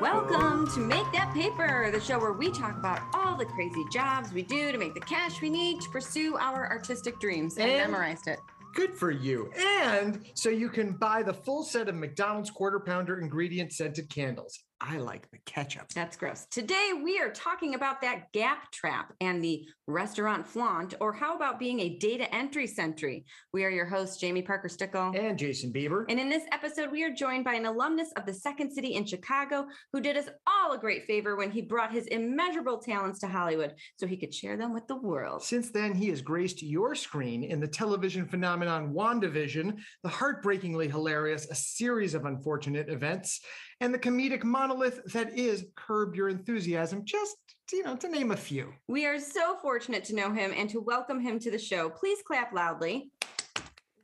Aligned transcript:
Welcome 0.00 0.68
to 0.72 0.80
Make 0.80 1.10
That 1.12 1.32
Paper, 1.32 1.88
the 1.90 1.98
show 2.00 2.18
where 2.18 2.32
we 2.34 2.50
talk 2.50 2.76
about 2.76 3.00
all 3.14 3.36
the 3.36 3.46
crazy 3.46 3.82
jobs 3.90 4.30
we 4.32 4.42
do 4.42 4.70
to 4.70 4.76
make 4.76 4.92
the 4.92 5.00
cash 5.00 5.40
we 5.40 5.48
need 5.48 5.80
to 5.80 5.88
pursue 5.88 6.36
our 6.36 6.68
artistic 6.70 7.18
dreams. 7.18 7.56
I 7.58 7.62
And- 7.62 7.90
memorized 7.92 8.26
it. 8.28 8.38
Good 8.74 8.94
for 8.94 9.10
you. 9.10 9.50
And 9.56 10.24
so 10.34 10.50
you 10.50 10.68
can 10.68 10.92
buy 10.92 11.22
the 11.22 11.32
full 11.34 11.62
set 11.62 11.88
of 11.88 11.94
McDonald's 11.94 12.50
quarter 12.50 12.80
pounder 12.80 13.18
ingredient 13.20 13.72
scented 13.72 14.10
candles. 14.10 14.58
I 14.84 14.98
like 14.98 15.30
the 15.30 15.38
ketchup. 15.46 15.88
That's 15.94 16.16
gross. 16.16 16.46
Today 16.50 16.90
we 17.04 17.20
are 17.20 17.30
talking 17.30 17.76
about 17.76 18.00
that 18.00 18.32
gap 18.32 18.72
trap 18.72 19.12
and 19.20 19.42
the 19.42 19.64
restaurant 19.86 20.44
flaunt, 20.46 20.94
or 21.00 21.12
how 21.12 21.36
about 21.36 21.60
being 21.60 21.78
a 21.80 21.98
data 21.98 22.32
entry 22.34 22.66
sentry? 22.66 23.24
We 23.52 23.64
are 23.64 23.70
your 23.70 23.86
hosts, 23.86 24.16
Jamie 24.16 24.42
Parker 24.42 24.68
Stickle. 24.68 25.12
And 25.14 25.38
Jason 25.38 25.72
Bieber. 25.72 26.04
And 26.08 26.18
in 26.18 26.28
this 26.28 26.42
episode, 26.50 26.90
we 26.90 27.04
are 27.04 27.12
joined 27.12 27.44
by 27.44 27.54
an 27.54 27.66
alumnus 27.66 28.10
of 28.16 28.26
the 28.26 28.34
Second 28.34 28.72
City 28.72 28.94
in 28.94 29.06
Chicago 29.06 29.66
who 29.92 30.00
did 30.00 30.16
us 30.16 30.28
all 30.48 30.72
a 30.72 30.78
great 30.78 31.06
favor 31.06 31.36
when 31.36 31.52
he 31.52 31.62
brought 31.62 31.92
his 31.92 32.08
immeasurable 32.08 32.78
talents 32.78 33.20
to 33.20 33.28
Hollywood 33.28 33.74
so 33.96 34.06
he 34.08 34.16
could 34.16 34.34
share 34.34 34.56
them 34.56 34.74
with 34.74 34.88
the 34.88 34.96
world. 34.96 35.44
Since 35.44 35.70
then, 35.70 35.94
he 35.94 36.08
has 36.08 36.22
graced 36.22 36.60
your 36.60 36.96
screen 36.96 37.44
in 37.44 37.60
the 37.60 37.68
television 37.68 38.26
phenomenon 38.26 38.92
WandaVision, 38.92 39.78
the 40.02 40.08
heartbreakingly 40.08 40.88
hilarious 40.88 41.48
A 41.50 41.54
Series 41.54 42.14
of 42.14 42.24
Unfortunate 42.24 42.88
Events, 42.88 43.40
and 43.82 43.92
the 43.92 43.98
comedic 43.98 44.44
monolith 44.44 45.02
that 45.06 45.36
is 45.36 45.66
Curb 45.74 46.14
Your 46.14 46.28
Enthusiasm, 46.28 47.04
just, 47.04 47.36
you 47.72 47.82
know, 47.82 47.96
to 47.96 48.08
name 48.08 48.30
a 48.30 48.36
few. 48.36 48.72
We 48.86 49.06
are 49.06 49.18
so 49.18 49.56
fortunate 49.60 50.04
to 50.04 50.14
know 50.14 50.32
him 50.32 50.52
and 50.56 50.70
to 50.70 50.78
welcome 50.78 51.18
him 51.18 51.40
to 51.40 51.50
the 51.50 51.58
show. 51.58 51.90
Please 51.90 52.20
clap 52.24 52.52
loudly, 52.52 53.10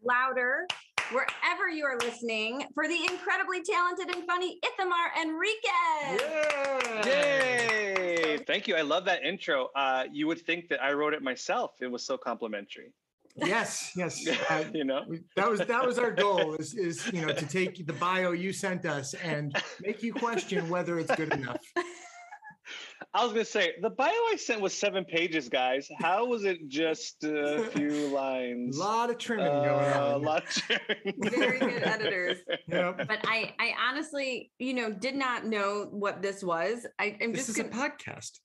louder, 0.02 0.66
wherever 1.12 1.68
you 1.68 1.84
are 1.84 1.96
listening 1.98 2.64
for 2.74 2.88
the 2.88 2.98
incredibly 3.08 3.62
talented 3.62 4.12
and 4.16 4.26
funny 4.26 4.58
Ithamar 4.64 5.12
Enriquez. 5.16 7.06
Yay! 7.06 8.38
Thank 8.48 8.66
you. 8.66 8.74
I 8.74 8.82
love 8.82 9.04
that 9.04 9.22
intro. 9.22 9.68
Uh, 9.76 10.06
you 10.10 10.26
would 10.26 10.40
think 10.40 10.68
that 10.70 10.82
I 10.82 10.92
wrote 10.92 11.14
it 11.14 11.22
myself. 11.22 11.74
It 11.80 11.86
was 11.86 12.04
so 12.04 12.18
complimentary. 12.18 12.92
Yes, 13.36 13.92
yes. 13.96 14.26
uh, 14.50 14.64
you 14.72 14.84
know? 14.84 15.04
that 15.36 15.48
was 15.48 15.60
that 15.60 15.86
was 15.86 15.98
our 15.98 16.10
goal 16.10 16.54
is, 16.54 16.74
is 16.88 17.10
you 17.12 17.24
know 17.24 17.32
to 17.32 17.46
take 17.46 17.86
the 17.86 17.92
bio 17.94 18.32
you 18.32 18.52
sent 18.52 18.86
us 18.86 19.14
and 19.14 19.56
make 19.80 20.02
you 20.02 20.12
question 20.12 20.68
whether 20.68 20.98
it's 20.98 21.14
good 21.14 21.32
enough 21.32 21.60
I 23.14 23.24
was 23.24 23.32
gonna 23.32 23.44
say 23.44 23.72
the 23.80 23.90
bio 23.90 24.10
I 24.10 24.36
sent 24.36 24.60
was 24.60 24.74
seven 24.74 25.02
pages, 25.04 25.48
guys. 25.48 25.88
How 25.98 26.26
was 26.26 26.44
it 26.44 26.68
just 26.68 27.24
a 27.24 27.64
few 27.72 28.08
lines? 28.08 28.76
a 28.76 28.80
lot 28.80 29.08
of 29.08 29.16
trimming 29.16 29.46
going 29.46 29.66
Uh, 29.66 30.12
a 30.14 30.18
lot 30.18 30.44
of 30.44 30.52
sharing. 30.52 31.14
Very 31.16 31.58
good 31.58 31.82
editors. 31.84 32.38
Yep. 32.66 33.08
But 33.08 33.20
I, 33.24 33.54
I 33.58 33.72
honestly, 33.88 34.52
you 34.58 34.74
know, 34.74 34.92
did 34.92 35.14
not 35.14 35.46
know 35.46 35.88
what 35.90 36.20
this 36.20 36.44
was. 36.44 36.86
I, 36.98 37.16
I'm 37.22 37.32
this 37.32 37.46
just 37.46 37.58
is 37.58 37.58
a 37.60 37.64
gonna, 37.64 37.90
podcast 37.90 38.40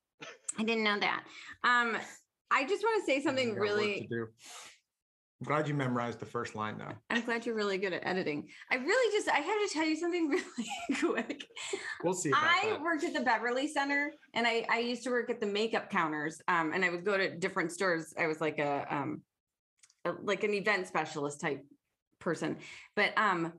I 0.60 0.64
didn't 0.64 0.84
know 0.84 1.00
that. 1.00 1.24
Um, 1.64 1.98
I 2.52 2.66
just 2.66 2.84
want 2.84 3.04
to 3.04 3.06
say 3.06 3.22
something 3.22 3.50
got 3.50 3.56
to 3.56 3.62
really. 3.62 4.10
Do. 5.44 5.52
I'm 5.52 5.58
glad 5.58 5.68
you 5.68 5.74
memorized 5.74 6.20
the 6.20 6.26
first 6.26 6.56
line 6.56 6.78
though 6.78 6.94
I'm 7.10 7.22
glad 7.26 7.46
you're 7.46 7.56
really 7.56 7.78
good 7.78 7.94
at 7.94 8.06
editing. 8.06 8.48
I 8.72 8.76
really 8.76 9.18
just, 9.18 9.30
I 9.30 9.40
have 9.40 9.68
to 9.68 9.74
tell 9.74 9.86
you 9.86 9.96
something 9.96 10.30
really 11.02 11.24
quick. 11.24 11.46
we'll 12.04 12.14
see 12.14 12.30
about 12.30 12.44
I 12.44 12.70
that. 12.72 12.82
worked 12.82 13.04
at 13.04 13.14
the 13.14 13.22
Beverly 13.22 13.68
Center 13.68 14.12
and 14.34 14.48
I, 14.48 14.66
I 14.70 14.80
used 14.80 15.04
to 15.04 15.10
work 15.10 15.30
at 15.30 15.40
the 15.40 15.48
makeup 15.48 15.90
counters. 15.90 16.42
Um, 16.48 16.72
and 16.74 16.84
I 16.84 16.90
would 16.90 17.06
go 17.06 17.18
to 17.18 17.36
different 17.38 17.72
stores. 17.72 18.14
I 18.18 18.28
was 18.28 18.42
like 18.42 18.60
a, 18.60 18.86
um, 18.90 19.22
a- 20.06 20.14
like 20.24 20.44
an 20.44 20.54
event 20.54 20.88
specialist 20.88 21.42
type 21.42 21.64
person. 22.20 22.58
But 22.96 23.18
um, 23.18 23.54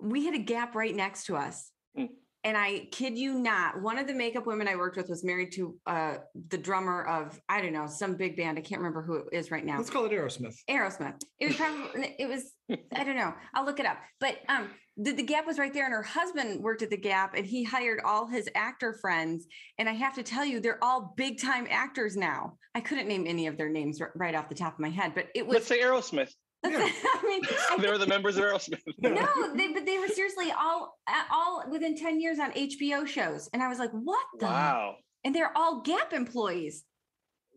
we 0.00 0.24
had 0.26 0.34
a 0.34 0.38
gap 0.38 0.74
right 0.74 0.94
next 0.94 1.26
to 1.26 1.36
us. 1.36 1.70
Mm. 1.98 2.08
And 2.44 2.56
I 2.56 2.88
kid 2.92 3.16
you 3.16 3.34
not, 3.34 3.80
one 3.80 3.98
of 3.98 4.06
the 4.06 4.12
makeup 4.14 4.46
women 4.46 4.68
I 4.68 4.76
worked 4.76 4.98
with 4.98 5.08
was 5.08 5.24
married 5.24 5.52
to 5.52 5.76
uh, 5.86 6.16
the 6.48 6.58
drummer 6.58 7.02
of, 7.04 7.40
I 7.48 7.62
don't 7.62 7.72
know, 7.72 7.86
some 7.86 8.16
big 8.16 8.36
band. 8.36 8.58
I 8.58 8.60
can't 8.60 8.80
remember 8.80 9.02
who 9.02 9.16
it 9.16 9.24
is 9.32 9.50
right 9.50 9.64
now. 9.64 9.78
let's 9.78 9.90
call 9.90 10.04
it 10.04 10.12
aerosmith 10.12 10.56
Aerosmith. 10.70 11.20
It 11.40 11.46
was 11.46 11.56
probably 11.56 12.14
it 12.18 12.28
was 12.28 12.52
I 12.94 13.04
don't 13.04 13.16
know. 13.16 13.32
I'll 13.54 13.64
look 13.64 13.80
it 13.80 13.86
up. 13.86 13.96
But 14.20 14.38
um 14.48 14.68
the, 14.96 15.12
the 15.12 15.22
Gap 15.24 15.44
was 15.44 15.58
right 15.58 15.74
there, 15.74 15.86
and 15.86 15.92
her 15.92 16.04
husband 16.04 16.62
worked 16.62 16.82
at 16.82 16.90
the 16.90 16.96
Gap, 16.96 17.34
and 17.34 17.44
he 17.44 17.64
hired 17.64 18.00
all 18.04 18.28
his 18.28 18.48
actor 18.54 18.96
friends. 19.00 19.46
And 19.78 19.88
I 19.88 19.92
have 19.92 20.14
to 20.14 20.22
tell 20.22 20.44
you, 20.44 20.60
they're 20.60 20.82
all 20.84 21.14
big 21.16 21.40
time 21.40 21.66
actors 21.68 22.16
now. 22.16 22.58
I 22.76 22.80
couldn't 22.80 23.08
name 23.08 23.24
any 23.26 23.48
of 23.48 23.56
their 23.56 23.68
names 23.68 24.00
r- 24.00 24.12
right 24.14 24.36
off 24.36 24.48
the 24.48 24.54
top 24.54 24.74
of 24.74 24.78
my 24.78 24.90
head, 24.90 25.12
but 25.14 25.26
it 25.34 25.46
was. 25.46 25.54
Let's 25.54 25.66
say 25.66 25.80
Aerosmith. 25.80 26.30
Yeah. 26.64 26.78
I 27.14 27.22
mean, 27.26 27.42
I 27.70 27.76
They 27.78 27.88
were 27.88 27.98
the 27.98 28.06
members 28.06 28.36
of 28.36 28.44
Aerosmith. 28.44 28.80
no, 28.98 29.54
they, 29.54 29.72
but 29.72 29.84
they 29.86 29.98
were 29.98 30.08
seriously 30.08 30.52
all 30.52 30.96
uh, 31.06 31.22
all 31.30 31.64
within 31.70 31.96
ten 31.96 32.20
years 32.20 32.38
on 32.38 32.52
HBO 32.52 33.06
shows, 33.06 33.48
and 33.52 33.62
I 33.62 33.68
was 33.68 33.78
like, 33.78 33.90
what 33.90 34.24
the? 34.38 34.46
Wow. 34.46 34.96
And 35.24 35.34
they're 35.34 35.56
all 35.56 35.80
Gap 35.80 36.12
employees, 36.12 36.84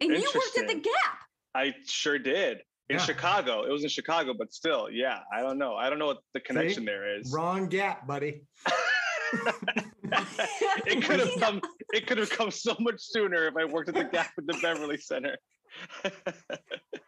and 0.01 0.12
you 0.12 0.31
worked 0.34 0.57
at 0.57 0.68
the 0.68 0.75
Gap. 0.75 1.19
I 1.56 1.73
sure 1.85 2.19
did. 2.19 2.59
In 2.90 2.95
Yeah. 2.97 3.03
Chicago. 3.03 3.63
It 3.63 3.72
was 3.72 3.84
in 3.84 3.90
Chicago, 3.90 4.34
but 4.38 4.53
still, 4.53 4.90
yeah. 4.90 5.19
I 5.34 5.41
don't 5.41 5.57
know. 5.57 5.75
I 5.75 5.89
don't 5.89 6.00
know 6.00 6.06
what 6.06 6.19
the 6.34 6.39
connection 6.39 6.85
there 6.85 7.18
is. 7.18 7.34
wrong 7.34 7.68
gap 7.68 8.07
buddy 8.07 8.44
it 10.85 11.03
could 11.03 11.19
have 11.19 11.31
come 11.39 11.62
it 11.94 12.07
could 12.07 12.18
have 12.18 12.29
come 12.29 12.51
so 12.51 12.75
much 12.79 12.95
sooner 13.00 13.47
if 13.47 13.56
I 13.57 13.66
worked 13.66 13.89
at 13.89 13.95
the 13.95 14.03
Gap 14.06 14.31
at 14.38 14.45
the 14.47 14.57
Beverly 14.62 14.97
Center. 14.97 15.38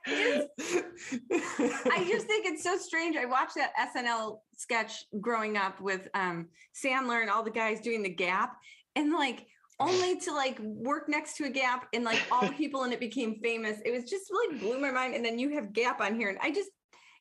I 0.07 2.05
just 2.07 2.27
think 2.27 2.45
it's 2.45 2.63
so 2.63 2.77
strange. 2.77 3.15
I 3.15 3.25
watched 3.25 3.55
that 3.55 3.71
SNL 3.95 4.39
sketch 4.55 5.05
growing 5.19 5.57
up 5.57 5.79
with 5.81 6.07
um 6.13 6.47
Sandler 6.75 7.21
and 7.21 7.29
all 7.29 7.43
the 7.43 7.51
guys 7.51 7.79
doing 7.79 8.03
the 8.03 8.09
gap 8.09 8.55
and 8.95 9.11
like 9.11 9.45
only 9.79 10.19
to 10.19 10.33
like 10.33 10.59
work 10.59 11.07
next 11.07 11.37
to 11.37 11.45
a 11.45 11.49
gap 11.49 11.87
and 11.93 12.03
like 12.03 12.21
all 12.31 12.45
the 12.45 12.53
people 12.53 12.83
and 12.83 12.91
it 12.91 12.99
became 12.99 13.39
famous. 13.41 13.77
It 13.85 13.91
was 13.91 14.09
just 14.09 14.25
like 14.49 14.59
blew 14.59 14.79
my 14.79 14.91
mind. 14.91 15.15
And 15.15 15.23
then 15.23 15.39
you 15.39 15.49
have 15.55 15.71
gap 15.73 16.01
on 16.01 16.15
here. 16.15 16.29
And 16.29 16.37
I 16.41 16.51
just 16.51 16.69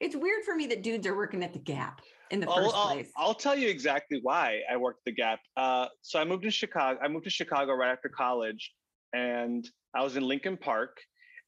it's 0.01 0.17
weird 0.17 0.45
for 0.45 0.55
me 0.55 0.67
that 0.69 0.83
dudes 0.83 1.07
are 1.07 1.17
working 1.17 1.43
at 1.43 1.53
the 1.53 1.59
gap 1.59 2.01
in 2.31 2.41
the 2.41 2.47
1st 2.47 2.51
I'll, 2.51 2.73
I'll, 2.73 2.93
place. 2.93 3.11
I'll 3.17 3.35
tell 3.35 3.57
you 3.57 3.69
exactly 3.69 4.21
why 4.23 4.61
I 4.71 4.77
worked 4.77 5.05
the 5.05 5.13
Gap. 5.13 5.41
Uh, 5.57 5.87
so 6.03 6.21
I 6.21 6.25
moved 6.25 6.45
to 6.45 6.51
Chicago. 6.51 6.99
I 7.03 7.09
moved 7.09 7.25
to 7.25 7.31
Chicago 7.31 7.73
right 7.75 7.91
after 7.91 8.09
college, 8.09 8.73
and 9.13 9.69
I 9.95 10.03
was 10.03 10.17
in 10.17 10.23
Lincoln 10.23 10.57
Park. 10.57 10.99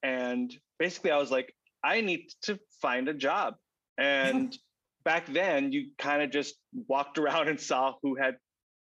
And 0.03 0.55
basically, 0.79 1.11
I 1.11 1.19
was 1.19 1.31
like, 1.31 1.53
I 1.85 2.01
need 2.01 2.29
to 2.43 2.59
find 2.83 3.09
a 3.09 3.15
job. 3.15 3.55
And 3.99 4.57
back 5.05 5.27
then, 5.33 5.73
you 5.73 5.91
kind 5.99 6.23
of 6.23 6.31
just 6.31 6.55
walked 6.89 7.19
around 7.23 7.49
and 7.49 7.61
saw 7.61 7.95
who 8.03 8.17
had 8.17 8.37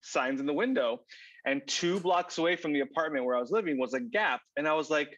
signs 0.01 0.39
in 0.39 0.45
the 0.45 0.53
window. 0.53 0.99
And 1.45 1.61
two 1.67 1.99
blocks 1.99 2.37
away 2.39 2.55
from 2.55 2.73
the 2.73 2.79
apartment 2.79 3.25
where 3.25 3.35
I 3.35 3.39
was 3.39 3.51
living 3.51 3.77
was 3.79 3.93
a 3.93 3.99
Gap, 3.99 4.41
and 4.57 4.67
I 4.67 4.73
was 4.73 4.89
like, 4.89 5.09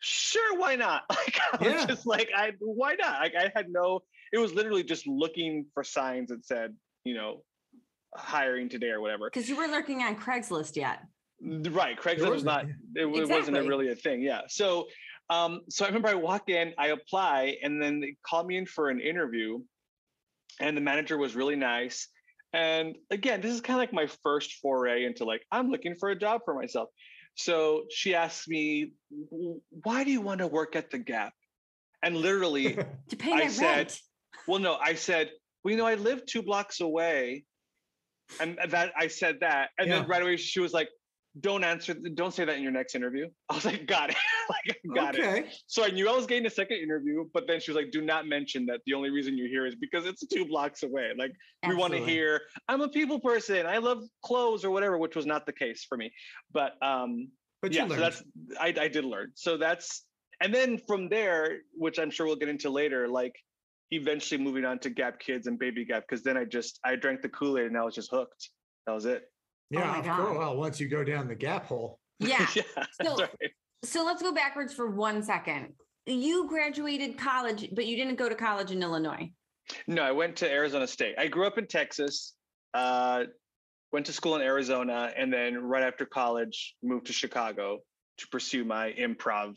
sure, 0.00 0.58
why 0.58 0.76
not? 0.76 1.02
Like 1.10 1.38
I 1.52 1.56
was 1.64 1.72
Yeah. 1.80 1.86
just 1.86 2.06
like, 2.06 2.30
I 2.34 2.52
why 2.60 2.94
not? 2.94 3.20
Like 3.20 3.34
I 3.36 3.52
had 3.54 3.66
no 3.68 4.00
it 4.32 4.38
was 4.38 4.52
literally 4.52 4.82
just 4.82 5.06
looking 5.06 5.64
for 5.74 5.82
signs 5.82 6.28
that 6.28 6.44
said, 6.44 6.74
you 7.04 7.14
know, 7.14 7.42
hiring 8.14 8.68
today 8.68 8.88
or 8.90 9.00
whatever. 9.00 9.30
Because 9.32 9.48
you 9.48 9.56
weren't 9.56 9.72
lurking 9.72 10.02
on 10.02 10.16
Craigslist 10.16 10.76
yet. 10.76 11.00
Right. 11.42 11.98
Craigslist 11.98 12.30
was 12.30 12.44
not, 12.44 12.66
it, 12.94 13.06
wa- 13.06 13.26
wasn't 13.26 13.56
a 13.56 13.62
really 13.62 13.88
a 13.90 13.94
thing. 13.94 14.20
Yeah. 14.22 14.42
So, 14.48 14.86
um, 15.30 15.60
so 15.68 15.84
I 15.84 15.88
remember 15.88 16.08
I 16.08 16.14
walk 16.14 16.48
in, 16.48 16.72
I 16.78 16.88
apply, 16.88 17.56
and 17.62 17.80
then 17.82 18.00
they 18.00 18.16
called 18.26 18.46
me 18.46 18.56
in 18.56 18.66
for 18.66 18.88
an 18.90 19.00
interview, 19.00 19.60
and 20.60 20.76
the 20.76 20.80
manager 20.80 21.18
was 21.18 21.34
really 21.36 21.56
nice. 21.56 22.08
And 22.54 22.96
again, 23.10 23.40
this 23.42 23.52
is 23.52 23.60
kind 23.60 23.76
of 23.76 23.80
like 23.80 23.92
my 23.92 24.08
first 24.22 24.54
foray 24.62 25.04
into 25.04 25.24
like, 25.24 25.42
I'm 25.52 25.70
looking 25.70 25.94
for 25.96 26.08
a 26.08 26.18
job 26.18 26.40
for 26.44 26.54
myself. 26.54 26.88
So 27.34 27.84
she 27.90 28.14
asked 28.14 28.48
me, 28.48 28.92
why 29.84 30.02
do 30.04 30.10
you 30.10 30.20
want 30.22 30.38
to 30.40 30.46
work 30.46 30.74
at 30.74 30.90
the 30.90 30.98
Gap? 30.98 31.34
And 32.02 32.16
literally, 32.16 32.78
To 33.10 33.16
pay 33.16 33.32
I 33.32 33.48
said- 33.48 33.76
rent. 33.76 34.00
well, 34.46 34.58
no, 34.60 34.76
I 34.76 34.94
said, 34.94 35.30
well, 35.62 35.72
you 35.72 35.76
know, 35.78 35.86
I 35.86 35.94
live 35.96 36.24
two 36.24 36.42
blocks 36.42 36.80
away. 36.80 37.44
And 38.40 38.58
that 38.70 38.92
I 38.96 39.08
said 39.08 39.40
that. 39.40 39.70
And 39.78 39.88
Yeah. 39.88 40.00
then 40.00 40.08
right 40.08 40.22
away 40.22 40.36
she 40.38 40.60
was 40.60 40.72
like, 40.72 40.88
don't 41.40 41.62
answer, 41.62 41.94
don't 41.94 42.34
say 42.34 42.44
that 42.44 42.56
in 42.56 42.62
your 42.62 42.72
next 42.72 42.94
interview. 42.94 43.28
I 43.48 43.54
was 43.54 43.64
like, 43.64 43.86
got 43.86 44.10
it. 44.10 44.16
like, 44.50 44.80
got 44.94 45.14
it. 45.14 45.20
okay 45.20 45.50
So 45.66 45.84
I 45.84 45.88
knew 45.88 46.08
I 46.08 46.16
was 46.16 46.26
getting 46.26 46.46
a 46.46 46.50
second 46.50 46.78
interview, 46.78 47.24
but 47.32 47.46
then 47.46 47.60
she 47.60 47.70
was 47.70 47.76
like, 47.76 47.92
do 47.92 48.00
not 48.00 48.26
mention 48.26 48.66
that 48.66 48.80
the 48.86 48.94
only 48.94 49.10
reason 49.10 49.36
you're 49.36 49.48
here 49.48 49.66
is 49.66 49.74
because 49.74 50.06
it's 50.06 50.26
two 50.26 50.46
blocks 50.46 50.82
away. 50.82 51.12
Like, 51.16 51.32
we 51.66 51.74
want 51.74 51.92
to 51.92 52.04
hear, 52.04 52.42
I'm 52.68 52.80
a 52.80 52.88
people 52.88 53.20
person. 53.20 53.66
I 53.66 53.78
love 53.78 54.02
clothes 54.22 54.64
or 54.64 54.70
whatever, 54.70 54.98
which 54.98 55.16
was 55.16 55.26
not 55.26 55.46
the 55.46 55.52
case 55.52 55.84
for 55.88 55.96
me. 55.96 56.10
But 56.52 56.72
um, 56.82 57.28
but 57.60 57.72
yeah, 57.72 57.88
so 57.88 57.96
that's 57.96 58.22
I, 58.60 58.74
I 58.78 58.88
did 58.88 59.04
learn. 59.04 59.32
So 59.34 59.56
that's 59.56 60.04
and 60.40 60.54
then 60.54 60.78
from 60.86 61.08
there, 61.08 61.58
which 61.74 61.98
I'm 61.98 62.10
sure 62.10 62.26
we'll 62.26 62.36
get 62.36 62.48
into 62.48 62.70
later, 62.70 63.08
like 63.08 63.34
eventually 63.90 64.42
moving 64.42 64.64
on 64.64 64.78
to 64.80 64.90
Gap 64.90 65.18
Kids 65.18 65.46
and 65.46 65.58
Baby 65.58 65.84
Gap, 65.84 66.04
because 66.08 66.22
then 66.22 66.36
I 66.36 66.44
just 66.44 66.78
I 66.84 66.96
drank 66.96 67.22
the 67.22 67.28
Kool 67.28 67.58
Aid 67.58 67.66
and 67.66 67.76
I 67.76 67.82
was 67.82 67.94
just 67.94 68.10
hooked. 68.10 68.50
That 68.86 68.92
was 68.92 69.06
it. 69.06 69.24
Yeah 69.70 69.80
my 69.92 69.98
of 69.98 70.04
God. 70.04 70.16
course. 70.18 70.38
well 70.38 70.56
once 70.56 70.80
you 70.80 70.88
go 70.88 71.04
down 71.04 71.28
the 71.28 71.34
gap 71.34 71.66
hole 71.66 71.98
Yeah. 72.18 72.46
yeah, 72.54 72.62
So- 73.02 73.16
right. 73.16 73.30
So 73.84 74.04
let's 74.04 74.22
go 74.22 74.32
backwards 74.32 74.74
for 74.74 74.90
one 74.90 75.22
second. 75.22 75.68
you 76.04 76.48
graduated 76.48 77.16
college, 77.16 77.68
but 77.72 77.86
you 77.86 77.96
didn't 77.96 78.16
go 78.16 78.28
to 78.28 78.34
college 78.34 78.72
in 78.72 78.82
Illinois. 78.82 79.30
No, 79.86 80.02
I 80.02 80.10
went 80.10 80.34
to 80.36 80.50
Arizona 80.50 80.88
State. 80.88 81.14
I 81.16 81.28
grew 81.28 81.46
up 81.46 81.58
in 81.58 81.68
Texas, 81.68 82.34
uh, 82.74 83.24
went 83.92 84.04
to 84.06 84.12
school 84.12 84.34
in 84.34 84.42
Arizona, 84.42 85.12
and 85.16 85.32
then 85.32 85.58
right 85.58 85.84
after 85.84 86.04
college, 86.06 86.74
moved 86.82 87.06
to 87.06 87.12
Chicago 87.12 87.78
to 88.16 88.26
pursue 88.32 88.64
my 88.64 88.92
improv 88.98 89.54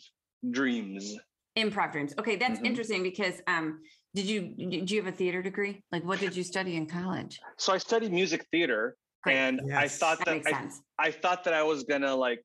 dreams. 0.52 1.16
Improv 1.58 1.92
dreams. 1.94 2.14
Okay, 2.20 2.36
that's 2.36 2.60
Mhm. 2.60 2.66
interesting 2.68 3.02
because 3.02 3.42
um, 3.48 3.80
did 4.14 4.26
you 4.28 4.54
did 4.70 4.92
you 4.92 5.02
have 5.02 5.12
a 5.12 5.18
theater 5.18 5.42
degree? 5.42 5.84
Like, 5.92 6.04
what 6.04 6.20
did 6.20 6.36
you 6.36 6.44
study 6.44 6.76
in 6.76 6.86
college? 6.86 7.40
So 7.58 7.74
I 7.74 7.80
studied 7.80 8.12
music 8.12 8.46
theater, 8.52 8.96
Great. 9.24 9.36
and 9.36 9.62
I 9.74 9.88
thought 9.88 10.18
That 10.20 10.26
that 10.26 10.34
makes 10.36 10.48
I, 10.48 10.52
sense. 10.52 10.82
I 10.98 11.12
thought 11.12 11.44
that 11.44 11.54
I 11.54 11.64
was 11.64 11.84
gonna 11.84 12.16
like 12.16 12.42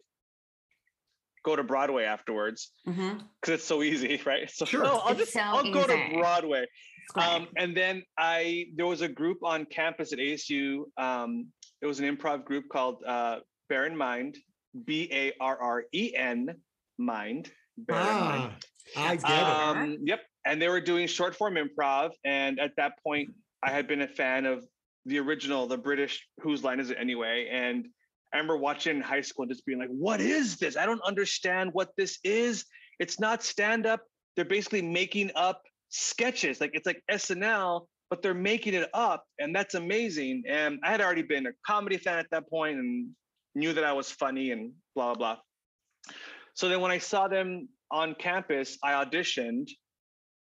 go 1.45 1.57
to 1.57 1.63
Broadway 1.63 2.05
afterwards 2.05 2.73
Mhm. 2.87 3.19
because 3.41 3.55
it's 3.55 3.65
so 3.65 3.83
easy, 3.83 4.21
right? 4.27 4.51
So 4.51 4.65
Sure. 4.65 4.83
no, 4.83 4.99
I'll 4.99 5.11
It's 5.13 5.21
just 5.21 5.33
so 5.33 5.41
I'll 5.41 5.73
go 5.73 5.87
to. 5.87 6.11
Broadway. 6.19 6.67
Um, 7.15 7.49
and 7.57 7.77
then 7.77 8.03
I 8.19 8.67
there 8.75 8.87
was 8.87 9.01
a 9.01 9.09
group 9.09 9.39
on 9.45 9.65
campus 9.67 10.13
at 10.13 10.19
ASU. 10.19 10.85
Um, 10.99 11.53
it 11.81 11.87
was 11.87 12.01
an 12.01 12.17
improv 12.17 12.45
group 12.45 12.65
called 12.69 13.03
uh, 13.07 13.41
Barren 13.69 13.97
Mind, 13.97 14.37
B 14.85 15.09
A 15.13 15.33
R 15.41 15.57
R 15.61 15.85
E 15.93 16.15
N 16.15 16.61
Mind. 16.99 17.53
Barren 17.79 18.07
Mind. 18.21 18.53
Ah, 18.97 19.09
I 19.09 19.17
get 19.17 19.25
it. 19.25 19.31
Um, 19.45 19.99
yep. 20.03 20.21
And 20.45 20.61
they 20.61 20.69
were 20.69 20.81
doing 20.81 21.07
short 21.07 21.35
form 21.37 21.55
improv. 21.55 22.11
And 22.25 22.59
at 22.61 22.73
that 22.77 22.99
point, 23.03 23.31
I 23.63 23.71
had 23.71 23.87
been 23.87 24.03
a 24.03 24.09
fan 24.09 24.47
of 24.47 24.65
the 25.07 25.19
original, 25.19 25.67
the 25.67 25.79
British 25.79 26.27
Whose 26.41 26.63
Line 26.63 26.81
Is 26.81 26.91
It 26.91 26.99
Anyway? 27.01 27.49
And 27.51 27.87
I 28.33 28.37
remember 28.37 28.57
watching 28.57 28.97
in 28.97 29.03
high 29.03 29.21
school 29.21 29.45
and 29.45 29.53
just 29.53 29.65
being 29.65 29.79
like, 29.79 29.89
what 29.89 30.21
is 30.21 30.57
this? 30.57 30.77
I 30.77 30.85
don't 30.85 31.01
understand 31.03 31.71
what 31.73 31.91
this 31.97 32.19
is. 32.25 32.65
It's 32.99 33.21
not 33.21 33.43
stand 33.43 33.87
up. 33.87 34.03
They're 34.35 34.45
basically 34.45 34.83
making 34.83 35.31
up 35.35 35.63
sketches. 35.89 36.61
Like 36.61 36.73
it's 36.75 36.87
like 36.87 37.03
SNL, 37.11 37.87
but 38.11 38.21
they're 38.23 38.35
making 38.35 38.75
it 38.75 38.89
up. 38.93 39.25
And 39.39 39.55
that's 39.55 39.75
amazing. 39.75 40.43
And 40.49 40.79
I 40.83 40.91
had 40.91 41.01
already 41.01 41.23
been 41.23 41.47
a 41.47 41.53
comedy 41.65 41.99
fan 41.99 42.19
at 42.19 42.27
that 42.33 42.51
point 42.51 42.79
and 42.79 43.09
knew 43.55 43.73
that 43.73 43.85
I 43.85 43.93
was 43.93 44.11
funny 44.11 44.51
and 44.51 44.73
blah, 44.95 45.15
blah, 45.15 45.35
blah. 45.35 46.15
So 46.55 46.69
then 46.69 46.81
when 46.81 46.91
I 46.91 46.99
saw 46.99 47.29
them 47.29 47.69
on 47.91 48.15
campus, 48.15 48.77
I 48.83 48.93
auditioned, 48.93 49.71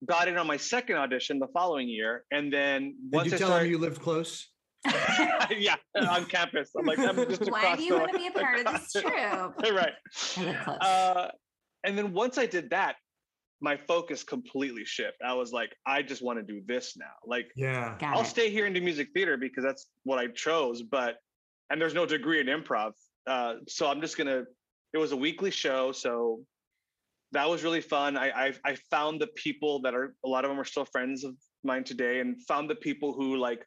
got 0.06 0.28
in 0.28 0.36
on 0.38 0.46
my 0.46 0.56
second 0.56 0.96
audition 0.96 1.38
the 1.38 1.48
following 1.48 1.88
year. 1.88 2.24
And 2.30 2.52
then 2.52 2.94
Did 3.10 3.14
once 3.16 3.28
you 3.30 3.34
I 3.34 3.38
tell 3.38 3.48
started, 3.48 3.66
him 3.66 3.72
you 3.72 3.78
lived 3.78 4.00
close? 4.00 4.48
yeah, 5.50 5.76
on 6.08 6.24
campus. 6.24 6.70
I'm 6.78 6.86
like, 6.86 6.98
I'm 6.98 7.16
just 7.28 7.42
Why 7.50 7.60
across 7.60 7.78
do 7.78 7.84
you 7.84 7.92
the 7.92 7.98
want 7.98 8.12
to 8.12 8.18
be 8.18 8.26
a 8.28 8.30
part 8.30 8.66
of 8.66 8.72
this 8.72 8.92
troop? 8.92 9.04
right. 9.74 9.92
I 10.38 10.42
live 10.42 10.56
close. 10.64 10.78
Uh, 10.80 11.30
and 11.84 11.98
then 11.98 12.12
once 12.12 12.38
I 12.38 12.46
did 12.46 12.70
that, 12.70 12.96
my 13.62 13.76
focus 13.76 14.24
completely 14.24 14.86
shifted. 14.86 15.22
I 15.22 15.34
was 15.34 15.52
like, 15.52 15.70
I 15.86 16.00
just 16.00 16.22
want 16.22 16.38
to 16.38 16.42
do 16.42 16.62
this 16.66 16.96
now. 16.96 17.12
Like, 17.26 17.48
Yeah. 17.56 17.94
Got 17.98 18.16
I'll 18.16 18.22
it. 18.22 18.26
stay 18.26 18.50
here 18.50 18.64
and 18.64 18.74
do 18.74 18.80
music 18.80 19.08
theater 19.12 19.36
because 19.36 19.62
that's 19.64 19.86
what 20.04 20.18
I 20.18 20.28
chose. 20.28 20.82
But 20.82 21.16
and 21.68 21.78
there's 21.80 21.94
no 21.94 22.06
degree 22.06 22.40
in 22.40 22.46
improv, 22.46 22.92
uh, 23.26 23.56
so 23.68 23.86
I'm 23.86 24.00
just 24.00 24.16
gonna. 24.16 24.44
It 24.92 24.98
was 24.98 25.12
a 25.12 25.16
weekly 25.16 25.52
show, 25.52 25.92
so 25.92 26.40
that 27.32 27.48
was 27.48 27.62
really 27.62 27.80
fun. 27.80 28.16
I, 28.16 28.30
I 28.30 28.54
I 28.64 28.76
found 28.90 29.20
the 29.20 29.28
people 29.28 29.82
that 29.82 29.94
are 29.94 30.14
a 30.24 30.28
lot 30.28 30.44
of 30.44 30.50
them 30.50 30.58
are 30.60 30.64
still 30.64 30.84
friends 30.84 31.24
of 31.24 31.34
mine 31.62 31.84
today, 31.84 32.20
and 32.20 32.40
found 32.42 32.68
the 32.68 32.74
people 32.74 33.12
who 33.12 33.36
like 33.36 33.64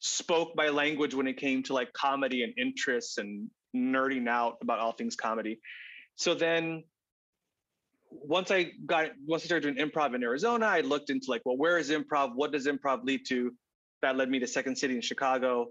spoke 0.00 0.52
my 0.54 0.68
language 0.68 1.14
when 1.14 1.26
it 1.26 1.36
came 1.36 1.62
to 1.64 1.74
like 1.74 1.92
comedy 1.92 2.42
and 2.42 2.54
interests 2.58 3.18
and 3.18 3.50
nerding 3.74 4.28
out 4.28 4.56
about 4.62 4.78
all 4.78 4.92
things 4.92 5.16
comedy. 5.16 5.60
So 6.16 6.34
then 6.34 6.84
once 8.10 8.50
I 8.50 8.72
got 8.86 9.10
once 9.26 9.42
I 9.42 9.46
started 9.46 9.74
doing 9.74 9.90
improv 9.90 10.14
in 10.14 10.22
Arizona, 10.22 10.66
I 10.66 10.80
looked 10.80 11.10
into 11.10 11.26
like, 11.30 11.42
well, 11.44 11.56
where 11.56 11.78
is 11.78 11.90
improv? 11.90 12.32
What 12.34 12.52
does 12.52 12.66
improv 12.66 13.04
lead 13.04 13.26
to? 13.28 13.52
That 14.02 14.16
led 14.16 14.30
me 14.30 14.38
to 14.40 14.46
Second 14.46 14.76
City 14.76 14.94
in 14.94 15.00
Chicago. 15.00 15.68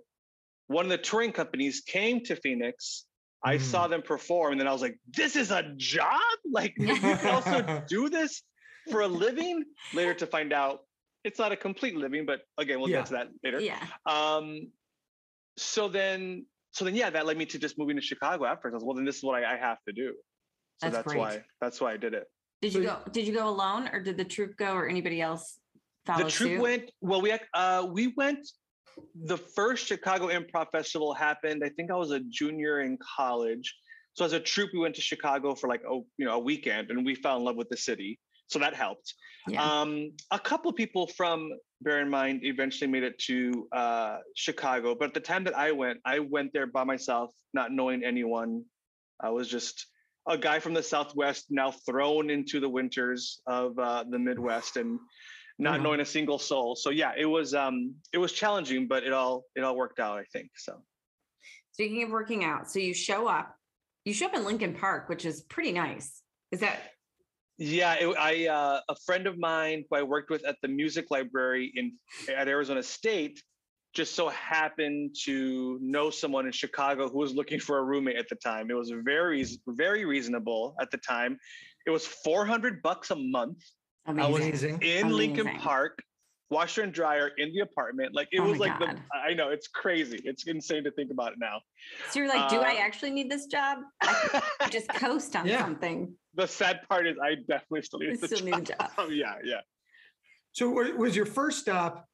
One 0.68 0.86
of 0.86 0.89
the 0.89 0.98
touring 0.98 1.31
companies 1.31 1.81
came 1.81 2.24
to 2.25 2.36
Phoenix. 2.36 3.06
I 3.44 3.56
Mm. 3.57 3.62
saw 3.62 3.88
them 3.88 4.01
perform, 4.01 4.54
and 4.54 4.60
then 4.60 4.68
I 4.68 4.72
was 4.74 4.81
like, 4.81 4.98
"This 5.10 5.36
is 5.36 5.51
a 5.51 5.63
job! 5.78 6.19
Like 6.50 6.74
you 6.78 6.95
can 6.95 7.28
also 7.28 7.84
do 7.88 8.10
this 8.10 8.42
for 8.92 9.01
a 9.01 9.07
living." 9.07 9.63
Later 9.94 10.13
to 10.16 10.28
find 10.28 10.51
out, 10.54 10.80
it's 11.24 11.39
not 11.39 11.51
a 11.51 11.56
complete 11.57 11.95
living, 11.95 12.25
but 12.25 12.42
again, 12.57 12.80
we'll 12.80 12.89
Yeah. 12.89 12.98
get 12.98 13.06
to 13.07 13.13
that 13.13 13.28
later. 13.44 13.60
yeah. 13.60 13.86
Um, 14.06 14.72
so 15.57 15.88
then, 15.88 16.45
so 16.72 16.86
then, 16.86 16.95
yeah, 16.95 17.10
that 17.10 17.25
led 17.25 17.38
me 17.38 17.45
to 17.48 17.57
just 17.60 17.78
moving 17.78 17.95
to 17.95 18.01
Chicago 18.01 18.45
afterwards. 18.45 18.74
I 18.74 18.78
was, 18.78 18.84
well, 18.84 18.95
then 18.95 19.06
this 19.06 19.18
is 19.18 19.24
what 19.24 19.36
I, 19.44 19.54
I 19.54 19.57
have 19.57 19.78
to 19.88 19.94
do. 19.94 20.13
So 20.81 20.89
That's 20.89 20.95
that's, 21.06 21.16
why 21.16 21.44
that's 21.62 21.81
why 21.81 21.94
I 21.94 21.98
did 21.98 22.13
it. 22.13 22.25
Did 22.62 22.74
you 22.74 22.81
you- 22.81 22.88
go? 22.88 22.98
Did 23.12 23.28
you 23.28 23.34
go 23.34 23.48
alone, 23.50 23.88
or 23.92 24.01
did 24.01 24.18
the 24.18 24.25
troop 24.25 24.57
go, 24.57 24.74
or 24.74 24.88
anybody 24.88 25.22
else 25.22 25.60
follow 26.06 26.24
the 26.25 26.30
troop 26.31 26.51
suit? 26.54 26.62
went 26.62 26.92
well. 27.01 27.22
We 27.22 27.38
uh, 27.54 27.88
we 27.92 28.07
went. 28.18 28.48
The 29.26 29.38
first 29.38 29.88
Chicago 29.88 30.28
Improv 30.28 30.72
Festival 30.72 31.14
happened. 31.14 31.64
I 31.64 31.70
think 31.70 31.92
I 31.92 31.96
was 31.96 32.12
a 32.12 32.20
junior 32.30 32.82
in 32.82 32.98
college. 33.18 33.76
So 34.14 34.26
as 34.26 34.34
a 34.34 34.40
troop, 34.40 34.72
we 34.74 34.80
went 34.80 34.96
to 34.96 35.02
Chicago 35.02 35.54
for 35.56 35.68
like 35.68 35.84
oh 35.90 36.06
you 36.18 36.26
know 36.26 36.34
a 36.34 36.40
weekend, 36.40 36.90
and 36.90 37.06
we 37.06 37.16
fell 37.16 37.38
in 37.38 37.44
love 37.44 37.56
with 37.56 37.70
the 37.70 37.78
city. 37.78 38.20
So 38.48 38.60
that 38.60 38.74
helped. 38.74 39.14
Yeah. 39.48 39.62
Um, 39.62 40.12
a 40.32 40.40
couple 40.40 40.72
people 40.72 41.08
from 41.08 41.52
Barren 41.82 42.10
Mind 42.10 42.42
eventually 42.44 42.90
made 42.90 43.04
it 43.04 43.20
to 43.20 43.68
uh, 43.74 44.18
Chicago, 44.36 44.96
but 44.98 45.10
at 45.10 45.14
the 45.14 45.20
time 45.20 45.44
that 45.44 45.58
I 45.58 45.72
went, 45.72 46.00
I 46.06 46.20
went 46.20 46.54
there 46.54 46.68
by 46.68 46.84
myself, 46.84 47.32
not 47.54 47.72
knowing 47.72 48.04
anyone. 48.04 48.64
I 49.20 49.30
was 49.30 49.50
just 49.50 49.86
a 50.28 50.38
guy 50.38 50.60
from 50.60 50.74
the 50.74 50.84
Southwest, 50.84 51.48
now 51.50 51.72
thrown 51.72 52.30
into 52.30 52.60
the 52.60 52.70
winters 52.70 53.42
of 53.48 53.78
uh, 53.80 54.04
the 54.10 54.20
Midwest, 54.20 54.78
and 54.78 55.00
not 55.59 55.80
Mhm. 55.80 55.83
knowing 55.83 56.00
a 56.01 56.06
single 56.06 56.39
soul. 56.39 56.75
So 56.75 56.89
yeah, 56.89 57.13
it 57.18 57.25
was 57.25 57.54
um, 57.54 57.95
it 58.13 58.18
was 58.18 58.31
challenging, 58.31 58.88
but 58.88 59.04
it 59.04 59.13
all 59.13 59.45
it 59.56 59.62
all 59.63 59.75
worked 59.75 60.00
out. 60.00 60.18
I 60.19 60.25
think 60.25 60.51
so. 60.57 60.83
Speaking 61.71 62.04
of 62.04 62.09
working 62.09 62.44
out, 62.44 62.69
so 62.69 62.80
you 62.80 62.94
show 62.94 63.27
up. 63.27 63.56
You 64.06 64.13
show 64.13 64.27
up 64.27 64.33
in 64.36 64.45
Lincoln 64.45 64.74
Park, 64.74 65.09
which 65.09 65.25
is 65.25 65.42
pretty 65.44 65.71
nice. 65.71 66.21
Is 66.51 66.59
that 66.62 66.94
Yeah, 67.59 67.94
it, 67.95 68.15
I 68.18 68.48
uh, 68.48 68.81
a 68.88 68.95
friend 69.06 69.25
of 69.25 69.38
mine 69.39 69.83
who 69.89 69.95
I 69.98 70.04
worked 70.04 70.30
with 70.30 70.45
at 70.45 70.57
the 70.62 70.68
music 70.68 71.09
library 71.09 71.71
in 71.75 71.98
at 72.30 72.48
Arizona 72.48 72.83
State 72.83 73.42
just 73.94 74.13
so 74.13 74.30
happened 74.30 75.15
to 75.24 75.80
know 75.81 76.12
someone 76.12 76.45
in 76.45 76.51
Chicago 76.51 77.10
who 77.10 77.18
was 77.18 77.33
looking 77.33 77.60
for 77.60 77.80
a 77.80 77.83
roommate 77.83 78.15
at 78.15 78.30
the 78.30 78.36
time. 78.36 78.69
It 78.69 78.75
was 78.75 78.92
very 78.92 79.44
very 79.68 80.06
reasonable 80.06 80.75
at 80.80 80.92
the 80.92 80.98
time. 81.00 81.39
It 81.88 81.89
was 81.89 82.06
400 82.06 82.83
bucks 82.83 83.10
a 83.12 83.15
month 83.15 83.63
amazing? 84.07 84.31
was 84.31 84.63
Amazing. 84.63 84.81
in 84.81 85.09
Lincoln 85.12 85.50
Park, 85.59 86.01
washer 86.50 86.82
and 86.84 86.93
dryer 86.93 87.32
in 87.38 87.51
the 87.53 87.60
apartment. 87.60 88.13
Like 88.15 88.29
it 88.32 88.39
Oh 88.39 88.50
was 88.50 88.60
like 88.60 88.77
the 88.79 88.96
I 89.13 89.34
know 89.34 89.50
it's 89.50 89.67
crazy. 89.67 90.20
It's 90.24 90.48
insane 90.48 90.84
to 90.86 90.91
think 90.91 91.12
about 91.12 91.34
it 91.34 91.39
now. 91.39 91.60
So 92.10 92.20
you're 92.20 92.29
like, 92.29 92.50
do 92.50 92.62
I 92.62 92.75
Uh, 92.75 92.79
actually 92.79 93.12
need 93.12 93.29
this 93.29 93.46
job? 93.48 93.79
I 94.01 94.13
could 94.13 94.41
just 94.72 94.88
coast 94.93 95.36
on 95.36 95.46
Yeah. 95.48 95.62
something. 95.62 96.15
the 96.36 96.48
sad 96.48 96.82
part 96.89 97.08
is 97.08 97.17
I 97.22 97.36
definitely 97.36 97.82
still 97.82 98.00
need 98.00 98.12
I 98.13 98.15
the 98.17 98.27
still 98.27 98.43
need 98.46 98.53
a 98.58 98.62
job. 98.62 98.89
Oh 98.98 99.10
yeah, 99.24 99.36
yeah. 99.43 99.62
So 100.53 100.70
was 100.70 101.15
your 101.15 101.25
first 101.25 101.60
stop? 101.60 102.05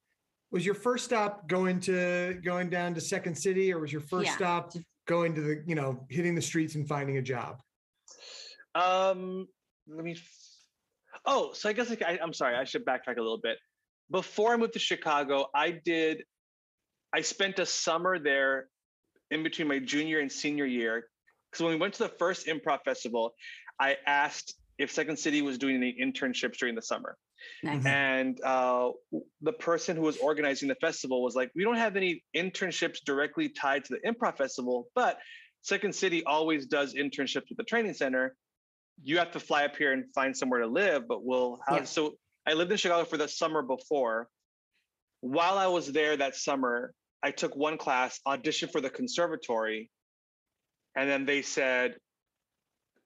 Was 0.50 0.64
your 0.66 0.74
first 0.74 1.04
stop 1.04 1.48
going 1.48 1.80
to 1.80 2.34
going 2.44 2.70
down 2.70 2.94
to 2.94 3.00
Second 3.00 3.34
City, 3.36 3.72
or 3.72 3.78
was 3.80 3.92
your 3.92 4.02
first 4.02 4.26
Yeah. 4.26 4.36
stop 4.36 4.72
going 5.06 5.34
to 5.34 5.40
the 5.40 5.62
you 5.66 5.74
know 5.74 6.06
hitting 6.10 6.34
the 6.34 6.42
streets 6.42 6.74
and 6.74 6.86
finding 6.86 7.16
a 7.18 7.22
job? 7.22 7.60
Um, 8.74 9.46
let 9.88 10.04
me. 10.04 10.16
Oh, 11.26 11.52
so 11.52 11.68
I 11.68 11.72
guess 11.72 11.90
I, 11.90 12.18
I'm 12.22 12.32
sorry. 12.32 12.56
I 12.56 12.64
should 12.64 12.84
backtrack 12.84 13.16
a 13.16 13.22
little 13.22 13.40
bit. 13.42 13.58
Before 14.10 14.52
I 14.52 14.56
moved 14.56 14.74
to 14.74 14.78
Chicago, 14.78 15.46
I 15.54 15.70
did. 15.84 16.22
I 17.14 17.22
spent 17.22 17.58
a 17.58 17.66
summer 17.66 18.18
there, 18.18 18.68
in 19.30 19.42
between 19.42 19.68
my 19.68 19.78
junior 19.78 20.20
and 20.20 20.30
senior 20.30 20.66
year. 20.66 21.04
Because 21.50 21.64
when 21.64 21.72
we 21.72 21.78
went 21.80 21.94
to 21.94 22.02
the 22.04 22.08
first 22.08 22.46
improv 22.46 22.80
festival, 22.84 23.34
I 23.80 23.96
asked 24.06 24.54
if 24.78 24.90
Second 24.90 25.18
City 25.18 25.40
was 25.40 25.56
doing 25.56 25.76
any 25.76 25.96
internships 26.00 26.58
during 26.58 26.74
the 26.74 26.82
summer, 26.82 27.16
Nice. 27.62 27.86
and 27.86 28.40
uh, 28.42 28.90
the 29.40 29.52
person 29.52 29.96
who 29.96 30.02
was 30.02 30.16
organizing 30.16 30.68
the 30.68 30.74
festival 30.76 31.22
was 31.22 31.36
like, 31.36 31.50
"We 31.54 31.62
don't 31.62 31.76
have 31.76 31.96
any 31.96 32.24
internships 32.36 32.98
directly 33.06 33.48
tied 33.48 33.84
to 33.86 33.94
the 33.94 34.00
improv 34.10 34.36
festival, 34.36 34.88
but 34.96 35.18
Second 35.62 35.94
City 35.94 36.24
always 36.24 36.66
does 36.66 36.94
internships 36.94 37.48
with 37.48 37.56
the 37.56 37.64
training 37.64 37.94
center. 37.94 38.34
You 39.02 39.18
have 39.18 39.32
to 39.32 39.40
fly 39.40 39.64
up 39.64 39.76
here 39.76 39.92
and 39.92 40.04
find 40.14 40.36
somewhere 40.36 40.60
to 40.60 40.66
live, 40.66 41.06
but 41.08 41.24
we'll 41.24 41.60
have." 41.66 41.78
Yeah. 41.78 41.84
So 41.84 42.16
I 42.46 42.52
lived 42.54 42.70
in 42.70 42.76
Chicago 42.78 43.04
for 43.04 43.16
the 43.16 43.28
summer 43.28 43.62
before. 43.62 44.28
While 45.20 45.58
I 45.58 45.66
was 45.66 45.92
there 45.92 46.16
that 46.16 46.36
summer, 46.36 46.92
I 47.22 47.30
took 47.30 47.56
one 47.56 47.78
class, 47.78 48.20
auditioned 48.26 48.70
for 48.70 48.80
the 48.80 48.90
conservatory, 48.90 49.90
and 50.96 51.08
then 51.08 51.24
they 51.24 51.42
said, 51.42 51.96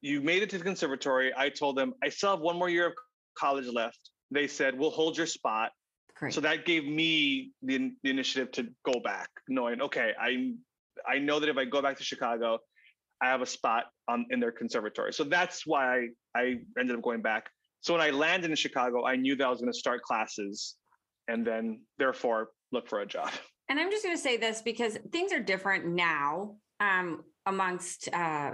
"You 0.00 0.20
made 0.20 0.42
it 0.42 0.50
to 0.50 0.58
the 0.58 0.64
conservatory." 0.64 1.32
I 1.36 1.48
told 1.48 1.76
them 1.76 1.94
I 2.02 2.08
still 2.08 2.30
have 2.30 2.40
one 2.40 2.58
more 2.58 2.68
year 2.68 2.88
of 2.88 2.94
college 3.36 3.66
left. 3.66 4.10
They 4.30 4.48
said, 4.48 4.78
"We'll 4.78 4.90
hold 4.90 5.16
your 5.16 5.26
spot." 5.26 5.72
Great. 6.16 6.34
So 6.34 6.40
that 6.40 6.64
gave 6.64 6.84
me 6.84 7.52
the, 7.62 7.92
the 8.02 8.10
initiative 8.10 8.50
to 8.52 8.68
go 8.84 8.98
back, 9.00 9.28
knowing 9.48 9.80
okay, 9.80 10.12
I 10.20 10.54
I 11.06 11.18
know 11.18 11.38
that 11.38 11.48
if 11.48 11.56
I 11.56 11.64
go 11.64 11.80
back 11.80 11.96
to 11.98 12.04
Chicago, 12.04 12.58
I 13.20 13.26
have 13.26 13.42
a 13.42 13.46
spot 13.46 13.84
on 14.08 14.26
in 14.30 14.40
their 14.40 14.52
conservatory. 14.52 15.12
So 15.12 15.24
that's 15.24 15.66
why 15.66 16.08
I, 16.34 16.40
I 16.40 16.54
ended 16.78 16.96
up 16.96 17.02
going 17.02 17.22
back. 17.22 17.50
So 17.80 17.94
when 17.94 18.02
I 18.02 18.10
landed 18.10 18.50
in 18.50 18.56
Chicago, 18.56 19.04
I 19.04 19.16
knew 19.16 19.36
that 19.36 19.46
I 19.46 19.50
was 19.50 19.60
going 19.60 19.72
to 19.72 19.78
start 19.78 20.02
classes, 20.02 20.76
and 21.28 21.46
then 21.46 21.80
therefore 21.98 22.48
look 22.72 22.88
for 22.88 23.00
a 23.00 23.06
job. 23.06 23.30
And 23.68 23.78
I'm 23.78 23.90
just 23.90 24.02
going 24.02 24.16
to 24.16 24.22
say 24.22 24.36
this 24.36 24.62
because 24.62 24.98
things 25.12 25.32
are 25.32 25.40
different 25.40 25.86
now 25.86 26.56
um, 26.80 27.22
amongst 27.46 28.08
uh, 28.12 28.52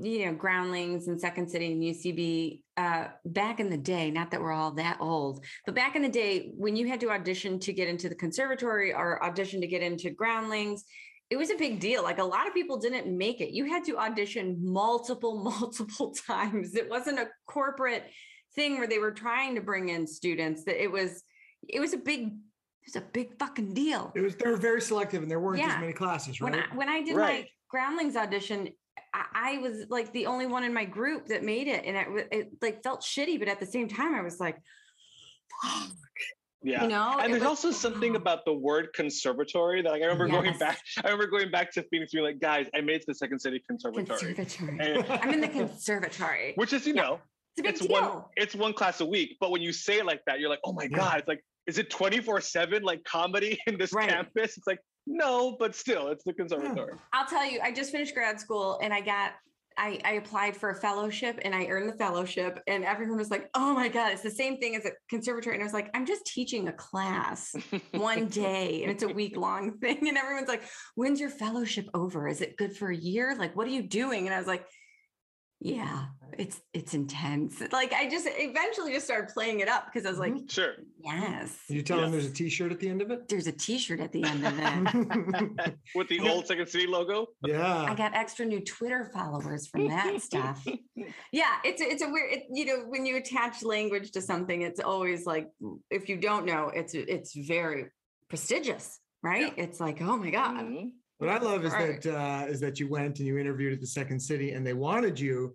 you 0.00 0.26
know 0.26 0.34
groundlings 0.34 1.08
and 1.08 1.20
Second 1.20 1.50
City 1.50 1.72
and 1.72 1.82
UCB. 1.82 2.62
Uh, 2.76 3.08
back 3.26 3.60
in 3.60 3.68
the 3.68 3.76
day, 3.76 4.10
not 4.10 4.30
that 4.30 4.40
we're 4.40 4.52
all 4.52 4.70
that 4.72 4.98
old, 5.00 5.44
but 5.66 5.74
back 5.74 5.96
in 5.96 6.02
the 6.02 6.08
day 6.08 6.52
when 6.56 6.76
you 6.76 6.86
had 6.86 7.00
to 7.00 7.10
audition 7.10 7.58
to 7.58 7.72
get 7.72 7.88
into 7.88 8.08
the 8.08 8.14
conservatory 8.14 8.94
or 8.94 9.22
audition 9.24 9.60
to 9.60 9.66
get 9.66 9.82
into 9.82 10.10
groundlings. 10.10 10.84
It 11.30 11.36
was 11.36 11.50
a 11.50 11.56
big 11.56 11.78
deal. 11.80 12.02
Like 12.02 12.18
a 12.18 12.24
lot 12.24 12.46
of 12.46 12.54
people 12.54 12.78
didn't 12.78 13.06
make 13.16 13.40
it. 13.40 13.50
You 13.50 13.66
had 13.66 13.84
to 13.84 13.98
audition 13.98 14.56
multiple, 14.60 15.36
multiple 15.60 16.14
times. 16.26 16.74
It 16.74 16.88
wasn't 16.88 17.18
a 17.18 17.28
corporate 17.46 18.04
thing 18.54 18.78
where 18.78 18.86
they 18.86 18.98
were 18.98 19.10
trying 19.12 19.54
to 19.56 19.60
bring 19.60 19.90
in 19.90 20.06
students. 20.06 20.64
That 20.64 20.82
it 20.82 20.90
was, 20.90 21.22
it 21.68 21.80
was 21.80 21.92
a 21.92 21.98
big 21.98 22.28
it 22.82 22.94
was 22.96 23.02
a 23.02 23.06
big 23.12 23.38
fucking 23.38 23.74
deal. 23.74 24.10
It 24.14 24.22
was 24.22 24.34
they 24.36 24.48
were 24.48 24.56
very 24.56 24.80
selective 24.80 25.20
and 25.22 25.30
there 25.30 25.40
weren't 25.40 25.58
Yeah. 25.58 25.74
as 25.74 25.80
many 25.80 25.92
classes, 25.92 26.40
right? 26.40 26.50
When 26.52 26.60
I 26.62 26.74
when 26.74 26.88
I 26.88 27.02
did 27.02 27.16
Right. 27.16 27.42
my 27.42 27.48
groundlings 27.68 28.16
audition, 28.16 28.68
I, 29.12 29.24
I 29.34 29.58
was 29.58 29.84
like 29.90 30.10
the 30.14 30.24
only 30.24 30.46
one 30.46 30.64
in 30.64 30.72
my 30.72 30.86
group 30.86 31.26
that 31.26 31.44
made 31.44 31.68
it, 31.68 31.84
and 31.84 31.94
it, 31.98 32.10
wa- 32.10 32.28
it 32.32 32.48
like 32.62 32.82
felt 32.82 33.02
shitty, 33.02 33.38
but 33.38 33.48
at 33.48 33.60
the 33.60 33.66
same 33.66 33.88
time, 33.88 34.14
I 34.14 34.22
was 34.22 34.40
like, 34.40 34.56
fuck, 35.62 35.90
Yeah. 36.62 36.82
you 36.82 36.88
know. 36.88 37.12
and 37.18 37.26
It 37.26 37.28
there's 37.30 37.40
was- 37.42 37.64
also 37.64 37.70
something 37.70 38.16
about 38.16 38.44
the 38.44 38.52
word 38.52 38.88
conservatory 38.94 39.82
that 39.82 39.90
like, 39.92 40.02
I 40.02 40.06
remember 40.06 40.28
going 40.28 40.58
back. 40.58 40.80
I 41.04 41.08
remember 41.08 41.26
going 41.28 41.50
back 41.50 41.72
to 41.72 41.82
Phoenix, 41.84 42.12
being 42.12 42.24
like, 42.24 42.40
guys, 42.40 42.66
I 42.74 42.80
made 42.80 42.96
it 42.96 43.00
to 43.00 43.06
the 43.08 43.14
Second 43.14 43.38
City 43.40 43.62
Conservatory, 43.68 44.34
conservatory. 44.34 44.78
And- 44.80 45.04
I'm 45.22 45.32
in 45.32 45.40
the 45.40 45.48
conservatory. 45.48 46.52
which 46.56 46.72
is 46.72 46.86
you 46.86 46.94
Yeah. 46.94 47.02
know 47.02 47.20
It's 47.56 47.60
a 47.60 47.62
big 47.62 47.70
it's 47.72 47.80
deal. 47.86 47.90
one 48.02 48.24
it's 48.36 48.54
one 48.54 48.72
class 48.72 49.00
a 49.00 49.06
week. 49.06 49.36
But 49.40 49.50
when 49.50 49.62
you 49.62 49.72
say 49.72 49.98
it 49.98 50.06
like 50.06 50.20
that, 50.26 50.40
you're 50.40 50.50
like, 50.50 50.60
oh 50.64 50.72
my 50.72 50.84
Yeah. 50.90 50.96
god, 50.96 51.18
it's 51.20 51.28
like, 51.28 51.44
is 51.66 51.78
it 51.78 51.90
24 51.90 52.40
seven 52.40 52.82
like 52.82 53.04
comedy 53.04 53.58
in 53.66 53.78
this 53.78 53.92
Right. 53.92 54.08
campus? 54.08 54.56
It's 54.56 54.66
like 54.66 54.78
no, 55.10 55.56
but 55.58 55.74
still, 55.74 56.08
it's 56.08 56.22
the 56.24 56.34
conservatory. 56.34 56.92
I'll 57.14 57.24
tell 57.26 57.46
you, 57.50 57.60
I 57.62 57.72
just 57.72 57.90
finished 57.92 58.14
grad 58.14 58.38
school 58.38 58.78
and 58.82 58.92
I 58.92 59.00
got 59.00 59.32
I, 59.78 60.00
I 60.04 60.12
applied 60.14 60.56
for 60.56 60.70
a 60.70 60.74
fellowship 60.74 61.38
and 61.42 61.54
I 61.54 61.66
earned 61.66 61.88
the 61.88 61.96
fellowship 61.96 62.60
and 62.66 62.84
everyone 62.84 63.16
was 63.16 63.30
like, 63.30 63.48
oh 63.54 63.72
my 63.74 63.88
God, 63.88 64.12
it's 64.12 64.22
the 64.22 64.30
same 64.30 64.58
thing 64.58 64.74
as 64.74 64.84
a 64.84 64.90
conservatory. 65.08 65.54
And 65.54 65.62
I 65.62 65.66
was 65.66 65.72
like, 65.72 65.88
I'm 65.94 66.04
just 66.04 66.26
teaching 66.26 66.66
a 66.66 66.72
class 66.72 67.54
one 67.92 68.26
day 68.28 68.82
and 68.82 68.90
it's 68.90 69.04
a 69.04 69.08
week 69.08 69.36
long 69.36 69.78
thing. 69.78 70.08
And 70.08 70.18
everyone's 70.18 70.48
like, 70.48 70.62
when's 70.96 71.20
your 71.20 71.30
fellowship 71.30 71.86
over? 71.94 72.26
Is 72.26 72.40
it 72.40 72.56
good 72.56 72.76
for 72.76 72.90
a 72.90 72.96
year? 72.96 73.36
Like, 73.38 73.56
what 73.56 73.66
are 73.68 73.70
you 73.70 73.82
doing? 73.82 74.26
And 74.26 74.34
I 74.34 74.38
was 74.38 74.48
like, 74.48 74.66
yeah, 75.60 76.06
it's 76.38 76.60
it's 76.72 76.94
intense. 76.94 77.60
Like 77.72 77.92
I 77.92 78.08
just 78.08 78.28
eventually 78.30 78.92
just 78.92 79.06
started 79.06 79.32
playing 79.34 79.60
it 79.60 79.68
up 79.68 79.86
because 79.86 80.06
I 80.06 80.10
was 80.10 80.18
like, 80.18 80.34
Sure. 80.48 80.74
yes, 81.02 81.56
you 81.68 81.82
tell 81.82 82.00
them 82.00 82.12
there's 82.12 82.26
a 82.26 82.32
t-shirt 82.32 82.70
at 82.70 82.78
the 82.78 82.88
end 82.88 83.02
of 83.02 83.10
it? 83.10 83.28
there's 83.28 83.46
a 83.48 83.52
t-shirt 83.52 83.98
at 84.00 84.12
the 84.12 84.22
end 84.24 84.46
of 84.46 84.54
it. 84.56 85.74
With 85.96 86.08
the 86.08 86.20
old 86.28 86.46
Second 86.46 86.68
City 86.68 86.86
logo. 86.86 87.26
Yeah, 87.44 87.82
I 87.82 87.94
got 87.94 88.14
extra 88.14 88.44
new 88.46 88.60
Twitter 88.60 89.10
followers 89.12 89.66
from 89.66 89.88
that 89.88 90.20
stuff. 90.22 90.64
Yeah, 91.32 91.46
it's 91.64 91.80
a- 91.80 91.88
it's 91.88 92.02
a 92.02 92.08
weird. 92.08 92.32
It, 92.32 92.42
you 92.52 92.64
know, 92.66 92.84
when 92.88 93.06
you 93.06 93.16
attach 93.16 93.62
language 93.62 94.10
to 94.12 94.20
something, 94.20 94.62
it's 94.62 94.80
always 94.80 95.26
like 95.26 95.48
if 95.90 96.08
you 96.08 96.16
don't 96.16 96.44
know, 96.44 96.70
it's 96.74 96.92
it's 96.94 97.34
very 97.36 97.86
prestigious, 98.28 98.98
right? 99.22 99.52
It's 99.56 99.78
like, 99.80 100.02
oh 100.02 100.16
my 100.16 100.30
god, 100.30 100.64
Mhm. 100.66 100.90
What 101.18 101.30
I 101.30 101.38
love 101.38 101.64
is 101.64 101.72
Right. 101.72 102.00
that 102.02 102.14
uh, 102.14 102.46
is 102.48 102.60
that 102.60 102.78
you 102.78 102.88
went 102.88 103.18
and 103.18 103.26
you 103.26 103.38
interviewed 103.38 103.72
at 103.72 103.80
the 103.80 103.86
Second 103.86 104.20
City 104.20 104.52
and 104.52 104.66
they 104.66 104.72
wanted 104.74 105.18
you, 105.18 105.54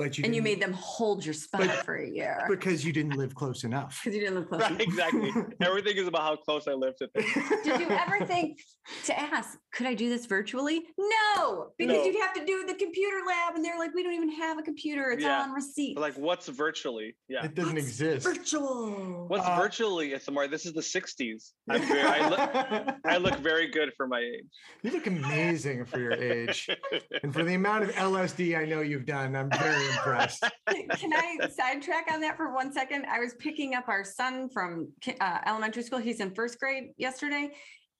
but 0.00 0.16
you 0.18 0.24
and 0.24 0.34
you 0.34 0.40
made 0.42 0.60
them 0.60 0.72
hold 0.72 1.24
your 1.24 1.34
spot 1.34 1.60
But- 1.66 1.84
for 1.84 1.96
a 1.96 2.08
year 2.08 2.44
because 2.48 2.84
you 2.84 2.92
didn't 2.92 3.16
live 3.22 3.34
close 3.34 3.64
enough. 3.64 4.00
because 4.02 4.14
you 4.16 4.20
didn't 4.24 4.36
live 4.36 4.48
close. 4.48 4.62
Right, 4.62 4.80
exactly. 4.80 5.30
Everything 5.60 5.96
is 5.96 6.08
about 6.08 6.22
how 6.22 6.36
close 6.36 6.66
I 6.66 6.72
live 6.72 6.96
to 6.96 7.08
things. 7.08 7.32
Did 7.64 7.80
you 7.80 7.88
ever 7.90 8.24
think 8.26 8.58
to 9.04 9.18
ask, 9.18 9.58
could 9.74 9.86
I 9.86 9.94
do 9.94 10.08
this 10.08 10.26
virtually? 10.26 10.82
No, 10.98 11.68
because 11.78 11.96
No. 11.98 12.04
you'd 12.04 12.20
have 12.20 12.32
to 12.34 12.44
do 12.44 12.64
the 12.66 12.74
computer 12.74 13.18
lab, 13.26 13.54
and 13.54 13.64
they're 13.64 13.78
like, 13.78 13.94
we 13.94 14.02
don't 14.02 14.14
even 14.14 14.32
have 14.32 14.58
a 14.58 14.62
computer; 14.62 15.10
it's 15.10 15.22
Yeah. 15.22 15.36
all 15.38 15.42
on 15.44 15.52
receipt. 15.52 15.94
But 15.94 16.00
like, 16.00 16.14
what's 16.16 16.48
virtually? 16.48 17.14
Yeah. 17.28 17.44
It 17.44 17.54
doesn't 17.54 17.74
What's 17.74 17.86
exist. 17.86 18.26
virtual. 18.26 19.26
What's 19.28 19.46
Uh, 19.46 19.56
virtually, 19.56 20.12
Ithamar? 20.14 20.48
This 20.48 20.64
is 20.66 20.72
the 20.72 20.80
60s. 20.80 21.52
I'm 21.68 21.82
very, 21.82 22.00
I, 22.02 22.28
look, 22.28 22.96
I 23.04 23.16
look 23.18 23.36
very 23.50 23.68
good 23.70 23.92
for 23.96 24.06
my 24.06 24.20
age. 24.20 24.46
you 24.82 24.90
look 24.90 25.06
amazing 25.06 25.84
for 25.84 25.98
your 26.00 26.12
age. 26.12 26.68
And 27.22 27.32
for 27.32 27.44
the 27.44 27.54
amount 27.54 27.84
of 27.84 27.90
LSD 27.92 28.56
I 28.58 28.64
know 28.64 28.80
you've 28.80 29.06
done, 29.06 29.36
I'm 29.36 29.50
very 29.50 29.84
impressed. 29.90 30.42
Can 30.96 31.12
I 31.12 31.38
sidetrack 31.54 32.06
on 32.12 32.20
that 32.20 32.36
for 32.36 32.52
one 32.54 32.72
second? 32.72 33.06
I 33.06 33.18
was 33.18 33.34
picking 33.34 33.74
up 33.74 33.88
our 33.88 34.04
son 34.04 34.48
from 34.48 34.88
uh, 35.20 35.38
elementary 35.46 35.82
school. 35.82 35.98
He's 35.98 36.20
in 36.20 36.34
first 36.34 36.58
grade 36.58 36.90
yesterday. 36.96 37.50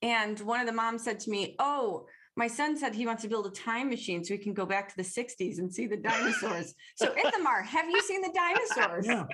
And 0.01 0.39
one 0.41 0.59
of 0.59 0.65
the 0.67 0.73
moms 0.73 1.03
said 1.03 1.19
to 1.21 1.29
me, 1.29 1.55
Oh, 1.59 2.05
my 2.35 2.47
son 2.47 2.77
said 2.77 2.95
he 2.95 3.05
wants 3.05 3.21
to 3.23 3.27
build 3.29 3.45
a 3.45 3.51
time 3.51 3.89
machine 3.89 4.23
so 4.23 4.33
we 4.33 4.37
can 4.37 4.53
go 4.53 4.65
back 4.65 4.87
to 4.89 4.95
the 4.97 5.03
60s 5.03 5.59
and 5.59 5.71
see 5.71 5.85
the 5.85 5.97
dinosaurs. 5.97 6.73
so, 6.95 7.13
Ithamar, 7.15 7.61
have 7.63 7.89
you 7.89 8.01
seen 8.01 8.21
the 8.21 8.31
dinosaurs? 8.33 9.05
Yeah. 9.07 9.25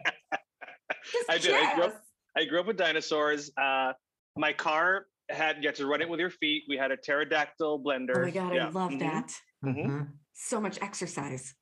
I 1.29 1.37
did. 1.37 1.53
I 1.53 1.75
grew 1.75 1.83
up- 1.85 2.01
I 2.35 2.45
grew 2.45 2.59
up 2.59 2.67
with 2.67 2.77
dinosaurs. 2.77 3.49
Uh, 3.59 3.93
my 4.35 4.53
car 4.53 5.07
had, 5.29 5.57
you 5.61 5.67
had 5.67 5.75
to 5.75 5.87
run 5.87 6.01
it 6.01 6.09
with 6.09 6.19
your 6.19 6.29
feet. 6.29 6.63
We 6.69 6.77
had 6.77 6.91
a 6.91 6.97
pterodactyl 6.97 7.83
blender. 7.83 8.17
Oh 8.17 8.21
my 8.21 8.29
God, 8.31 8.53
Yeah. 8.53 8.67
I 8.67 8.69
love 8.69 8.91
Mhm. 8.91 8.99
that. 8.99 9.31
Mhm. 9.65 9.85
Mhm. 9.87 10.07
So 10.33 10.61
much 10.61 10.79
exercise. 10.81 11.55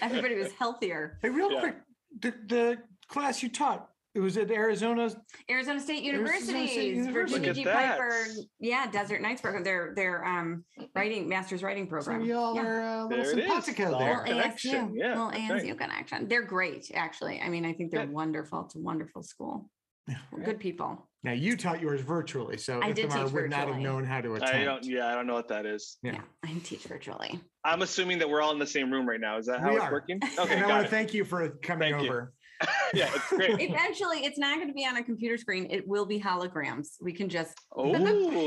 Everybody 0.00 0.36
was 0.36 0.52
healthier. 0.52 1.18
Hey, 1.22 1.30
real 1.30 1.52
Yeah. 1.52 1.60
quick, 1.60 1.76
the, 2.20 2.30
the 2.46 2.78
class 3.08 3.42
you 3.42 3.48
taught, 3.48 3.88
it 4.14 4.20
was 4.20 4.36
at 4.38 4.50
Arizona. 4.50 5.10
Arizona 5.50 5.78
State 5.78 5.78
Arizona 5.78 5.80
State 5.80 6.02
University, 6.04 6.86
University. 6.86 7.12
Virginia 7.12 7.46
Look 7.48 7.56
G. 7.56 7.62
at 7.62 7.74
that. 7.74 7.98
Piper, 7.98 8.26
yeah, 8.60 8.90
Desert 8.90 9.20
Nights 9.20 9.42
program. 9.42 9.62
Their 9.62 9.92
their 9.94 10.24
um 10.24 10.64
writing 10.94 11.28
master's 11.28 11.62
writing 11.62 11.84
So 11.84 11.90
program. 11.90 12.22
y'all 12.24 12.54
yeah. 12.54 12.62
are 12.62 12.80
a 12.80 13.06
little 13.06 13.08
There 13.10 13.18
it 13.18 13.26
is. 13.26 13.30
simpatico 13.32 13.92
All 13.92 13.98
there. 13.98 14.16
Little 14.18 14.24
connection, 14.24 14.88
ASU, 14.88 14.92
yeah, 14.96 15.08
little 15.08 15.30
that's 15.30 15.62
ASU 15.64 15.68
right. 15.68 15.78
connection. 15.78 16.28
They're 16.28 16.46
great, 16.46 16.90
actually. 16.94 17.40
I 17.42 17.50
mean, 17.50 17.66
I 17.66 17.74
think 17.74 17.90
they're 17.90 18.06
Good. 18.06 18.14
wonderful. 18.14 18.64
It's 18.64 18.74
a 18.76 18.78
wonderful 18.78 19.22
school. 19.22 19.68
Yeah. 20.08 20.16
Good 20.44 20.60
people. 20.60 21.08
Now 21.24 21.32
you 21.32 21.56
taught 21.56 21.80
yours 21.80 22.00
virtually, 22.00 22.56
so 22.56 22.80
I 22.80 22.92
did 22.92 23.06
Ithamar 23.06 23.24
teach 23.24 23.32
would 23.34 23.50
not 23.50 23.58
have 23.60 23.68
virtually. 23.68 23.82
known 23.84 24.04
how 24.04 24.20
to 24.20 24.34
I 24.34 24.36
attend. 24.36 24.64
don't, 24.64 24.84
yeah, 24.84 25.08
I 25.08 25.14
don't 25.14 25.26
know 25.26 25.34
what 25.34 25.48
that 25.48 25.66
is. 25.66 25.96
Yeah. 26.02 26.12
Yeah, 26.12 26.20
I 26.44 26.58
teach 26.62 26.84
virtually. 26.84 27.40
I'm 27.64 27.82
assuming 27.82 28.18
that 28.20 28.28
we're 28.30 28.40
all 28.40 28.52
in 28.52 28.60
the 28.60 28.66
same 28.66 28.92
room 28.92 29.08
right 29.08 29.20
now. 29.20 29.36
Is 29.38 29.46
that 29.46 29.60
how 29.60 29.70
We 29.70 29.76
it's 29.76 29.84
are. 29.84 29.90
working? 29.90 30.20
and 30.22 30.38
Okay, 30.38 30.60
I 30.62 30.66
want 30.68 30.84
to 30.84 30.90
thank 30.90 31.12
you 31.12 31.24
for 31.24 31.48
coming 31.62 31.92
Thank 31.94 32.04
over. 32.04 32.32
yeah, 32.94 33.10
it's 33.14 33.28
great. 33.28 33.60
Eventually, 33.60 34.24
it's 34.24 34.38
not 34.38 34.56
going 34.56 34.68
to 34.68 34.72
be 34.72 34.86
on 34.86 34.96
a 34.96 35.02
computer 35.02 35.36
screen. 35.36 35.66
It 35.68 35.86
will 35.86 36.06
be 36.06 36.20
holograms. 36.20 36.90
We 37.02 37.12
can 37.12 37.28
just, 37.28 37.58
Oh, 37.76 37.92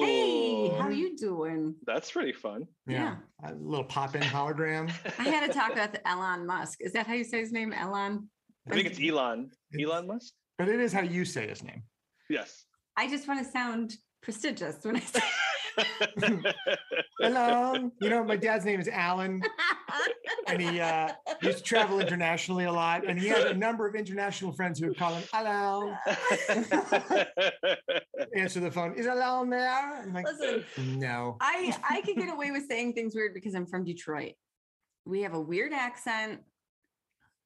hey, 0.02 0.70
how 0.80 0.88
you 0.90 1.18
doing? 1.18 1.76
That's 1.86 2.10
pretty 2.12 2.34
fun. 2.34 2.66
Yeah. 2.88 3.18
A 3.44 3.54
little 3.54 3.84
pop-in 3.84 4.22
hologram. 4.22 4.90
I 5.20 5.24
had 5.24 5.48
a 5.50 5.54
talk 5.54 5.76
with 5.76 6.00
Elon 6.06 6.48
Musk. 6.48 6.80
Is 6.82 6.94
that 6.94 7.06
how 7.08 7.14
you 7.14 7.24
say 7.26 7.40
his 7.42 7.52
name? 7.52 7.74
Elon? 7.74 8.30
I 8.72 8.74
think 8.74 8.88
it's 8.88 9.00
Elon. 9.00 9.52
Elon 9.80 10.08
Musk. 10.08 10.34
But 10.60 10.68
it 10.68 10.82
is 10.82 10.92
how 10.92 11.02
you 11.02 11.24
say 11.24 11.48
his 11.48 11.64
name. 11.64 11.84
Yes. 12.30 12.66
I 12.98 13.10
just 13.10 13.30
want 13.30 13.44
to 13.44 13.50
sound 13.50 13.96
prestigious 14.22 14.76
when 14.84 14.98
I 14.98 15.00
say 15.00 15.22
Hello. 17.22 17.90
You 18.02 18.10
know, 18.10 18.26
my 18.26 18.36
dad's 18.36 18.66
name 18.66 18.82
is 18.82 18.90
Alan, 18.90 19.42
and 20.48 20.62
he 20.62 20.82
uh, 20.82 21.14
used 21.42 21.60
to 21.60 21.64
travel 21.64 22.02
internationally 22.02 22.66
a 22.66 22.72
lot. 22.74 23.08
And 23.08 23.18
he 23.18 23.30
had 23.30 23.48
a 23.48 23.54
number 23.54 23.88
of 23.88 23.96
international 23.96 24.52
friends 24.52 24.80
who 24.80 24.88
would 24.88 24.98
call 24.98 25.14
him 25.14 25.24
Hello. 25.32 25.96
Answer 28.36 28.60
the 28.60 28.70
phone. 28.70 28.96
Is 28.96 29.08
Alan 29.08 29.50
there? 29.50 29.70
I'm 29.70 30.14
like, 30.14 30.26
Listen, 30.26 30.66
no. 31.00 31.38
I 31.40 31.74
I 31.90 32.02
can 32.02 32.16
get 32.16 32.34
away 32.34 32.52
with 32.52 32.66
saying 32.68 32.96
things 32.96 33.16
weird 33.16 33.34
because 33.34 33.56
I'm 33.56 33.66
from 33.66 33.86
Detroit. 33.86 34.34
We 35.06 35.22
have 35.22 35.34
a 35.34 35.40
weird 35.40 35.72
accent. 35.72 36.42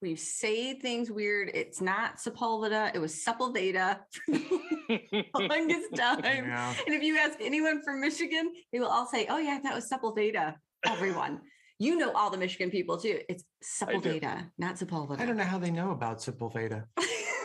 We 0.03 0.17
say 0.17 0.73
things 0.73 1.09
weird. 1.09 1.49
It's 1.53 1.79
not 1.79 2.17
Sepulveda. 2.17 2.93
It 2.93 2.99
was 2.99 3.15
Sepulveda 3.15 3.99
for 4.25 4.33
the 4.33 5.47
longest 5.49 5.95
time. 5.95 6.45
Yeah. 6.45 6.73
And 6.85 6.93
if 6.93 7.01
you 7.01 7.17
ask 7.17 7.39
anyone 7.39 7.81
from 7.81 8.01
Michigan, 8.01 8.51
they 8.73 8.81
will 8.81 8.89
all 8.89 9.07
say, 9.07 9.27
"Oh 9.29 9.37
yeah, 9.37 9.61
that 9.63 9.73
was 9.73 9.89
Sepulveda." 9.89 10.55
Everyone, 10.85 11.39
you 11.79 11.95
know 11.95 12.11
all 12.11 12.29
the 12.29 12.37
Michigan 12.37 12.69
people 12.69 12.97
too. 12.97 13.21
It's. 13.29 13.45
Sepulveda, 13.63 14.49
not 14.57 14.75
Sepulveda. 14.75 15.21
I 15.21 15.25
don't 15.25 15.37
know 15.37 15.45
how 15.45 15.57
they 15.57 15.71
know 15.71 15.91
about 15.91 16.17
Sepulveda. 16.17 16.83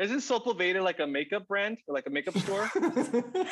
Isn't 0.00 0.18
Sepulveda 0.18 0.82
like 0.82 1.00
a 1.00 1.06
makeup 1.06 1.46
brand 1.48 1.78
or 1.88 1.94
like 1.94 2.06
a 2.06 2.10
makeup 2.10 2.36
store? 2.38 2.70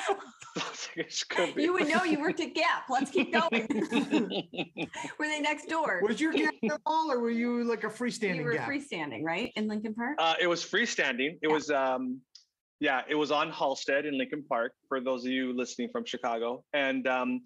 It 0.97 1.25
could 1.29 1.57
be. 1.57 1.65
you 1.65 1.73
would 1.73 1.89
know. 1.89 2.05
You 2.05 2.21
worked 2.21 2.39
at 2.39 2.55
Gap. 2.55 2.85
Let's 2.89 3.11
keep 3.11 3.33
going. 3.33 3.67
Were 5.19 5.27
they 5.27 5.41
next 5.41 5.69
door? 5.69 6.01
Was 6.05 6.21
your 6.21 6.33
gap 6.33 6.55
at 6.71 6.81
all, 6.87 7.11
or 7.11 7.19
were 7.19 7.31
you 7.31 7.65
like 7.65 7.83
a 7.83 7.89
freestanding? 7.89 8.37
You 8.37 8.45
were 8.45 8.53
gap? 8.53 8.69
freestanding, 8.69 9.25
right, 9.25 9.51
in 9.57 9.67
Lincoln 9.67 9.95
Park? 9.95 10.17
Uh, 10.21 10.35
it 10.41 10.47
was 10.47 10.63
freestanding. 10.65 11.39
It 11.43 11.49
Yeah. 11.49 11.53
was, 11.53 11.71
um, 11.73 12.21
yeah, 12.79 13.03
it 13.09 13.17
was 13.17 13.33
on 13.33 13.51
Halsted 13.51 14.07
in 14.07 14.17
Lincoln 14.17 14.45
Park. 14.49 14.73
For 14.89 15.01
those 15.01 15.25
of 15.25 15.33
you 15.33 15.53
listening 15.53 15.89
from 15.91 16.05
Chicago, 16.05 16.63
and 16.73 17.09
um, 17.09 17.41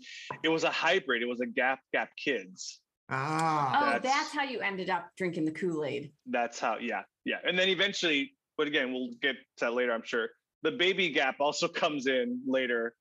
it 0.45 0.49
was 0.50 0.64
a 0.64 0.71
hybrid. 0.71 1.23
It 1.23 1.26
was 1.28 1.40
a 1.40 1.47
Gap 1.47 1.78
Gap 1.95 2.11
Kids. 2.23 2.81
Ah. 3.09 3.78
Oh, 3.81 3.90
That's- 3.93 4.02
that's 4.12 4.33
how 4.35 4.43
you 4.43 4.61
ended 4.61 4.90
up 4.90 5.09
drinking 5.17 5.47
the 5.47 5.52
Kool 5.52 5.87
Aid. 5.87 6.12
That's 6.26 6.61
how, 6.61 6.76
yeah, 6.78 7.02
yeah. 7.25 7.37
And 7.47 7.59
then 7.59 7.71
eventually, 7.71 8.35
but 8.59 8.67
again, 8.67 8.93
we'll 8.93 9.11
get 9.23 9.37
to 9.59 9.65
that 9.67 9.73
later, 9.75 9.93
I'm 9.93 10.03
sure. 10.05 10.29
The 10.65 10.73
baby 10.73 11.09
gap 11.11 11.37
also 11.41 11.69
comes 11.83 12.07
in 12.09 12.43
later 12.47 12.95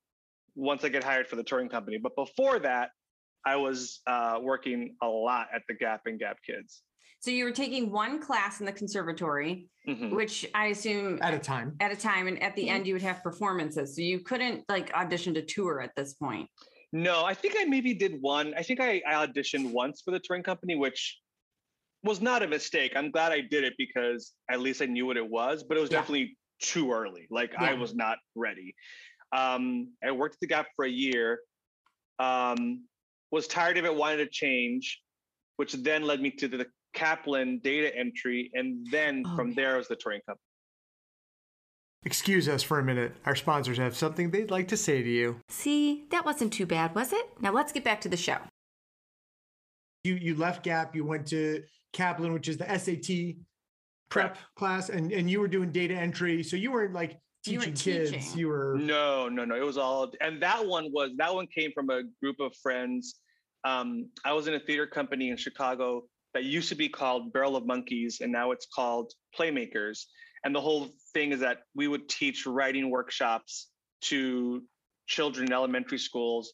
once 0.54 0.84
I 0.84 0.88
get 0.88 1.04
hired 1.04 1.26
for 1.28 1.36
the 1.36 1.42
touring 1.42 1.68
company. 1.68 1.98
But 2.02 2.16
before 2.16 2.58
that, 2.60 2.90
I 3.44 3.56
was 3.56 4.00
uh, 4.06 4.38
working 4.40 4.96
a 5.02 5.06
lot 5.06 5.48
at 5.54 5.62
the 5.68 5.74
Gap 5.74 6.02
and 6.06 6.18
Gap 6.18 6.38
Kids. 6.44 6.82
So 7.20 7.30
you 7.30 7.44
were 7.44 7.52
taking 7.52 7.90
one 7.90 8.20
class 8.20 8.60
in 8.60 8.66
the 8.66 8.72
conservatory, 8.72 9.68
Mhm. 9.88 10.14
which 10.14 10.46
I 10.54 10.66
assume 10.66 11.18
At 11.22 11.34
a 11.34 11.38
time. 11.38 11.74
at 11.80 11.90
a 11.90 11.96
time, 11.96 12.28
and 12.28 12.40
at 12.42 12.54
the 12.54 12.66
Mhm. 12.66 12.70
end 12.70 12.86
you 12.86 12.94
would 12.94 13.02
have 13.02 13.22
performances. 13.22 13.94
So 13.96 14.02
you 14.02 14.20
couldn't 14.20 14.64
like 14.68 14.92
audition 14.94 15.34
to 15.34 15.42
tour 15.42 15.80
at 15.80 15.94
this 15.96 16.14
point. 16.14 16.48
No, 16.92 17.24
I 17.24 17.34
think 17.34 17.54
I 17.58 17.64
maybe 17.64 17.94
did 17.94 18.20
one. 18.20 18.54
I 18.54 18.62
think 18.62 18.80
I, 18.80 19.02
I 19.06 19.26
auditioned 19.26 19.70
once 19.72 20.02
for 20.02 20.10
the 20.12 20.20
touring 20.20 20.42
company, 20.44 20.74
which 20.76 21.18
was 22.04 22.20
not 22.20 22.42
a 22.42 22.46
mistake. 22.48 22.92
I'm 22.96 23.10
glad 23.10 23.32
I 23.32 23.40
did 23.40 23.64
it 23.64 23.74
because 23.78 24.32
at 24.50 24.60
least 24.60 24.80
I 24.82 24.86
knew 24.86 25.06
what 25.06 25.16
it 25.16 25.28
was, 25.28 25.64
but 25.64 25.76
it 25.76 25.80
was 25.80 25.90
Yeah. 25.90 25.98
definitely 26.00 26.36
too 26.60 26.92
early. 26.92 27.26
Like 27.30 27.54
I 27.56 27.74
was 27.74 27.94
not 27.94 28.18
ready. 28.34 28.74
Um, 29.36 29.92
I 30.04 30.10
worked 30.12 30.34
at 30.36 30.40
the 30.40 30.46
Gap 30.46 30.66
for 30.76 30.84
a 30.84 30.90
year. 30.90 31.40
Um, 32.18 32.84
was 33.30 33.46
tired 33.46 33.76
of 33.78 33.84
it, 33.84 33.94
wanted 33.94 34.16
to 34.18 34.26
change, 34.30 35.00
which 35.56 35.72
then 35.74 36.02
led 36.02 36.20
me 36.20 36.30
to 36.30 36.48
the 36.48 36.66
Kaplan 36.94 37.58
data 37.62 37.94
entry, 37.94 38.50
and 38.54 38.86
then 38.90 39.22
Oh, 39.26 39.36
from 39.36 39.48
yeah. 39.50 39.54
there 39.56 39.76
was 39.76 39.86
the 39.88 39.96
touring 39.96 40.20
company. 40.22 40.42
Excuse 42.04 42.48
us 42.48 42.62
for 42.62 42.78
a 42.78 42.82
minute. 42.84 43.12
Our 43.26 43.34
sponsors 43.36 43.76
have 43.78 43.96
something 43.96 44.30
they'd 44.30 44.50
like 44.50 44.68
to 44.68 44.76
say 44.76 45.02
to 45.02 45.08
you. 45.08 45.40
See, 45.48 46.04
that 46.10 46.24
wasn't 46.24 46.52
too 46.52 46.64
bad, 46.64 46.94
was 46.94 47.12
it? 47.12 47.26
Now 47.40 47.52
let's 47.52 47.72
get 47.72 47.84
back 47.84 48.00
to 48.02 48.08
the 48.08 48.16
show. 48.16 48.38
You 50.04 50.14
you 50.14 50.34
left 50.34 50.62
Gap, 50.62 50.94
you 50.94 51.04
went 51.04 51.26
to 51.28 51.62
Kaplan, 51.92 52.32
which 52.32 52.48
is 52.48 52.56
the 52.56 52.66
SAT 52.78 53.36
prep, 54.10 54.34
Prep. 54.34 54.38
class, 54.56 54.88
and, 54.88 55.12
and 55.12 55.30
you 55.30 55.40
were 55.40 55.48
doing 55.48 55.70
data 55.72 55.94
entry. 55.94 56.42
So 56.42 56.56
you 56.56 56.72
weren't 56.72 56.94
like 56.94 57.18
teaching 57.44 57.60
weren't 57.60 57.80
kids. 57.80 58.10
teaching. 58.10 58.38
You 58.38 58.48
were 58.48 58.76
No, 58.78 59.28
no, 59.28 59.44
no. 59.44 59.54
It 59.54 59.64
was 59.64 59.78
all, 59.78 60.10
and 60.20 60.42
that 60.42 60.66
one 60.66 60.90
was 60.92 61.10
that 61.16 61.34
one 61.34 61.46
came 61.46 61.72
from 61.72 61.90
a 61.90 62.02
group 62.22 62.40
of 62.40 62.54
friends. 62.62 63.16
Um, 63.64 64.08
I 64.24 64.32
was 64.32 64.46
in 64.46 64.54
a 64.54 64.60
theater 64.60 64.86
company 64.86 65.30
in 65.30 65.36
Chicago 65.36 66.04
that 66.34 66.44
used 66.44 66.68
to 66.68 66.74
be 66.74 66.88
called 66.88 67.32
Barrel 67.32 67.56
of 67.56 67.66
Monkeys, 67.66 68.18
and 68.20 68.30
now 68.30 68.50
it's 68.52 68.66
called 68.72 69.12
Playmakers. 69.36 70.04
And 70.44 70.54
the 70.54 70.60
whole 70.60 70.88
thing 71.12 71.32
is 71.32 71.40
that 71.40 71.58
we 71.74 71.88
would 71.88 72.08
teach 72.08 72.46
writing 72.46 72.90
workshops 72.90 73.68
to 74.02 74.62
children 75.06 75.46
in 75.46 75.52
elementary 75.52 75.98
schools. 75.98 76.52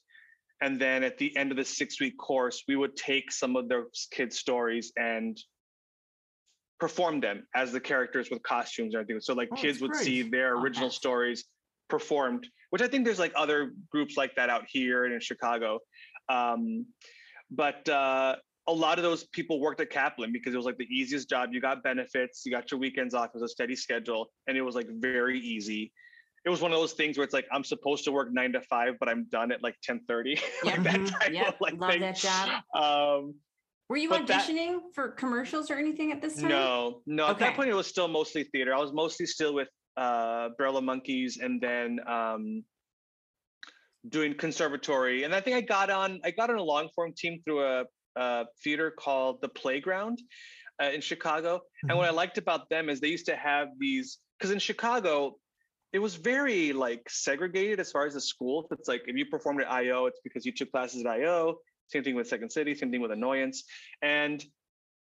And 0.65 0.81
then 0.81 1.05
at 1.05 1.19
the 1.19 1.37
end 1.37 1.51
of 1.51 1.59
the 1.59 1.65
six 1.65 2.01
week 2.01 2.17
course, 2.17 2.65
we 2.67 2.75
would 2.75 2.97
take 2.97 3.31
some 3.31 3.55
of 3.55 3.69
those 3.69 4.09
kids' 4.11 4.39
stories 4.39 4.93
and 4.97 5.37
perform 6.81 7.21
them 7.21 7.47
as 7.55 7.71
the 7.71 7.81
characters 7.81 8.31
with 8.31 8.43
costumes 8.45 8.95
and 8.95 9.03
everything. 9.03 9.21
So 9.21 9.35
like 9.35 9.51
Oh, 9.53 9.57
kids 9.57 9.83
would 9.83 9.95
see 9.95 10.23
their 10.23 10.57
original 10.57 10.87
Okay. 10.87 10.95
stories 10.95 11.45
performed, 11.91 12.49
which 12.71 12.81
I 12.81 12.89
think 12.89 13.05
there's 13.05 13.19
like 13.19 13.35
other 13.37 13.73
groups 13.91 14.17
like 14.17 14.35
that 14.37 14.49
out 14.49 14.65
here 14.67 15.05
and 15.05 15.13
in 15.13 15.21
Chicago. 15.21 15.81
Um, 16.31 16.87
but 17.51 17.87
uh, 17.91 18.37
a 18.67 18.73
lot 18.73 18.99
of 18.99 19.05
those 19.05 19.25
people 19.35 19.61
worked 19.61 19.83
at 19.83 19.91
Kaplan 19.91 20.33
because 20.33 20.55
it 20.55 20.57
was 20.57 20.65
like 20.65 20.79
the 20.79 20.89
easiest 20.91 21.29
job. 21.29 21.51
You 21.53 21.61
got 21.61 21.83
benefits, 21.83 22.41
you 22.47 22.51
got 22.51 22.71
your 22.71 22.81
weekends 22.81 23.13
off, 23.13 23.27
it 23.27 23.35
was 23.35 23.43
a 23.43 23.49
steady 23.49 23.77
schedule, 23.77 24.31
and 24.47 24.57
it 24.57 24.63
was 24.63 24.75
like 24.75 24.89
very 24.91 25.39
easy. 25.39 25.93
It 26.45 26.51
was 26.51 26.61
one 26.61 26.73
of 26.73 26.79
those 26.79 26.93
things 26.93 27.17
where 27.17 27.25
it's 27.25 27.33
like 27.33 27.47
I'm 27.51 27.65
supposed 27.65 28.05
to 28.05 28.13
work 28.13 28.29
nine 28.33 28.53
to 28.53 28.61
five, 28.63 28.95
but 29.01 29.09
I'm 29.09 29.25
done 29.31 29.51
at 29.51 29.63
like 29.63 29.77
10:30. 29.89 30.39
like 30.65 30.83
that 30.83 30.95
Mhm. 30.95 31.11
type 31.21 31.33
Yep, 31.33 31.49
of 31.49 31.55
like 31.61 31.75
love 31.81 31.91
thing. 31.93 32.01
that 32.01 32.17
job. 32.17 32.63
Um, 32.75 33.35
Were 33.89 33.97
you 33.97 34.09
But 34.11 34.27
that- 34.27 34.43
auditioning 34.49 34.81
for 34.95 35.09
commercials 35.13 35.71
or 35.71 35.75
anything 35.77 36.13
at 36.13 36.21
this 36.21 36.37
time? 36.41 36.49
no, 36.49 37.03
no. 37.07 37.27
At 37.29 37.39
that 37.39 37.55
point, 37.55 37.69
it 37.71 37.75
was 37.75 37.87
still 37.87 38.09
mostly 38.09 38.45
theater. 38.45 38.75
I 38.75 38.79
was 38.79 38.93
mostly 38.93 39.27
still 39.27 39.55
with 39.55 39.69
uh, 39.97 40.51
Barrel 40.59 40.77
of 40.79 40.85
Monkeys, 40.85 41.39
and 41.39 41.61
then 41.61 42.01
um, 42.07 42.65
doing 44.09 44.35
conservatory. 44.37 45.23
And 45.25 45.35
I 45.35 45.41
think 45.41 45.57
I 45.57 45.61
got 45.63 45.89
on. 45.91 46.21
I 46.25 46.31
got 46.31 46.51
on 46.51 46.57
a 46.59 46.63
long 46.63 46.89
form 46.95 47.13
team 47.17 47.41
through 47.45 47.65
a, 47.65 47.85
a 48.17 48.47
theater 48.63 48.91
called 48.91 49.41
the 49.41 49.49
Playground 49.49 50.21
uh, 50.83 50.91
in 50.91 51.01
Chicago. 51.01 51.61
And 51.89 51.97
what 51.97 52.07
I 52.09 52.11
liked 52.13 52.37
about 52.39 52.69
them 52.71 52.89
is 52.91 53.01
they 53.01 53.09
used 53.09 53.27
to 53.27 53.37
have 53.37 53.69
these 53.79 54.19
because 54.39 54.51
in 54.51 54.59
Chicago. 54.59 55.37
It 55.95 56.03
was 56.03 56.17
very 56.17 56.73
like 56.73 57.09
segregated 57.09 57.79
as 57.79 57.93
far 57.93 58.05
as 58.05 58.15
the 58.15 58.21
schools. 58.21 58.67
It's 58.73 58.89
like 58.89 59.03
if 59.07 59.17
you 59.17 59.27
performed 59.27 59.63
at 59.63 59.71
IO, 59.71 60.07
it's 60.07 60.19
because 60.25 60.45
you 60.45 60.53
took 60.53 60.73
classes 60.73 61.03
at 61.03 61.07
IO. 61.07 61.59
Same 61.87 62.03
thing 62.03 62.17
with 62.17 62.27
Second 62.27 62.51
City. 62.51 62.75
Same 62.75 62.91
thing 62.91 63.01
with 63.01 63.13
Annoyance. 63.13 63.63
And 64.03 64.45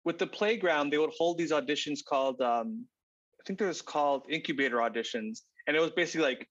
with 0.05 0.19
the 0.19 0.27
playground, 0.27 0.93
they 0.93 0.99
would 0.99 1.13
hold 1.17 1.39
these 1.39 1.53
auditions 1.53 2.01
called, 2.05 2.41
um, 2.41 2.87
I 3.41 3.43
think 3.47 3.61
there 3.61 3.69
was 3.69 3.83
called 3.83 4.25
incubator 4.29 4.79
auditions, 4.79 5.43
and 5.69 5.77
it 5.77 5.81
was 5.81 5.93
basically 5.93 6.27
like 6.27 6.49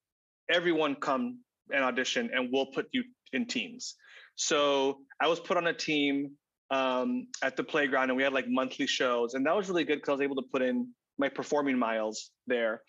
everyone 0.49 0.95
come 0.95 1.39
and 1.73 1.83
audition, 1.83 2.29
and 2.33 2.49
we'll 2.49 2.67
put 2.67 2.87
you 2.93 3.03
in 3.33 3.45
teams. 3.45 3.95
So 4.35 4.99
I 5.19 5.27
was 5.27 5.41
put 5.41 5.57
on 5.57 5.67
a 5.67 5.73
team 5.73 6.31
um, 6.71 7.27
at 7.43 7.57
the 7.57 7.63
playground, 7.63 8.09
and 8.09 8.15
we 8.15 8.23
had 8.23 8.31
like 8.31 8.47
monthly 8.47 8.87
shows, 8.87 9.33
and 9.33 9.45
that 9.45 9.53
was 9.53 9.67
really 9.67 9.83
good 9.83 9.95
because 9.95 10.09
I 10.09 10.13
was 10.13 10.21
able 10.21 10.37
to 10.37 10.47
put 10.49 10.61
in 10.61 10.87
my 11.17 11.27
performing 11.27 11.77
miles 11.77 12.31
there. 12.47 12.81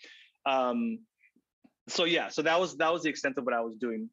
Um, 0.46 1.00
so 1.90 2.05
yeah, 2.05 2.29
so 2.29 2.42
that 2.42 2.59
was 2.61 2.76
that 2.79 2.92
was 2.92 3.03
the 3.03 3.11
extent 3.11 3.38
of 3.38 3.44
what 3.44 3.55
I 3.55 3.61
was 3.61 3.76
doing 3.76 4.09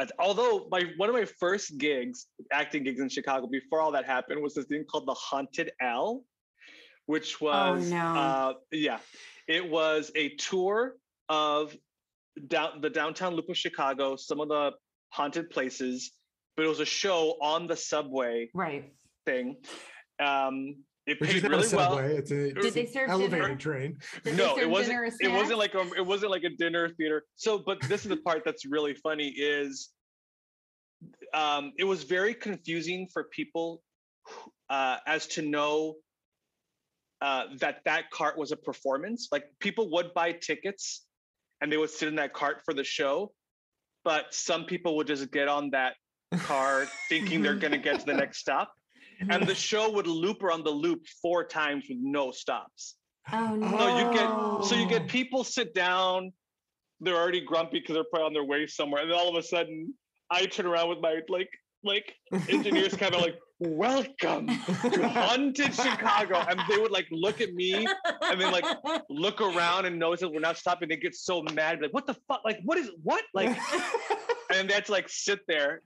as- 0.00 0.12
although 0.18 0.66
my 0.70 0.84
one 0.96 1.08
of 1.08 1.14
my 1.14 1.24
first 1.26 1.76
gigs, 1.78 2.26
acting 2.52 2.84
gigs 2.84 3.00
in 3.00 3.08
Chicago, 3.08 3.46
before 3.46 3.80
all 3.80 3.92
that 3.92 4.06
happened, 4.06 4.42
was 4.42 4.54
this 4.54 4.64
thing 4.66 4.84
called 4.84 5.06
the 5.06 5.14
Haunted 5.14 5.72
L, 5.80 6.24
which 7.06 7.40
was 7.40 7.92
oh, 7.92 7.94
no. 7.94 8.20
uh, 8.20 8.54
yeah, 8.72 8.98
it 9.46 9.68
was 9.68 10.10
a 10.14 10.30
tour 10.36 10.96
of 11.28 11.76
down 12.46 12.80
the 12.80 12.90
downtown 12.90 13.34
loop 13.34 13.48
of 13.50 13.58
Chicago, 13.58 14.16
some 14.16 14.40
of 14.40 14.48
the 14.48 14.72
haunted 15.10 15.50
places, 15.50 16.12
but 16.56 16.64
it 16.64 16.68
was 16.68 16.80
a 16.80 16.86
show 16.86 17.36
on 17.42 17.66
the 17.66 17.76
subway 17.76 18.48
Right. 18.54 18.92
thing. 19.26 19.56
Um, 20.18 20.84
it 21.10 21.20
which 21.20 21.34
is 21.34 21.42
paid 21.42 21.50
not 21.50 21.58
really 21.58 21.72
a 21.72 21.76
well. 21.76 21.90
subway. 21.96 22.16
It's 22.16 22.30
a 22.30 22.52
Did 22.52 22.74
they 22.74 22.86
serve 22.86 23.04
an 23.04 23.10
elevated 23.10 23.42
dinner? 23.42 23.56
train. 23.56 23.98
Did 24.24 24.36
no, 24.36 24.58
it 24.58 24.68
wasn't. 24.68 25.12
It 25.20 25.32
wasn't 25.32 25.58
like 25.58 25.74
a. 25.74 25.80
It 25.96 26.06
wasn't 26.06 26.30
like 26.30 26.44
a 26.44 26.50
dinner 26.50 26.88
theater. 26.90 27.24
So, 27.36 27.58
but 27.58 27.80
this 27.82 28.02
is 28.04 28.08
the 28.08 28.16
part 28.18 28.42
that's 28.44 28.64
really 28.64 28.94
funny 28.94 29.28
is, 29.28 29.90
um, 31.34 31.72
it 31.78 31.84
was 31.84 32.04
very 32.04 32.34
confusing 32.34 33.08
for 33.12 33.24
people, 33.24 33.82
uh, 34.68 34.98
as 35.06 35.26
to 35.28 35.42
know. 35.42 35.96
Uh, 37.22 37.44
that 37.58 37.80
that 37.84 38.10
cart 38.10 38.38
was 38.38 38.50
a 38.50 38.56
performance. 38.56 39.28
Like 39.30 39.44
people 39.58 39.90
would 39.92 40.14
buy 40.14 40.32
tickets, 40.32 41.04
and 41.60 41.70
they 41.70 41.76
would 41.76 41.90
sit 41.90 42.08
in 42.08 42.14
that 42.14 42.32
cart 42.32 42.62
for 42.64 42.72
the 42.72 42.82
show, 42.82 43.32
but 44.04 44.32
some 44.32 44.64
people 44.64 44.96
would 44.96 45.06
just 45.06 45.30
get 45.30 45.46
on 45.46 45.68
that 45.72 45.96
cart 46.38 46.88
thinking 47.10 47.42
they're 47.42 47.56
going 47.56 47.72
to 47.72 47.78
get 47.78 48.00
to 48.00 48.06
the 48.06 48.14
next 48.14 48.38
stop, 48.38 48.72
and 49.28 49.46
the 49.46 49.54
show 49.68 49.90
would 49.90 50.06
loop 50.06 50.42
around 50.42 50.64
the 50.64 50.70
loop 50.70 51.06
four 51.20 51.44
times 51.44 51.84
with 51.88 51.98
no 52.00 52.30
stops. 52.30 52.96
Oh 53.32 53.54
no. 53.54 53.78
So 53.78 53.98
you 53.98 54.12
get 54.12 54.64
so 54.68 54.74
you 54.76 54.88
get 54.88 55.08
people 55.08 55.44
sit 55.44 55.74
down, 55.74 56.32
they're 57.00 57.16
already 57.16 57.44
grumpy 57.44 57.80
because 57.80 57.94
they're 57.94 58.04
probably 58.04 58.26
on 58.26 58.32
their 58.32 58.44
way 58.44 58.66
somewhere, 58.66 59.02
and 59.02 59.10
then 59.10 59.18
all 59.18 59.28
of 59.28 59.36
a 59.36 59.42
sudden 59.42 59.94
I 60.30 60.46
turn 60.46 60.66
around 60.66 60.88
with 60.88 60.98
my 61.00 61.20
like 61.28 61.50
like 61.82 62.14
engineers 62.48 62.94
kind 62.94 63.14
of 63.14 63.22
like 63.22 63.36
welcome 63.58 64.46
to 64.46 65.08
haunted 65.08 65.74
Chicago, 65.74 66.42
and 66.48 66.60
they 66.68 66.78
would 66.78 66.90
like 66.90 67.06
look 67.10 67.40
at 67.40 67.52
me 67.52 67.86
and 68.22 68.40
then 68.40 68.52
like 68.52 68.64
look 69.08 69.40
around 69.40 69.86
and 69.86 69.98
notice 69.98 70.20
that 70.20 70.30
we're 70.30 70.40
not 70.40 70.56
stopping. 70.56 70.88
They 70.88 70.96
get 70.96 71.14
so 71.14 71.42
mad, 71.54 71.80
like 71.80 71.92
what 71.92 72.06
the 72.06 72.14
fuck, 72.26 72.42
like 72.44 72.58
what 72.64 72.78
is 72.78 72.90
what 73.02 73.24
like, 73.34 73.56
and 74.54 74.68
that's 74.68 74.90
like 74.90 75.08
sit 75.08 75.40
there 75.46 75.82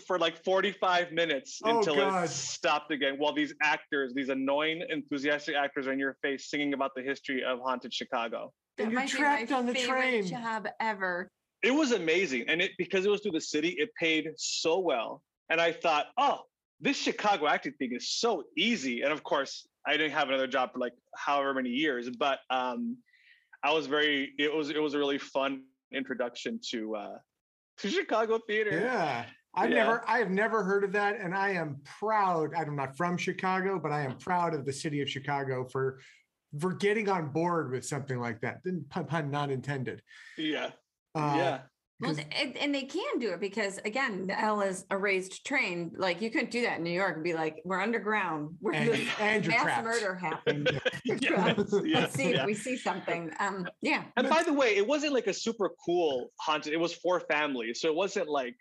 for 0.00 0.18
like 0.18 0.42
45 0.44 1.12
minutes 1.12 1.60
Oh, 1.64 1.78
until 1.78 1.96
God. 1.96 2.24
it 2.24 2.30
stopped 2.30 2.90
again 2.92 3.14
while 3.18 3.32
these 3.32 3.54
actors 3.62 4.12
these 4.14 4.28
annoying 4.28 4.82
enthusiastic 4.90 5.54
actors 5.56 5.86
are 5.86 5.92
in 5.92 5.98
your 5.98 6.16
face 6.22 6.50
singing 6.50 6.74
about 6.74 6.92
the 6.94 7.02
history 7.02 7.42
of 7.44 7.60
haunted 7.60 7.92
chicago 7.92 8.52
That 8.78 8.84
And 8.84 8.92
you're 8.92 9.06
trapped 9.06 9.52
on 9.52 9.66
the 9.66 9.74
favorite 9.74 10.00
train. 10.00 10.26
Job 10.26 10.68
ever. 10.80 11.28
it 11.62 11.70
was 11.72 11.92
amazing 11.92 12.44
and 12.48 12.60
it 12.60 12.72
because 12.78 13.04
it 13.06 13.10
was 13.10 13.20
through 13.22 13.32
the 13.32 13.40
city 13.40 13.70
it 13.78 13.90
paid 13.98 14.28
so 14.36 14.78
well 14.78 15.22
and 15.50 15.60
i 15.60 15.72
thought 15.72 16.06
oh 16.18 16.40
this 16.80 16.96
chicago 16.96 17.46
acting 17.46 17.72
thing 17.78 17.92
is 17.94 18.10
so 18.10 18.42
easy 18.56 19.02
and 19.02 19.12
of 19.12 19.22
course 19.22 19.66
i 19.86 19.92
didn't 19.96 20.12
have 20.12 20.28
another 20.28 20.46
job 20.46 20.72
for 20.72 20.78
like 20.78 20.92
however 21.16 21.54
many 21.54 21.70
years 21.70 22.08
but 22.10 22.38
um 22.50 22.96
i 23.64 23.72
was 23.72 23.86
very 23.86 24.32
it 24.38 24.52
was 24.54 24.68
it 24.70 24.80
was 24.80 24.92
a 24.94 24.98
really 24.98 25.18
fun 25.18 25.62
introduction 25.94 26.60
to 26.70 26.94
uh 26.96 27.16
to 27.78 27.88
chicago 27.88 28.38
theater 28.46 28.80
Yeah. 28.84 29.24
I've 29.56 29.70
Yeah. 29.70 29.84
never 29.84 30.04
I 30.06 30.18
have 30.18 30.30
never 30.30 30.62
heard 30.62 30.84
of 30.84 30.92
that. 30.92 31.18
And 31.20 31.34
I 31.34 31.50
am 31.50 31.80
proud. 31.84 32.54
I'm 32.54 32.76
not 32.76 32.96
from 32.96 33.16
Chicago, 33.16 33.78
but 33.78 33.90
I 33.92 34.02
am 34.02 34.16
proud 34.18 34.54
of 34.54 34.64
the 34.64 34.72
city 34.72 35.00
of 35.00 35.08
Chicago 35.10 35.64
for 35.66 36.00
for 36.60 36.72
getting 36.74 37.08
on 37.08 37.28
board 37.32 37.70
with 37.70 37.84
something 37.84 38.18
like 38.18 38.40
that. 38.40 38.62
Didn't 38.62 38.88
pun, 38.88 39.04
pun 39.06 39.30
not 39.30 39.50
intended. 39.50 40.02
yeah 40.38 40.70
Uh, 41.14 41.34
yeah 41.36 41.60
Well, 42.00 42.14
'Cause- 42.14 42.24
and, 42.30 42.56
and 42.58 42.74
they 42.74 42.84
can 42.84 43.18
do 43.18 43.30
it 43.32 43.40
because 43.40 43.78
again, 43.84 44.26
the 44.26 44.38
L 44.38 44.60
is 44.60 44.84
a 44.90 44.96
raised 44.98 45.44
train. 45.46 45.92
Like 45.96 46.20
you 46.20 46.30
couldn't 46.30 46.50
do 46.50 46.62
that 46.62 46.76
in 46.78 46.84
New 46.84 46.90
York 46.90 47.14
and 47.14 47.24
be 47.24 47.32
like, 47.34 47.60
we're 47.64 47.80
underground. 47.80 48.56
Where 48.60 48.74
And- 48.74 48.88
this 48.90 49.08
and 49.18 49.48
mass 49.48 49.62
trapped. 49.62 49.84
murder 49.84 50.14
happened. 50.14 50.70
Yeah, 51.04 51.16
yeah, 51.20 51.54
Let's 51.56 52.14
see 52.14 52.30
yeah. 52.32 52.40
if 52.40 52.46
we 52.46 52.54
see 52.54 52.76
something. 52.76 53.30
Um, 53.40 53.66
yeah. 53.80 54.04
And 54.16 54.28
by 54.28 54.42
the 54.42 54.52
way, 54.52 54.76
it 54.76 54.86
wasn't 54.86 55.14
like 55.14 55.26
a 55.26 55.34
super 55.34 55.70
cool 55.84 56.30
haunted. 56.40 56.72
It 56.74 56.80
was 56.80 56.92
for 56.94 57.20
families, 57.20 57.80
so 57.80 57.88
it 57.88 57.94
wasn't 57.94 58.28
like 58.28 58.54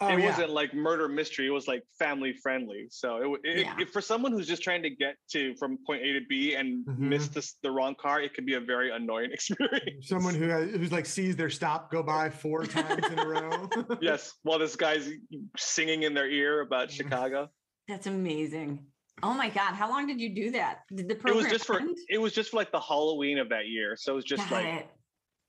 Oh, 0.00 0.08
it 0.16 0.20
yeah. 0.20 0.30
wasn't 0.30 0.50
like 0.50 0.72
murder 0.74 1.08
mystery. 1.08 1.48
It 1.48 1.50
was 1.50 1.66
like 1.66 1.82
family 1.98 2.32
friendly. 2.32 2.86
So 2.88 3.34
it, 3.34 3.40
it, 3.42 3.58
Yeah. 3.66 3.74
it- 3.80 3.90
for 3.90 4.00
someone 4.00 4.30
who's 4.30 4.46
just 4.46 4.62
trying 4.62 4.82
to 4.84 4.90
get 4.90 5.16
to 5.32 5.56
from 5.56 5.76
point 5.84 6.02
A 6.04 6.12
to 6.12 6.20
B 6.28 6.54
and 6.54 6.86
Mhm. 6.86 6.98
miss 6.98 7.26
this, 7.28 7.54
the 7.64 7.70
wrong 7.72 7.96
car, 8.00 8.20
it 8.22 8.32
could 8.32 8.46
be 8.46 8.54
a 8.54 8.60
very 8.60 8.92
annoying 8.92 9.30
experience. 9.32 10.06
Someone 10.08 10.34
who 10.36 10.46
has, 10.48 10.70
who's 10.70 10.92
like 10.92 11.04
sees 11.06 11.34
their 11.34 11.50
stop 11.50 11.90
go 11.90 12.02
by 12.04 12.30
four 12.30 12.64
times 12.64 13.04
in 13.08 13.18
a 13.18 13.26
row. 13.26 13.68
yes, 14.00 14.34
while 14.44 14.60
this 14.60 14.76
guy's 14.76 15.10
singing 15.56 16.04
in 16.04 16.14
their 16.14 16.30
ear 16.30 16.60
about. 16.60 16.92
Chicago. 16.92 17.48
That's 17.88 18.06
amazing. 18.06 18.86
Oh 19.24 19.34
my 19.34 19.48
God. 19.48 19.74
How 19.74 19.88
long 19.88 20.06
did 20.06 20.20
you 20.20 20.32
do 20.32 20.52
that? 20.52 20.82
Did 20.94 21.08
the 21.08 21.16
program 21.16 21.40
It 21.40 21.42
was 21.42 21.52
just 21.52 21.66
for 21.66 21.80
it 22.08 22.18
was 22.18 22.32
just 22.32 22.50
for 22.50 22.56
like 22.58 22.70
the 22.70 22.80
Halloween 22.80 23.38
of 23.38 23.48
that 23.48 23.66
year. 23.66 23.96
So 23.96 24.12
it 24.12 24.16
was 24.16 24.24
just 24.24 24.48
Got 24.48 24.62
like 24.62 24.66
it. 24.66 24.88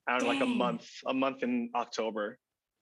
I 0.07 0.17
don't 0.17 0.23
know, 0.27 0.33
like 0.33 0.41
a 0.41 0.45
month, 0.47 0.89
a 1.05 1.13
month 1.13 1.43
in 1.43 1.69
October. 1.75 2.39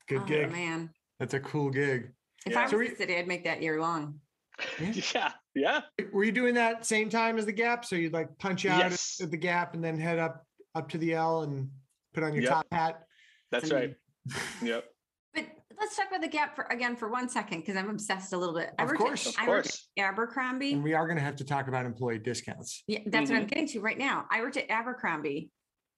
Good 0.07 0.21
oh, 0.21 0.25
gig. 0.25 0.49
man. 0.49 0.91
That's 1.19 1.34
a 1.34 1.39
cool 1.39 1.69
gig. 1.69 2.12
If 2.45 2.53
Yeah. 2.53 2.60
I 2.60 2.62
was 2.63 2.71
So 2.71 2.77
the 2.77 2.95
city, 2.95 3.17
I'd 3.17 3.27
make 3.27 3.43
that 3.45 3.62
year 3.62 3.80
long. 3.82 4.19
Yeah. 4.80 4.91
yeah, 5.13 5.32
yeah. 5.56 5.82
Were 6.13 6.23
you 6.23 6.32
doing 6.32 6.53
that 6.56 6.86
same 6.86 7.10
time 7.10 7.38
as 7.38 7.45
the 7.45 7.51
gap? 7.51 7.86
So 7.86 7.95
you'd 7.95 8.13
like 8.13 8.36
punch 8.38 8.65
out 8.65 8.82
at- 8.84 8.91
Yes. 8.91 9.19
at 9.21 9.32
the 9.32 9.38
gap 9.38 9.73
and 9.73 9.84
then 9.84 9.99
head 9.99 10.19
up 10.19 10.43
up 10.75 10.89
to 10.89 10.97
the 10.97 11.13
L 11.13 11.41
and 11.43 11.69
put 12.13 12.23
on 12.23 12.34
your 12.34 12.43
Yep. 12.43 12.51
top 12.51 12.67
hat. 12.71 13.03
That's 13.51 13.71
right. 13.71 13.95
mean, 14.32 14.41
Yep. 14.62 14.86
But 15.34 15.45
let's 15.80 15.95
talk 15.95 16.08
about 16.08 16.21
the 16.21 16.27
gap 16.27 16.56
for 16.56 16.65
again 16.65 16.95
for 16.95 17.08
one 17.10 17.30
second 17.30 17.62
because 17.62 17.75
I'm 17.75 17.89
obsessed 17.89 18.34
a 18.34 18.38
little 18.38 18.53
bit. 18.56 18.71
I 18.77 18.84
Of 18.84 18.89
worked 18.89 19.01
at- 19.01 19.06
course. 19.08 19.25
Of 19.27 19.36
I 19.39 19.47
worked 19.47 19.67
course. 19.69 19.89
at 19.97 20.03
Abercrombie. 20.06 20.73
And 20.73 20.84
we 20.84 20.93
are 20.93 21.06
going 21.08 21.17
to 21.17 21.23
have 21.23 21.36
to 21.38 21.43
talk 21.45 21.67
about 21.67 21.86
employee 21.86 22.19
discounts. 22.19 22.84
Yeah, 22.88 22.99
that's 23.08 23.30
what 23.32 23.38
I'm 23.39 23.45
Mhm. 23.45 23.49
getting 23.49 23.67
to 23.69 23.80
right 23.82 23.97
now. 23.97 24.27
I 24.30 24.41
worked 24.41 24.58
at 24.58 24.69
Abercrombie, 24.69 25.49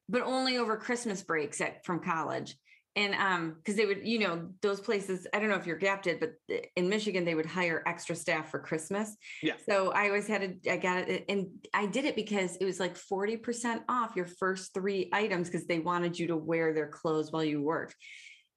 but 0.07 0.21
only 0.21 0.57
over 0.57 0.77
Christmas 0.77 1.21
breaks 1.23 1.59
at 1.61 1.83
from 1.85 2.01
college. 2.01 2.55
And 2.95 3.13
um, 3.15 3.55
because 3.57 3.75
they 3.75 3.85
would, 3.85 4.05
you 4.05 4.19
know, 4.19 4.49
those 4.61 4.79
places, 4.79 5.27
I 5.33 5.39
don't 5.39 5.49
know 5.49 5.55
if 5.55 5.65
your 5.65 5.77
gap 5.77 6.03
did, 6.03 6.19
but 6.19 6.33
in 6.75 6.89
Michigan, 6.89 7.23
they 7.23 7.35
would 7.35 7.45
hire 7.45 7.83
extra 7.85 8.15
staff 8.15 8.49
for 8.49 8.59
Christmas. 8.59 9.15
Yeah. 9.41 9.53
So 9.67 9.91
I 9.91 10.07
always 10.07 10.27
had 10.27 10.63
to, 10.63 10.71
I 10.71 10.77
got 10.77 11.07
it. 11.07 11.25
And 11.29 11.47
I 11.73 11.85
did 11.85 12.05
it 12.05 12.15
because 12.15 12.57
it 12.57 12.65
was 12.65 12.79
like 12.79 12.97
40% 12.97 13.81
off 13.87 14.15
your 14.15 14.25
first 14.25 14.73
three 14.73 15.09
items 15.13 15.49
because 15.49 15.67
they 15.67 15.79
wanted 15.79 16.17
you 16.17 16.27
to 16.27 16.35
wear 16.35 16.73
their 16.73 16.87
clothes 16.87 17.31
while 17.31 17.43
you 17.43 17.61
worked. 17.61 17.95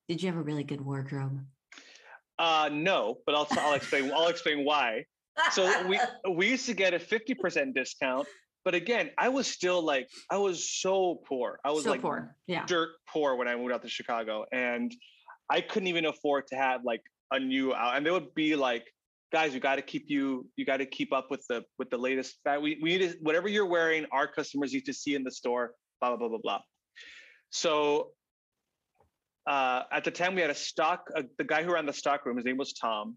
Did 0.08 0.22
you 0.22 0.28
have 0.30 0.38
a 0.38 0.42
really 0.42 0.64
good 0.64 0.80
wardrobe? 0.80 1.40
Uh, 2.38 2.70
no, 2.72 3.18
but 3.24 3.34
I'll 3.34 3.46
I'll 3.52 3.74
explain. 3.74 4.10
I'll 4.12 4.28
explain 4.28 4.64
why. 4.64 5.04
So 5.52 5.86
we 5.86 6.00
we 6.34 6.50
used 6.50 6.66
to 6.66 6.74
get 6.74 6.92
a 6.92 6.98
fifty 6.98 7.34
percent 7.34 7.74
discount, 7.74 8.26
but 8.64 8.74
again, 8.74 9.10
I 9.18 9.28
was 9.28 9.46
still 9.46 9.84
like 9.84 10.08
I 10.30 10.38
was 10.38 10.70
so 10.70 11.22
poor. 11.26 11.58
I 11.64 11.70
was 11.70 11.84
so 11.84 11.90
like 11.90 12.02
poor. 12.02 12.34
Yeah. 12.46 12.64
dirt 12.66 12.90
poor 13.08 13.36
when 13.36 13.48
I 13.48 13.56
moved 13.56 13.72
out 13.72 13.82
to 13.82 13.88
Chicago, 13.88 14.44
and 14.52 14.94
I 15.50 15.60
couldn't 15.60 15.88
even 15.88 16.06
afford 16.06 16.46
to 16.48 16.56
have 16.56 16.82
like 16.84 17.02
a 17.30 17.40
new 17.40 17.74
out. 17.74 17.96
And 17.96 18.06
they 18.06 18.10
would 18.10 18.34
be 18.34 18.56
like, 18.56 18.84
guys, 19.32 19.54
you 19.54 19.60
got 19.60 19.76
to 19.76 19.82
keep 19.82 20.04
you 20.08 20.46
you 20.56 20.64
got 20.64 20.78
to 20.78 20.86
keep 20.86 21.12
up 21.12 21.28
with 21.30 21.44
the 21.48 21.64
with 21.78 21.90
the 21.90 21.98
latest. 21.98 22.36
We 22.46 22.78
we 22.82 22.98
need 22.98 23.10
to, 23.10 23.16
whatever 23.22 23.48
you're 23.48 23.66
wearing, 23.66 24.06
our 24.12 24.26
customers 24.26 24.72
need 24.72 24.86
to 24.86 24.94
see 24.94 25.14
in 25.14 25.24
the 25.24 25.32
store. 25.32 25.72
Blah 26.00 26.10
blah 26.10 26.18
blah 26.18 26.28
blah 26.28 26.38
blah. 26.42 26.60
So 27.50 28.10
uh, 29.46 29.82
at 29.92 30.04
the 30.04 30.10
time, 30.10 30.34
we 30.34 30.40
had 30.40 30.50
a 30.50 30.54
stock. 30.54 31.08
Uh, 31.16 31.22
the 31.38 31.44
guy 31.44 31.62
who 31.62 31.72
ran 31.72 31.86
the 31.86 31.92
stock 31.92 32.24
room, 32.24 32.36
his 32.36 32.46
name 32.46 32.56
was 32.56 32.72
Tom, 32.72 33.16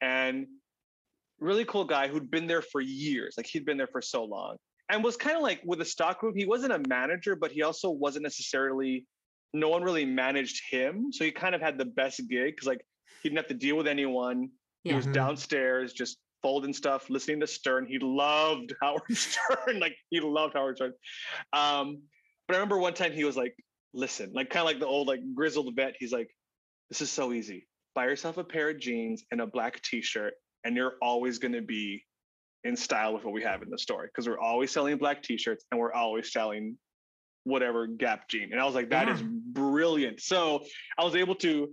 and 0.00 0.46
really 1.40 1.64
cool 1.64 1.84
guy 1.84 2.08
who'd 2.08 2.30
been 2.30 2.46
there 2.46 2.62
for 2.62 2.80
years. 2.80 3.34
Like 3.36 3.46
he'd 3.46 3.64
been 3.64 3.76
there 3.76 3.88
for 3.88 4.00
so 4.00 4.24
long, 4.24 4.56
and 4.88 5.02
was 5.02 5.16
kind 5.16 5.36
of 5.36 5.42
like 5.42 5.60
with 5.64 5.78
the 5.80 5.84
stock 5.84 6.22
room. 6.22 6.34
He 6.36 6.44
wasn't 6.46 6.72
a 6.72 6.82
manager, 6.88 7.36
but 7.36 7.50
he 7.52 7.62
also 7.62 7.90
wasn't 7.90 8.22
necessarily. 8.24 9.06
No 9.54 9.68
one 9.68 9.82
really 9.82 10.04
managed 10.04 10.60
him, 10.70 11.06
so 11.12 11.24
he 11.24 11.30
kind 11.30 11.54
of 11.54 11.60
had 11.62 11.78
the 11.78 11.84
best 11.86 12.18
gig 12.28 12.54
because 12.54 12.66
like 12.66 12.84
he 13.22 13.28
didn't 13.28 13.38
have 13.38 13.46
to 13.48 13.54
deal 13.54 13.76
with 13.76 13.86
anyone. 13.86 14.50
He 14.82 14.90
Yeah. 14.90 14.96
was 14.96 15.06
Mhm. 15.06 15.12
downstairs 15.14 15.92
just 15.94 16.18
folding 16.42 16.72
stuff, 16.74 17.08
listening 17.08 17.40
to 17.40 17.46
Stern. 17.46 17.86
He 17.86 17.98
loved 17.98 18.74
Howard 18.82 19.16
Stern. 19.16 19.78
like 19.80 19.96
he 20.10 20.20
loved 20.20 20.54
Howard 20.54 20.76
Stern. 20.76 20.92
Um, 21.52 22.02
but 22.46 22.54
I 22.54 22.58
remember 22.58 22.76
one 22.78 22.92
time 22.94 23.12
he 23.12 23.24
was 23.24 23.36
like, 23.36 23.54
listen, 23.94 24.32
like 24.34 24.50
kind 24.50 24.60
of 24.62 24.66
like 24.66 24.78
the 24.80 24.86
old 24.86 25.06
like 25.08 25.20
grizzled 25.34 25.74
vet. 25.74 25.94
He's 25.98 26.12
like, 26.12 26.28
this 26.90 27.00
is 27.00 27.10
so 27.10 27.32
easy. 27.32 27.66
Buy 27.94 28.04
yourself 28.04 28.36
a 28.36 28.44
pair 28.44 28.70
of 28.70 28.78
jeans 28.78 29.24
and 29.30 29.40
a 29.40 29.46
black 29.46 29.80
t-shirt, 29.82 30.34
and 30.64 30.76
you're 30.76 30.96
always 31.00 31.38
gonna 31.38 31.62
be 31.62 32.04
in 32.64 32.76
style 32.76 33.14
with 33.14 33.24
what 33.24 33.32
we 33.32 33.42
have 33.42 33.62
in 33.62 33.70
the 33.70 33.78
store. 33.78 34.04
Because 34.04 34.28
we're 34.28 34.38
always 34.40 34.70
selling 34.70 34.96
black 34.96 35.22
t-shirts 35.22 35.64
and 35.70 35.80
we're 35.80 35.92
always 35.92 36.32
selling 36.32 36.76
whatever 37.44 37.86
Gap 37.86 38.28
jean. 38.28 38.50
And 38.52 38.60
I 38.60 38.64
was 38.64 38.74
like, 38.74 38.90
that 38.90 39.08
is 39.08 39.20
Yeah. 39.20 39.28
brilliant. 39.52 40.20
So 40.20 40.64
I 40.98 41.04
was 41.04 41.14
able 41.14 41.36
to 41.36 41.68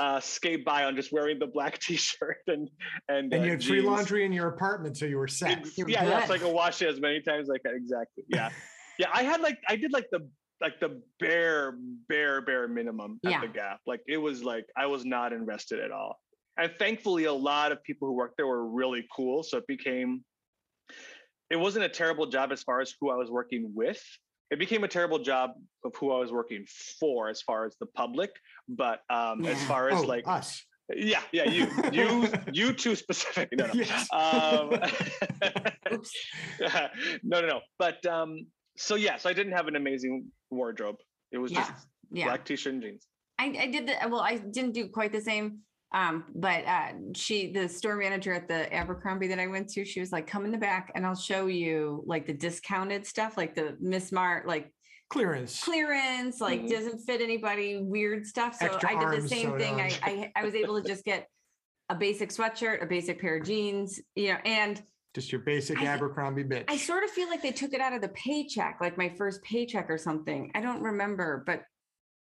uh, 0.00 0.18
skate 0.20 0.64
by 0.64 0.84
on 0.84 0.96
just 0.96 1.12
wearing 1.12 1.38
the 1.38 1.46
black 1.46 1.78
t-shirt 1.80 2.38
and 2.46 2.68
and 3.08 3.32
And 3.32 3.42
uh, 3.42 3.44
you 3.44 3.50
had 3.52 3.62
free 3.62 3.80
laundry 3.80 4.24
in 4.24 4.32
your 4.32 4.48
apartment, 4.48 4.96
so 4.96 5.04
you 5.06 5.18
were 5.18 5.28
set. 5.28 5.58
Ex- 5.58 5.74
yeah, 5.86 6.24
so 6.26 6.34
I 6.34 6.38
could 6.38 6.52
wash 6.52 6.82
it 6.82 6.88
as 6.88 7.00
many 7.00 7.20
times 7.20 7.48
as 7.48 7.54
I 7.54 7.58
could. 7.58 7.76
Exactly. 7.76 8.24
Yeah, 8.28 8.50
yeah. 8.98 9.06
I 9.12 9.22
had 9.22 9.40
like 9.40 9.58
I 9.68 9.76
did 9.76 9.92
like 9.92 10.06
the 10.10 10.28
like 10.60 10.80
the 10.80 11.00
bare 11.20 11.76
bare 12.08 12.40
bare 12.40 12.66
minimum 12.66 13.20
at 13.24 13.30
Yeah. 13.30 13.40
the 13.42 13.48
Gap. 13.48 13.78
Like 13.86 14.00
it 14.08 14.16
was 14.16 14.42
like 14.42 14.64
I 14.76 14.86
was 14.86 15.04
not 15.04 15.32
invested 15.32 15.78
at 15.78 15.92
all. 15.92 16.18
And 16.56 16.72
thankfully, 16.80 17.24
a 17.26 17.32
lot 17.32 17.70
of 17.70 17.80
people 17.84 18.08
who 18.08 18.14
worked 18.14 18.36
there 18.36 18.48
were 18.48 18.66
really 18.68 19.06
cool. 19.14 19.42
So 19.44 19.58
it 19.58 19.66
became. 19.68 20.24
It 21.50 21.56
wasn't 21.56 21.84
a 21.84 21.88
terrible 21.88 22.26
job 22.26 22.52
as 22.52 22.62
far 22.62 22.80
as 22.80 22.94
who 23.00 23.10
I 23.10 23.16
was 23.16 23.30
working 23.30 23.72
with. 23.74 24.02
It 24.50 24.58
became 24.58 24.84
a 24.84 24.88
terrible 24.88 25.18
job 25.18 25.50
of 25.84 25.94
who 25.96 26.12
I 26.12 26.18
was 26.18 26.32
working 26.32 26.64
for, 26.98 27.28
as 27.28 27.42
far 27.42 27.66
as 27.66 27.76
the 27.80 27.86
public. 27.86 28.30
But 28.68 29.00
um, 29.10 29.44
as 29.46 29.62
far 29.64 29.88
as 29.90 30.00
oh, 30.00 30.06
like, 30.06 30.24
us. 30.26 30.64
yeah, 30.94 31.20
yeah, 31.32 31.44
you, 31.44 31.68
you, 31.92 32.28
you 32.52 32.72
two 32.72 32.94
specific. 32.94 33.50
No, 33.52 33.66
no. 33.66 33.72
Yes. 33.74 34.08
Um, 34.12 34.70
no, 37.22 37.40
no, 37.40 37.46
no. 37.46 37.60
But 37.78 38.04
um, 38.06 38.46
so 38.76 38.94
yeah, 38.94 39.16
so 39.16 39.28
I 39.28 39.32
didn't 39.32 39.52
have 39.52 39.68
an 39.68 39.76
amazing 39.76 40.26
wardrobe. 40.50 40.96
It 41.32 41.38
was 41.38 41.52
Yeah. 41.52 41.66
just 41.68 41.86
Yeah. 42.10 42.24
black 42.24 42.44
t-shirt 42.44 42.72
and 42.74 42.82
jeans. 42.82 43.06
I, 43.38 43.54
I 43.58 43.66
did 43.66 43.86
the 43.86 43.94
well, 44.08 44.20
I 44.20 44.36
didn't 44.36 44.72
do 44.72 44.88
quite 44.88 45.12
the 45.12 45.20
same. 45.20 45.60
Um, 45.92 46.24
but 46.34 46.66
uh 46.66 46.92
she 47.14 47.50
the 47.52 47.66
store 47.68 47.96
manager 47.96 48.32
at 48.34 48.46
the 48.46 48.72
Abercrombie 48.74 49.28
that 49.28 49.38
I 49.38 49.46
went 49.46 49.68
to, 49.70 49.84
she 49.84 50.00
was 50.00 50.12
like, 50.12 50.26
come 50.26 50.44
in 50.44 50.50
the 50.52 50.58
back 50.58 50.92
and 50.94 51.06
I'll 51.06 51.14
show 51.14 51.46
you 51.46 52.02
like 52.06 52.26
the 52.26 52.34
discounted 52.34 53.06
stuff, 53.06 53.36
like 53.38 53.54
the 53.54 53.76
Miss 53.80 54.12
Mart, 54.12 54.46
like 54.46 54.70
Clearance. 55.08 55.64
clearance, 55.64 56.40
like 56.40 56.60
Mhm. 56.62 56.68
doesn't 56.70 56.98
fit 57.00 57.22
anybody, 57.22 57.78
weird 57.82 58.26
stuff. 58.26 58.56
So 58.56 58.66
Extra 58.66 58.90
I 58.96 59.10
did 59.14 59.22
the 59.22 59.28
same 59.28 59.56
thing. 59.58 59.80
I. 59.80 59.90
I 60.02 60.32
I 60.36 60.44
was 60.44 60.54
able 60.54 60.80
to 60.82 60.86
just 60.86 61.04
get 61.04 61.26
a 61.88 61.94
basic 61.94 62.28
sweatshirt, 62.28 62.82
a 62.82 62.86
basic 62.86 63.18
pair 63.18 63.38
of 63.38 63.46
jeans, 63.46 63.98
you 64.14 64.28
know, 64.34 64.38
and 64.44 64.82
Just 65.14 65.32
your 65.32 65.40
basic 65.40 65.78
I- 65.80 65.86
Abercrombie 65.86 66.44
bitch. 66.44 66.64
I 66.68 66.76
sort 66.76 67.02
of 67.02 67.08
feel 67.10 67.28
like 67.30 67.40
they 67.40 67.50
took 67.52 67.72
it 67.72 67.80
out 67.80 67.94
of 67.94 68.02
the 68.02 68.10
paycheck, 68.10 68.76
like 68.82 68.98
my 68.98 69.08
first 69.16 69.42
paycheck 69.42 69.88
or 69.88 69.96
something. 69.96 70.50
I 70.54 70.60
don't 70.60 70.82
remember, 70.82 71.42
but 71.46 71.62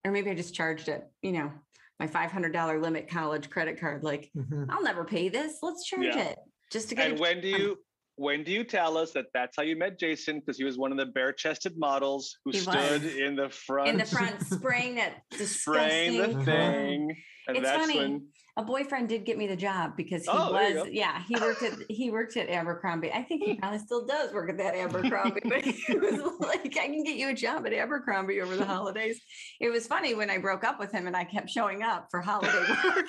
or 0.04 0.10
maybe 0.12 0.28
I 0.30 0.34
just 0.34 0.54
charged 0.54 0.88
it, 0.88 1.10
you 1.22 1.32
know, 1.32 1.50
my 1.98 2.06
$500 2.06 2.80
limit 2.80 3.08
college 3.08 3.50
credit 3.50 3.80
card. 3.80 4.04
Like, 4.04 4.30
Mhm. 4.36 4.66
I'll 4.70 4.82
never 4.82 5.04
pay 5.04 5.28
this. 5.28 5.58
Let's 5.62 5.84
charge 5.84 6.04
Yeah. 6.04 6.28
it 6.30 6.38
just 6.70 6.88
to 6.90 6.94
get. 6.94 7.10
And 7.10 7.18
a- 7.18 7.20
when 7.20 7.40
do 7.40 7.48
you 7.48 7.78
when 8.20 8.42
do 8.42 8.50
you 8.50 8.64
tell 8.64 8.98
us 8.98 9.12
that 9.12 9.26
that's 9.32 9.54
how 9.56 9.62
you 9.62 9.76
met 9.76 9.96
Jason? 9.96 10.40
Because 10.40 10.58
he 10.58 10.64
was 10.64 10.76
one 10.76 10.90
of 10.90 10.98
the 10.98 11.06
bare-chested 11.06 11.78
models 11.78 12.36
who 12.44 12.50
He 12.50 12.58
stood 12.58 12.74
was. 13.04 13.14
in 13.16 13.36
the 13.36 13.48
front, 13.48 13.90
in 13.90 13.96
the 13.96 14.04
front 14.04 14.42
spraying 14.42 14.96
that 14.96 15.22
spraying 15.34 16.16
the 16.20 16.26
disgusting. 16.26 16.44
thing, 16.44 17.22
and 17.46 17.56
It's 17.56 17.64
that's 17.64 17.86
funny. 17.86 17.96
when 18.00 18.26
A 18.58 18.62
boyfriend 18.62 19.08
did 19.08 19.24
get 19.24 19.38
me 19.38 19.46
the 19.46 19.54
job 19.54 19.96
because 19.96 20.24
he 20.24 20.30
Oh, 20.32 20.50
was, 20.52 20.88
yeah, 20.90 21.22
he 21.28 21.36
worked 21.36 21.62
at 21.62 21.74
he 21.88 22.10
worked 22.10 22.36
at 22.36 22.48
Abercrombie. 22.48 23.12
I 23.12 23.22
think 23.22 23.44
he 23.44 23.54
probably 23.54 23.78
still 23.78 24.04
does 24.04 24.32
work 24.32 24.50
at 24.50 24.58
that 24.58 24.74
Abercrombie, 24.74 25.42
but 25.44 25.62
he 25.64 25.94
was 25.96 26.40
like, 26.40 26.76
I 26.76 26.86
can 26.88 27.04
get 27.04 27.14
you 27.14 27.28
a 27.28 27.34
job 27.34 27.66
at 27.68 27.72
Abercrombie 27.72 28.40
over 28.40 28.56
the 28.56 28.64
holidays. 28.66 29.20
It 29.60 29.70
was 29.70 29.86
funny 29.86 30.14
when 30.16 30.28
I 30.28 30.38
broke 30.38 30.64
up 30.64 30.80
with 30.80 30.90
him 30.90 31.06
and 31.06 31.16
I 31.16 31.22
kept 31.22 31.50
showing 31.50 31.84
up 31.84 32.08
for 32.10 32.20
holiday 32.20 32.64
work. 32.84 33.06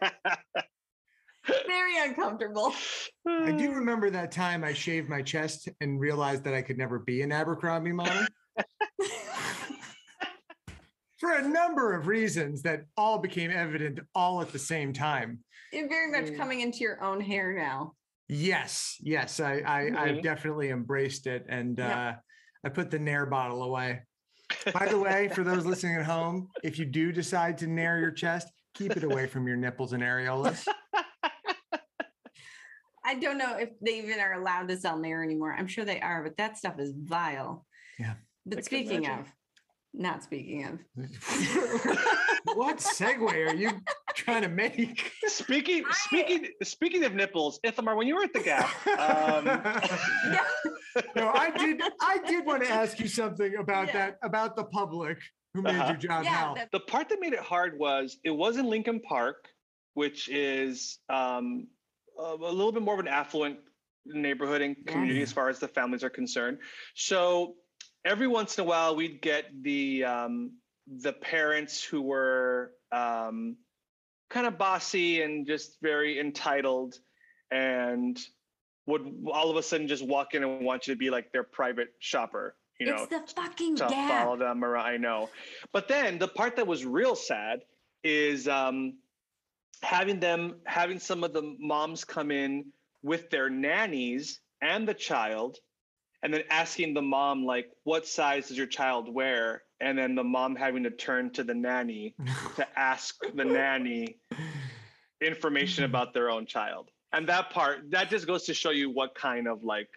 Very 1.66 1.98
uncomfortable. 1.98 2.72
I 3.26 3.50
do 3.50 3.72
remember 3.72 4.08
that 4.10 4.30
time 4.30 4.62
I 4.62 4.72
shaved 4.72 5.08
my 5.08 5.20
chest 5.20 5.68
and 5.80 5.98
realized 5.98 6.44
that 6.44 6.54
I 6.54 6.62
could 6.62 6.78
never 6.78 7.00
be 7.00 7.22
an 7.22 7.32
Abercrombie 7.32 7.90
model 7.90 8.24
for 11.20 11.32
a 11.34 11.46
number 11.46 11.94
of 11.94 12.06
reasons 12.06 12.62
that 12.62 12.84
all 12.96 13.18
became 13.18 13.50
evident 13.50 14.00
all 14.14 14.40
at 14.40 14.50
the 14.52 14.58
same 14.58 14.92
time. 14.92 15.38
You're 15.72 15.88
very 15.88 16.10
much 16.10 16.30
Mm. 16.32 16.36
coming 16.38 16.60
into 16.60 16.78
your 16.78 17.00
own 17.04 17.20
hair 17.20 17.52
now. 17.54 17.94
Yes, 18.28 18.96
yes, 19.00 19.38
I, 19.38 19.58
I 19.58 19.80
I've 19.86 20.16
Mhm. 20.16 20.22
definitely 20.22 20.70
embraced 20.70 21.26
it, 21.26 21.44
and 21.48 21.78
Yeah. 21.78 22.08
uh, 22.08 22.16
I 22.64 22.68
put 22.70 22.90
the 22.90 22.98
Nair 22.98 23.26
bottle 23.26 23.62
away. 23.62 24.00
By 24.72 24.86
the 24.88 24.98
way, 24.98 25.28
for 25.28 25.44
those 25.44 25.64
listening 25.66 25.96
at 25.96 26.04
home, 26.04 26.48
if 26.64 26.78
you 26.78 26.84
do 26.86 27.12
decide 27.12 27.58
to 27.58 27.66
Nair 27.66 27.98
your 28.00 28.10
chest, 28.12 28.48
keep 28.74 28.96
it 28.96 29.04
away 29.04 29.26
from 29.26 29.46
your 29.46 29.56
nipples 29.56 29.92
and 29.92 30.02
areolas. 30.02 30.66
I 33.04 33.14
don't 33.14 33.38
know 33.38 33.56
if 33.56 33.70
they 33.80 33.98
even 33.98 34.20
are 34.20 34.34
allowed 34.34 34.68
to 34.68 34.76
sell 34.76 34.98
Nair 34.98 35.22
anymore. 35.24 35.54
I'm 35.58 35.66
sure 35.66 35.84
they 35.84 36.00
are, 36.00 36.22
but 36.22 36.36
that 36.36 36.56
stuff 36.58 36.78
is 36.78 36.92
vile. 36.96 37.66
Yeah. 37.98 38.14
But 38.46 38.56
can 38.56 38.64
speaking 38.64 39.04
imagine. 39.04 39.20
of, 39.20 39.32
not 39.92 40.22
speaking 40.22 40.64
of, 40.64 40.78
what 42.54 42.78
segue 42.78 43.48
are 43.50 43.54
you 43.54 43.70
trying 44.14 44.42
to 44.42 44.48
make? 44.48 45.12
speaking 45.26 45.84
speaking 45.90 46.46
speaking 46.62 47.04
of 47.04 47.14
nipples, 47.14 47.58
Ithamar, 47.64 47.96
when 47.96 48.06
you 48.06 48.14
were 48.16 48.22
at 48.22 48.32
the 48.32 48.40
Gap, 48.40 48.70
um, 48.98 49.46
yeah, 49.46 50.44
no, 51.16 51.28
I 51.34 51.50
did. 51.56 51.80
I 52.00 52.18
did 52.26 52.46
want 52.46 52.62
to 52.64 52.70
ask 52.70 52.98
you 53.00 53.08
something 53.08 53.56
about 53.56 53.88
Yeah. 53.88 53.92
that, 53.94 54.18
about 54.22 54.56
the 54.56 54.64
public 54.64 55.18
who 55.54 55.62
made 55.62 55.74
Uh-huh. 55.76 55.88
your 55.88 55.96
job 55.96 56.24
yeah, 56.24 56.30
hell. 56.30 56.54
that- 56.54 56.70
the 56.72 56.80
part 56.80 57.08
that 57.08 57.20
made 57.20 57.32
it 57.32 57.40
hard 57.40 57.78
was 57.78 58.18
it 58.24 58.30
was 58.30 58.56
in 58.56 58.66
Lincoln 58.66 59.00
Park, 59.00 59.48
which 59.94 60.28
is 60.28 60.98
um, 61.08 61.66
a, 62.18 62.22
a 62.22 62.52
little 62.52 62.72
bit 62.72 62.82
more 62.82 62.94
of 62.94 63.00
an 63.00 63.08
affluent 63.08 63.58
neighborhood 64.06 64.62
and 64.62 64.76
community 64.86 65.16
Yeah. 65.18 65.24
as 65.24 65.32
far 65.32 65.48
as 65.48 65.58
the 65.58 65.68
families 65.68 66.04
are 66.04 66.10
concerned. 66.10 66.58
So 66.94 67.54
every 68.04 68.28
once 68.28 68.58
in 68.58 68.64
a 68.64 68.66
while, 68.66 68.96
we'd 68.96 69.20
get 69.20 69.46
the 69.62 70.04
um, 70.04 70.52
the 70.86 71.12
parents 71.12 71.82
who 71.82 72.02
were 72.02 72.72
um, 72.92 73.56
kind 74.28 74.46
of 74.46 74.58
bossy 74.58 75.22
and 75.22 75.46
just 75.46 75.76
very 75.82 76.18
entitled, 76.18 76.98
and 77.50 78.18
would 78.86 79.02
all 79.32 79.50
of 79.50 79.56
a 79.56 79.62
sudden 79.62 79.88
just 79.88 80.04
walk 80.04 80.34
in 80.34 80.42
and 80.42 80.64
want 80.64 80.86
you 80.86 80.94
to 80.94 80.98
be 80.98 81.10
like 81.10 81.32
their 81.32 81.44
private 81.44 81.88
shopper. 81.98 82.56
You 82.78 82.86
know, 82.86 83.06
it's 83.10 83.34
the 83.34 83.42
fucking 83.42 83.76
to 83.76 83.88
follow 83.88 84.36
gap. 84.36 84.38
them 84.38 84.64
around. 84.64 84.86
I 84.86 84.96
know. 84.96 85.28
But 85.72 85.86
then 85.86 86.18
the 86.18 86.28
part 86.28 86.56
that 86.56 86.66
was 86.66 86.84
real 86.84 87.14
sad 87.14 87.60
is 88.02 88.48
um, 88.48 88.94
having 89.82 90.18
them, 90.18 90.56
having 90.64 90.98
some 90.98 91.22
of 91.22 91.34
the 91.34 91.56
moms 91.58 92.04
come 92.04 92.30
in 92.30 92.72
with 93.02 93.28
their 93.28 93.50
nannies 93.50 94.40
and 94.62 94.88
the 94.88 94.94
child, 94.94 95.58
and 96.22 96.32
then 96.34 96.42
asking 96.50 96.94
the 96.94 97.02
mom, 97.02 97.44
like, 97.44 97.70
what 97.84 98.06
size 98.06 98.48
does 98.48 98.56
your 98.58 98.66
child 98.66 99.12
wear? 99.12 99.62
And 99.80 99.96
then 99.96 100.14
the 100.14 100.24
mom 100.24 100.54
having 100.56 100.82
to 100.84 100.90
turn 100.90 101.30
to 101.32 101.44
the 101.44 101.54
nanny 101.54 102.14
to 102.56 102.66
ask 102.78 103.16
the 103.34 103.44
nanny 103.44 104.18
information 105.20 105.84
about 105.84 106.12
their 106.14 106.30
own 106.30 106.46
child. 106.46 106.90
And 107.12 107.28
that 107.28 107.50
part, 107.50 107.90
that 107.90 108.10
just 108.10 108.26
goes 108.26 108.44
to 108.44 108.54
show 108.54 108.70
you 108.70 108.90
what 108.90 109.14
kind 109.14 109.48
of 109.48 109.64
like 109.64 109.88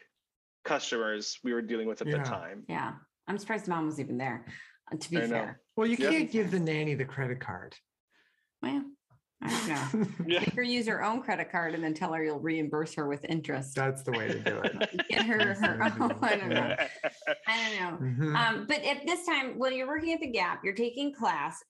customers 0.64 1.38
we 1.44 1.54
were 1.54 1.62
dealing 1.62 1.88
with 1.88 2.02
at 2.02 2.08
Yeah. 2.08 2.18
the 2.18 2.24
time. 2.24 2.64
Yeah, 2.68 2.94
I'm 3.28 3.38
surprised 3.38 3.66
the 3.66 3.72
mom 3.72 3.86
was 3.86 4.00
even 4.00 4.18
there. 4.18 4.46
uh, 4.92 4.98
To 4.98 5.10
be 5.12 5.18
I 5.18 5.22
know. 5.22 5.28
fair, 5.28 5.62
well, 5.76 5.88
you 5.88 5.98
can't 5.98 6.32
give 6.32 6.52
the 6.52 6.60
nanny 6.60 6.94
the 6.96 7.06
credit 7.06 7.40
card. 7.40 7.76
well, 8.62 8.84
I 9.44 9.50
don't 9.50 9.68
know. 9.68 10.08
Yeah. 10.26 10.40
Make 10.40 10.54
her 10.54 10.64
use 10.64 10.88
her 10.88 11.04
own 11.04 11.22
credit 11.22 11.52
card 11.52 11.76
and 11.76 11.84
then 11.84 11.94
tell 11.94 12.14
her 12.14 12.24
you'll 12.24 12.40
reimburse 12.40 12.94
her 12.96 13.08
with 13.08 13.26
interest. 13.26 13.76
That's 13.76 14.04
the 14.04 14.12
way 14.12 14.28
to 14.30 14.40
do 14.40 14.58
it. 14.64 15.08
Get 15.10 15.26
her 15.26 15.54
her 15.54 15.78
way 15.80 15.90
to 15.90 15.96
do 15.96 16.04
own. 16.04 16.18
I 16.22 16.36
don't 16.38 16.50
know. 16.50 16.76
I 17.48 17.70
don't 17.70 17.80
know. 17.80 18.08
Mhm. 18.08 18.36
Um, 18.36 18.66
but 18.68 18.82
at 18.84 19.06
this 19.06 19.26
time, 19.26 19.60
when 19.60 19.76
you're 19.76 19.88
working 19.88 20.14
at 20.14 20.22
the 20.22 20.28
Gap, 20.32 20.62
you're 20.64 20.74
taking 20.74 21.14
class. 21.14 21.62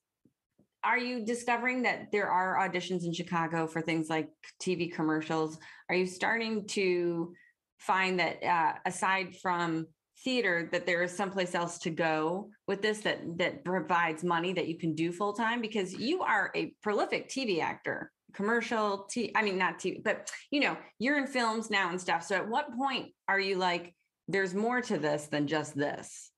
Are 0.83 0.97
you 0.99 1.25
discovering 1.25 1.81
that 1.83 2.11
there 2.11 2.29
are 2.29 2.57
auditions 2.57 3.05
in 3.05 3.13
Chicago 3.13 3.65
for 3.67 3.81
things 3.81 4.09
like 4.09 4.29
TV 4.61 4.93
commercials? 4.93 5.57
Are 5.89 5.95
you 5.95 6.05
starting 6.05 6.67
to 6.67 7.33
find 7.79 8.19
that 8.19 8.43
uh, 8.43 8.73
aside 8.85 9.35
from 9.41 9.87
theater, 10.23 10.69
that 10.71 10.85
there 10.85 11.03
is 11.03 11.15
someplace 11.15 11.55
else 11.55 11.77
to 11.79 11.89
go 11.89 12.49
with 12.67 12.81
this 12.81 12.99
that 12.99 13.19
that 13.37 13.63
provides 13.63 14.23
money 14.23 14.53
that 14.53 14.67
you 14.67 14.77
can 14.77 14.93
do 14.93 15.11
full 15.11 15.33
time? 15.33 15.61
Because 15.61 15.93
you 15.93 16.21
are 16.21 16.51
a 16.55 16.73
prolific 16.81 17.29
TV 17.29 17.61
actor, 17.61 18.11
commercial. 18.33 19.05
T- 19.09 19.31
I 19.35 19.43
mean, 19.43 19.57
not 19.57 19.79
TV, 19.79 20.03
but 20.03 20.31
you 20.51 20.59
know, 20.59 20.77
you're 20.99 21.17
in 21.17 21.27
films 21.27 21.69
now 21.69 21.89
and 21.89 21.99
stuff. 21.99 22.23
So 22.23 22.35
at 22.35 22.47
what 22.47 22.75
point 22.75 23.11
are 23.27 23.39
you 23.39 23.55
like? 23.55 23.93
There's 24.27 24.53
more 24.53 24.81
to 24.81 24.97
this 24.97 25.27
than 25.27 25.47
just 25.47 25.75
this. 25.75 26.31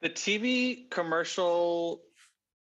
The 0.00 0.10
TV 0.10 0.88
commercial, 0.90 2.02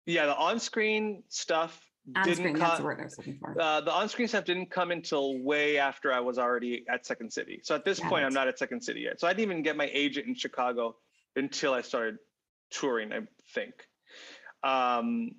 yeah, 0.07 0.27
the 0.27 0.37
on-screen 0.37 1.25
stuff 1.29 1.79
didn't 2.25 2.37
screen, 2.37 2.59
that's 2.59 2.71
the 2.71 2.77
come. 2.77 2.85
word 2.85 3.01
I 3.01 3.05
was 3.05 3.19
looking 3.19 3.39
for. 3.39 3.61
Uh, 3.61 3.81
the 3.81 3.93
on-screen 3.93 4.29
stuff 4.29 4.45
didn't 4.45 4.71
come 4.71 4.91
until 4.91 5.39
way 5.39 5.79
after 5.79 6.13
I 6.13 6.21
was 6.21 6.39
already 6.39 6.85
at 6.89 7.07
Second 7.07 7.33
City. 7.33 7.61
So 7.63 7.75
at 7.75 7.85
this 7.85 8.01
point. 8.01 8.25
I'm 8.25 8.33
not 8.33 8.49
at 8.49 8.59
Second 8.59 8.83
City 8.83 9.01
yet. 9.01 9.21
So 9.21 9.27
I 9.27 9.33
didn't 9.33 9.51
even 9.51 9.63
get 9.63 9.77
my 9.77 9.91
agent 9.93 10.27
in 10.27 10.35
Chicago 10.35 10.97
until 11.37 11.75
I 11.75 11.83
started 11.83 12.19
touring. 12.71 13.13
I 13.13 13.21
think. 13.55 13.75
Um, 14.63 15.33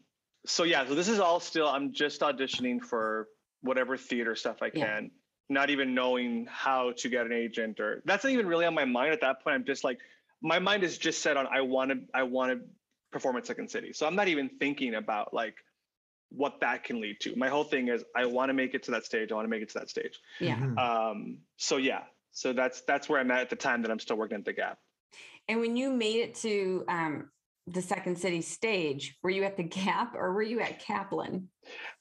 so 0.45 0.63
yeah, 0.63 0.87
so 0.87 0.95
this 0.95 1.07
is 1.09 1.19
all 1.19 1.39
still. 1.39 1.67
I'm 1.67 1.93
just 1.93 2.21
auditioning 2.21 2.81
for 2.81 3.27
whatever 3.61 3.97
theater 3.97 4.35
stuff 4.35 4.57
I 4.61 4.71
Yeah. 4.73 4.85
can. 4.85 5.11
Not 5.49 5.69
even 5.71 5.95
knowing 5.95 6.45
how 6.49 6.91
to 6.97 7.09
get 7.09 7.25
an 7.25 7.33
agent, 7.33 7.79
or 7.79 8.01
that's 8.05 8.23
not 8.23 8.31
even 8.31 8.47
really 8.47 8.65
on 8.65 8.75
my 8.75 8.85
mind 8.85 9.13
at 9.13 9.21
that 9.21 9.43
point. 9.43 9.55
I'm 9.55 9.65
just 9.65 9.83
like, 9.83 9.99
my 10.41 10.59
mind 10.59 10.83
is 10.83 10.97
just 10.97 11.21
set 11.21 11.37
on 11.37 11.47
I 11.47 11.61
want 11.61 11.91
to, 11.91 11.99
I 12.13 12.23
want 12.23 12.51
to 12.53 12.65
perform 13.11 13.35
at 13.37 13.47
Second 13.47 13.69
City. 13.69 13.91
So 13.91 14.05
I'm 14.05 14.15
not 14.15 14.27
even 14.27 14.47
thinking 14.59 14.93
about 14.93 15.33
like 15.33 15.55
what 16.29 16.59
that 16.61 16.83
can 16.83 17.01
lead 17.01 17.19
to. 17.21 17.35
My 17.35 17.49
whole 17.49 17.63
thing 17.63 17.87
is 17.87 18.03
I 18.15 18.25
want 18.25 18.49
to 18.49 18.53
make 18.53 18.73
it 18.73 18.83
to 18.83 18.91
that 18.91 19.05
stage. 19.05 19.31
I 19.31 19.35
want 19.35 19.45
to 19.45 19.49
make 19.49 19.61
it 19.61 19.69
to 19.69 19.79
that 19.79 19.89
stage. 19.89 20.19
Yeah. 20.39 20.57
Mhm. 20.57 20.77
Um, 20.77 21.37
so 21.57 21.77
yeah, 21.77 22.03
so 22.31 22.53
that's 22.53 22.81
that's 22.81 23.09
where 23.09 23.19
I'm 23.19 23.31
at 23.31 23.39
at 23.41 23.49
the 23.49 23.55
time 23.55 23.81
that 23.81 23.91
I'm 23.91 23.99
still 23.99 24.17
working 24.17 24.37
at 24.37 24.45
the 24.45 24.53
Gap. 24.53 24.79
And 25.47 25.59
when 25.59 25.75
you 25.75 25.91
made 25.91 26.17
it 26.17 26.35
to 26.35 26.85
um, 26.87 27.31
the 27.65 27.81
Second 27.81 28.17
City 28.17 28.41
stage, 28.41 29.17
were 29.23 29.31
you 29.31 29.43
at 29.43 29.57
the 29.57 29.63
Gap 29.63 30.13
or 30.15 30.33
were 30.33 30.43
you 30.43 30.59
at 30.59 30.79
Kaplan? 30.79 31.49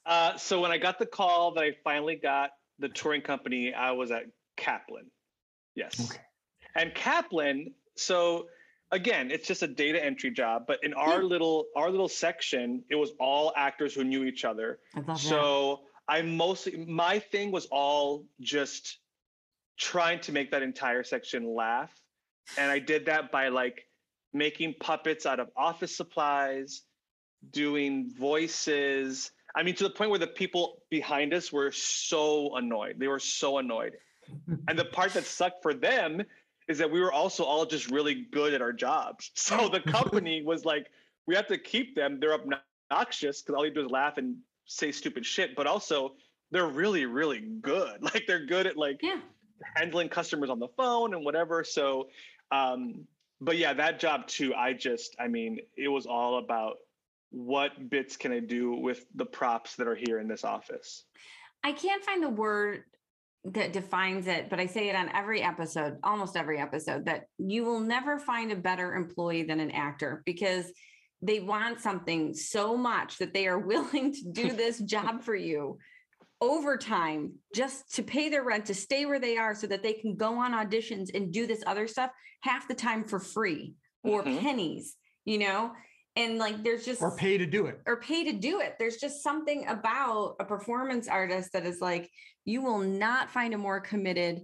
Uh, 0.05 0.37
so 0.37 0.61
when 0.61 0.71
I 0.71 0.77
got 0.77 0.99
the 0.99 1.05
call 1.07 1.53
that 1.55 1.63
I 1.63 1.75
finally 1.83 2.15
got 2.15 2.51
the 2.77 2.89
touring 2.89 3.21
company, 3.21 3.73
I 3.73 3.91
was 3.91 4.11
at 4.11 4.25
Kaplan. 4.57 5.09
Yes. 5.75 6.11
Okay. 6.11 6.21
And 6.75 6.93
Kaplan, 6.93 7.73
so 7.95 8.47
again, 8.91 9.31
it's 9.31 9.47
just 9.47 9.63
a 9.63 9.67
data 9.67 10.03
entry 10.03 10.31
job, 10.31 10.65
but 10.67 10.83
in 10.83 10.93
our 10.93 11.23
little 11.23 11.65
our 11.75 11.89
little 11.89 12.07
section, 12.09 12.83
it 12.89 12.95
was 12.95 13.11
all 13.19 13.53
actors 13.55 13.93
who 13.93 14.03
knew 14.03 14.23
each 14.23 14.45
other. 14.45 14.79
I 14.95 14.99
love 14.99 15.07
that. 15.07 15.17
So 15.19 15.81
I 16.07 16.21
mostly 16.21 16.85
my 16.85 17.19
thing 17.19 17.51
was 17.51 17.67
all 17.67 18.25
just 18.41 18.97
trying 19.77 20.19
to 20.21 20.31
make 20.31 20.51
that 20.51 20.61
entire 20.61 21.03
section 21.03 21.55
laugh. 21.55 21.91
And 22.57 22.71
I 22.71 22.79
did 22.79 23.05
that 23.05 23.31
by 23.31 23.49
like 23.49 23.85
making 24.33 24.75
puppets 24.79 25.25
out 25.25 25.39
of 25.39 25.49
office 25.55 25.95
supplies, 25.95 26.81
doing 27.51 28.11
voices. 28.17 29.31
I 29.55 29.63
mean, 29.63 29.75
to 29.75 29.83
the 29.83 29.89
point 29.89 30.09
where 30.09 30.19
the 30.19 30.27
people 30.27 30.83
behind 30.89 31.33
us 31.33 31.51
were 31.51 31.71
so 31.71 32.55
annoyed. 32.55 32.95
They 32.99 33.07
were 33.07 33.19
so 33.19 33.57
annoyed. 33.59 33.93
and 34.67 34.77
the 34.77 34.85
part 34.85 35.13
that 35.13 35.25
sucked 35.25 35.63
for 35.63 35.73
them 35.73 36.23
is 36.69 36.77
that 36.77 36.89
we 36.89 37.01
were 37.01 37.11
also 37.11 37.43
all 37.43 37.65
just 37.65 37.89
really 37.89 38.27
good 38.31 38.53
at 38.53 38.61
our 38.61 38.71
jobs. 38.71 39.31
So 39.35 39.67
the 39.67 39.79
company 39.91 40.43
was 40.43 40.63
like, 40.63 40.87
we 41.25 41.35
have 41.35 41.47
to 41.47 41.57
keep 41.57 41.95
them. 41.95 42.19
They're 42.19 42.35
obnoxious 42.35 43.41
because 43.41 43.55
all 43.55 43.65
you 43.65 43.73
do 43.73 43.85
is 43.85 43.91
laugh 43.91 44.17
and 44.17 44.37
say 44.65 44.91
stupid 44.91 45.25
shit, 45.25 45.55
but 45.55 45.67
also 45.67 46.13
they're 46.51 46.67
really, 46.67 47.05
really 47.05 47.39
good. 47.39 47.97
Like 48.01 48.25
they're 48.27 48.45
good 48.45 48.67
at 48.67 48.77
like 48.77 48.99
yeah. 49.01 49.19
handling 49.75 50.09
customers 50.09 50.49
on 50.49 50.59
the 50.59 50.69
phone 50.77 51.13
and 51.13 51.25
whatever. 51.25 51.63
So, 51.63 52.09
um, 52.51 53.05
but 53.41 53.57
yeah, 53.57 53.73
that 53.73 53.99
job 53.99 54.27
too. 54.27 54.53
I 54.53 54.73
just, 54.73 55.15
I 55.19 55.27
mean, 55.27 55.59
it 55.75 55.87
was 55.87 56.05
all 56.05 56.37
about 56.37 56.77
what 57.31 57.89
bits 57.89 58.17
can 58.17 58.31
I 58.31 58.39
do 58.39 58.73
with 58.73 59.05
the 59.15 59.25
props 59.25 59.75
that 59.75 59.87
are 59.87 59.95
here 59.95 60.19
in 60.19 60.27
this 60.27 60.43
office. 60.43 61.05
I 61.63 61.71
can't 61.71 62.03
find 62.03 62.23
the 62.23 62.29
word 62.29 62.83
that 63.45 63.73
defines 63.73 64.27
it, 64.27 64.49
but 64.49 64.59
I 64.59 64.65
say 64.65 64.89
it 64.89 64.95
on 64.95 65.09
every 65.09 65.41
episode, 65.41 65.97
almost 66.03 66.35
every 66.35 66.59
episode, 66.59 67.05
that 67.05 67.25
you 67.37 67.63
will 67.63 67.79
never 67.79 68.19
find 68.19 68.51
a 68.51 68.55
better 68.55 68.95
employee 68.95 69.43
than 69.43 69.59
an 69.59 69.71
actor 69.71 70.21
because 70.25 70.71
they 71.21 71.39
want 71.39 71.79
something 71.79 72.33
so 72.33 72.75
much 72.77 73.17
that 73.17 73.33
they 73.33 73.47
are 73.47 73.59
willing 73.73 74.13
to 74.13 74.31
do 74.31 74.51
this 74.53 74.79
job 74.79 75.23
for 75.23 75.35
you 75.35 75.77
overtime 76.41 77.33
just 77.53 77.93
to 77.95 78.03
pay 78.03 78.29
their 78.29 78.43
rent 78.43 78.65
to 78.65 78.73
stay 78.73 79.05
where 79.05 79.19
they 79.19 79.37
are 79.37 79.53
so 79.53 79.67
that 79.67 79.83
they 79.83 79.93
can 79.93 80.15
go 80.15 80.35
on 80.39 80.53
auditions 80.53 81.09
and 81.13 81.33
do 81.33 81.45
this 81.45 81.61
other 81.67 81.85
stuff 81.85 82.11
half 82.41 82.67
the 82.67 82.73
time 82.73 83.03
for 83.03 83.19
free 83.19 83.73
or 84.03 84.23
Mhm. 84.23 84.39
pennies 84.39 84.95
you 85.25 85.37
know 85.37 85.73
and 86.19 86.37
like 86.37 86.61
there's 86.63 86.85
just 86.85 87.01
or 87.01 87.15
pay 87.15 87.37
to 87.37 87.45
do 87.45 87.65
it. 87.67 87.79
or 87.87 88.01
pay 88.01 88.25
to 88.25 88.33
do 88.33 88.59
it. 88.59 88.75
There's 88.77 88.97
just 88.97 89.23
something 89.23 89.65
about 89.67 90.35
a 90.39 90.45
performance 90.45 91.07
artist 91.07 91.53
that 91.53 91.65
is 91.65 91.79
like 91.79 92.11
you 92.43 92.61
will 92.61 92.79
not 92.79 93.31
find 93.31 93.53
a 93.53 93.57
more 93.57 93.79
committed 93.79 94.41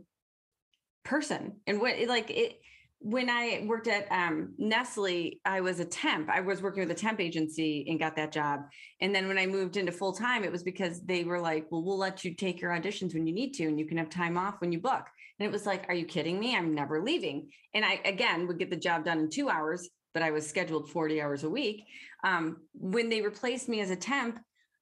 person. 1.03 1.57
And 1.67 1.81
what 1.81 1.95
like 2.07 2.31
it 2.31 2.59
when 2.99 3.29
I 3.29 3.65
worked 3.67 3.87
at 3.87 4.09
um, 4.09 4.53
Nestle, 4.57 5.39
I 5.45 5.61
was 5.61 5.79
a 5.79 5.85
temp. 5.85 6.29
I 6.29 6.39
was 6.39 6.61
working 6.61 6.81
with 6.81 6.89
a 6.91 6.99
temp 6.99 7.19
agency 7.19 7.85
and 7.87 7.99
got 7.99 8.15
that 8.15 8.31
job. 8.31 8.61
And 9.01 9.13
then 9.13 9.27
when 9.27 9.37
I 9.37 9.45
moved 9.45 9.77
into 9.77 9.91
full 9.91 10.13
time, 10.13 10.43
it 10.43 10.51
was 10.51 10.63
because 10.63 11.01
they 11.01 11.25
were 11.25 11.41
like, 11.41 11.67
"Well, 11.69 11.83
we'll 11.83 11.97
let 11.97 12.23
you 12.23 12.33
take 12.33 12.61
your 12.61 12.71
auditions 12.71 13.13
when 13.13 13.27
you 13.27 13.33
need 13.33 13.51
to, 13.55 13.65
and 13.65 13.77
you 13.77 13.85
can 13.85 13.97
have 13.97 14.09
time 14.09 14.37
off 14.37 14.61
when 14.61 14.71
you 14.71 14.79
book." 14.79 15.05
And 15.37 15.45
it 15.45 15.51
was 15.51 15.65
like, 15.65 15.85
"Are 15.89 15.93
you 15.93 16.05
kidding 16.05 16.39
me? 16.39 16.55
I'm 16.55 16.73
never 16.73 17.03
leaving." 17.03 17.49
And 17.73 17.83
I 17.83 17.99
again 18.05 18.47
would 18.47 18.59
get 18.59 18.69
the 18.69 18.77
job 18.77 19.03
done 19.03 19.19
in 19.19 19.29
two 19.29 19.49
hours 19.49 19.89
but 20.15 20.23
I 20.23 20.31
was 20.31 20.47
scheduled 20.47 20.89
40 20.89 21.21
hours 21.21 21.43
a 21.43 21.49
week. 21.49 21.83
Um, 22.23 22.61
when 22.73 23.09
they 23.09 23.21
replaced 23.21 23.67
me 23.67 23.81
as 23.81 23.91
a 23.91 23.97
temp, 23.97 24.39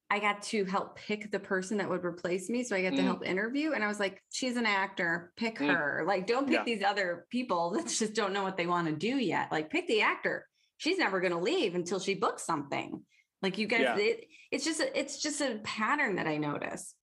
I 0.08 0.20
got 0.20 0.44
to 0.44 0.64
help 0.64 0.96
pick 0.96 1.32
the 1.32 1.40
person 1.40 1.76
that 1.78 1.90
would 1.90 2.04
replace 2.04 2.48
me. 2.48 2.62
So 2.62 2.76
I 2.76 2.82
got 2.82 2.90
to 2.90 3.02
Mm. 3.02 3.04
help 3.04 3.26
interview. 3.26 3.72
And 3.72 3.82
I 3.82 3.88
was 3.88 3.98
like, 3.98 4.22
she's 4.30 4.56
an 4.56 4.64
actor, 4.64 5.32
pick 5.36 5.56
Mm. 5.56 5.74
her. 5.74 6.04
Like, 6.06 6.28
don't 6.28 6.46
pick 6.46 6.58
Yeah. 6.58 6.64
these 6.64 6.84
other 6.84 7.26
people 7.30 7.70
that 7.76 7.88
just 7.88 8.14
don't 8.14 8.32
know 8.32 8.44
what 8.44 8.56
they 8.56 8.66
want 8.68 8.86
to 8.86 8.94
do 8.94 9.16
yet. 9.18 9.50
Like, 9.50 9.70
pick 9.70 9.88
the 9.88 10.02
actor. 10.02 10.46
She's 10.76 10.98
never 10.98 11.18
going 11.18 11.32
to 11.32 11.38
leave 11.38 11.74
until 11.74 11.98
she 11.98 12.14
books 12.14 12.44
something. 12.44 13.04
Like 13.42 13.58
you 13.58 13.66
guys, 13.66 13.80
Yeah. 13.80 13.96
it, 13.98 14.28
it's 14.52 14.64
just 14.64 14.78
a, 14.80 14.96
it's 14.96 15.20
just 15.20 15.40
a 15.40 15.58
pattern 15.64 16.14
that 16.14 16.28
I 16.28 16.36
notice. 16.36 16.94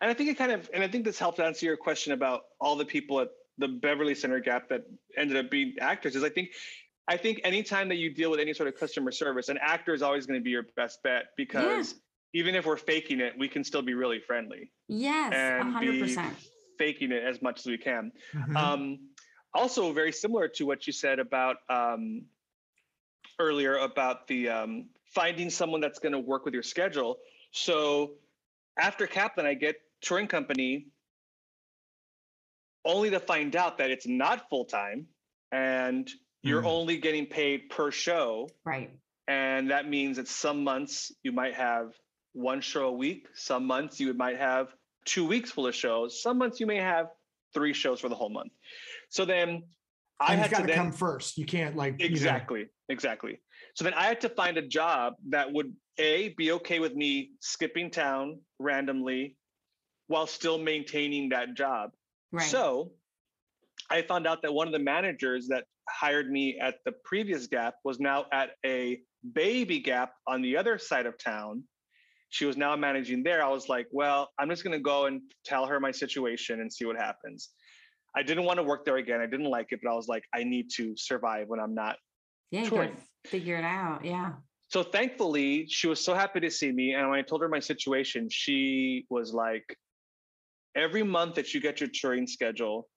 And 0.00 0.08
I 0.08 0.14
think 0.14 0.30
it 0.30 0.38
kind 0.38 0.52
of, 0.52 0.70
and 0.72 0.84
I 0.84 0.88
think 0.88 1.04
this 1.04 1.18
helped 1.18 1.40
answer 1.40 1.66
your 1.66 1.76
question 1.76 2.12
about 2.12 2.42
all 2.60 2.76
the 2.76 2.84
people 2.84 3.18
at 3.20 3.30
the 3.58 3.68
Beverly 3.68 4.14
Center 4.14 4.40
Gap 4.40 4.68
that 4.68 4.82
ended 5.16 5.36
up 5.36 5.50
being 5.50 5.74
actors. 5.80 6.14
Is 6.16 6.22
I 6.22 6.28
think, 6.28 6.50
I 7.08 7.16
think 7.16 7.40
anytime 7.44 7.88
that 7.88 7.96
you 7.96 8.10
deal 8.14 8.30
with 8.30 8.40
any 8.40 8.54
sort 8.54 8.68
of 8.68 8.76
customer 8.76 9.10
service, 9.10 9.48
an 9.48 9.58
actor 9.60 9.92
is 9.92 10.02
always 10.02 10.26
going 10.26 10.38
to 10.38 10.44
be 10.44 10.50
your 10.50 10.66
best 10.76 11.02
bet 11.02 11.26
because 11.36 11.96
even 12.32 12.54
if 12.54 12.64
we're 12.64 12.76
faking 12.76 13.20
it, 13.20 13.34
we 13.38 13.48
can 13.48 13.64
still 13.64 13.82
be 13.82 13.94
really 13.94 14.20
friendly 14.20 14.70
Yes, 14.88 15.32
a 15.32 15.36
and 15.36 15.72
hundred 15.72 15.92
be 15.92 16.00
percent. 16.00 16.36
faking 16.78 17.12
it 17.12 17.22
as 17.24 17.42
much 17.42 17.60
as 17.60 17.66
we 17.66 17.76
can. 17.76 18.12
Mhm. 18.32 18.56
Um, 18.56 18.98
also, 19.54 19.92
very 19.92 20.12
similar 20.12 20.48
to 20.48 20.64
what 20.64 20.86
you 20.86 20.92
said 20.92 21.18
about 21.18 21.56
um, 21.68 22.22
earlier 23.38 23.76
about 23.78 24.26
the 24.28 24.48
um, 24.48 24.88
finding 25.04 25.50
someone 25.50 25.80
that's 25.80 25.98
going 25.98 26.12
to 26.12 26.18
work 26.18 26.44
with 26.44 26.54
your 26.54 26.62
schedule. 26.62 27.18
So 27.50 28.12
after 28.78 29.06
Kaplan, 29.06 29.44
I 29.44 29.54
get 29.54 29.76
touring 30.00 30.26
company 30.26 30.86
only 32.84 33.10
to 33.10 33.20
find 33.20 33.54
out 33.56 33.76
that 33.78 33.90
it's 33.90 34.06
not 34.06 34.48
full 34.48 34.64
time 34.64 35.06
and 35.52 36.10
you're 36.42 36.62
Mm. 36.62 36.66
only 36.66 36.96
getting 36.98 37.26
paid 37.26 37.70
per 37.70 37.90
show. 37.90 38.48
Right. 38.64 38.90
And 39.28 39.70
that 39.70 39.88
means 39.88 40.16
that 40.16 40.28
some 40.28 40.64
months 40.64 41.12
you 41.22 41.32
might 41.32 41.54
have 41.54 41.92
one 42.32 42.60
show 42.60 42.88
a 42.88 42.92
week. 42.92 43.28
Some 43.34 43.66
months 43.66 44.00
you 44.00 44.12
might 44.14 44.38
have 44.38 44.74
two 45.04 45.24
weeks 45.26 45.50
full 45.50 45.66
of 45.66 45.74
shows. 45.74 46.20
Some 46.22 46.38
months 46.38 46.60
you 46.60 46.66
may 46.66 46.78
have 46.78 47.06
three 47.54 47.72
shows 47.72 48.00
for 48.00 48.08
the 48.08 48.14
whole 48.14 48.30
month. 48.30 48.52
So 49.10 49.24
then 49.24 49.64
I 50.18 50.32
and 50.34 50.40
had 50.42 50.50
to 50.50 50.56
to 50.62 50.66
then 50.66 50.76
come 50.76 50.92
first. 50.92 51.38
You 51.38 51.46
can't 51.46 51.76
like 51.76 52.00
you 52.00 52.08
know- 52.08 52.12
exactly, 52.12 52.66
exactly. 52.88 53.40
So 53.74 53.84
then 53.84 53.94
I 53.94 54.04
had 54.04 54.20
to 54.22 54.28
find 54.28 54.56
a 54.58 54.62
job 54.62 55.14
that 55.28 55.50
would 55.52 55.74
a 55.98 56.30
be 56.30 56.52
okay 56.52 56.78
with 56.80 56.94
me 56.94 57.32
skipping 57.40 57.90
town 57.90 58.40
randomly 58.58 59.36
while 60.08 60.26
still 60.26 60.58
maintaining 60.58 61.28
that 61.30 61.54
job. 61.54 61.92
Right. 62.32 62.44
So 62.48 62.92
I 63.90 64.02
found 64.02 64.26
out 64.26 64.42
that 64.42 64.52
one 64.52 64.66
of 64.66 64.72
the 64.72 64.78
managers 64.78 65.48
that 65.48 65.64
hired 65.88 66.30
me 66.30 66.58
at 66.58 66.76
the 66.84 66.92
previous 67.04 67.46
Gap 67.46 67.74
was 67.84 68.00
now 68.00 68.26
at 68.32 68.50
a 68.64 69.00
baby 69.34 69.78
Gap 69.80 70.12
on 70.26 70.42
the 70.42 70.56
other 70.56 70.78
side 70.78 71.06
of 71.06 71.18
town. 71.18 71.64
She 72.30 72.44
was 72.46 72.56
now 72.56 72.74
managing 72.76 73.22
there. 73.22 73.44
I 73.44 73.48
was 73.48 73.68
like, 73.68 73.86
well, 73.92 74.30
I'm 74.38 74.48
just 74.48 74.64
going 74.64 74.72
to 74.72 74.82
go 74.82 75.06
and 75.06 75.20
tell 75.44 75.66
her 75.66 75.78
my 75.80 75.90
situation 75.90 76.60
and 76.60 76.72
see 76.72 76.84
what 76.86 76.96
happens. 76.96 77.50
I 78.16 78.22
didn't 78.22 78.44
want 78.44 78.58
to 78.58 78.62
work 78.62 78.84
there 78.84 78.96
again. 78.96 79.20
I 79.20 79.26
didn't 79.26 79.50
like 79.50 79.68
it, 79.70 79.80
but 79.82 79.90
I 79.90 79.94
was 79.94 80.08
like, 80.08 80.24
I 80.34 80.44
need 80.44 80.70
to 80.76 80.94
survive 80.96 81.48
when 81.48 81.60
I'm 81.60 81.74
not. 81.74 81.96
yeah, 82.50 82.68
touring. 82.68 82.96
figure 83.26 83.56
it 83.56 83.64
out. 83.64 84.04
Yeah. 84.04 84.32
So 84.68 84.82
thankfully, 84.82 85.66
she 85.68 85.88
was 85.88 86.02
so 86.02 86.14
happy 86.14 86.40
to 86.40 86.50
see 86.50 86.72
me. 86.72 86.94
And 86.94 87.10
when 87.10 87.18
I 87.18 87.22
told 87.22 87.42
her 87.42 87.48
my 87.48 87.60
situation, 87.60 88.28
she 88.30 89.04
was 89.10 89.34
like, 89.34 89.76
every 90.74 91.02
month 91.02 91.34
that 91.34 91.52
you 91.52 91.60
get 91.60 91.80
your 91.80 91.90
touring 91.92 92.26
schedule, 92.26 92.88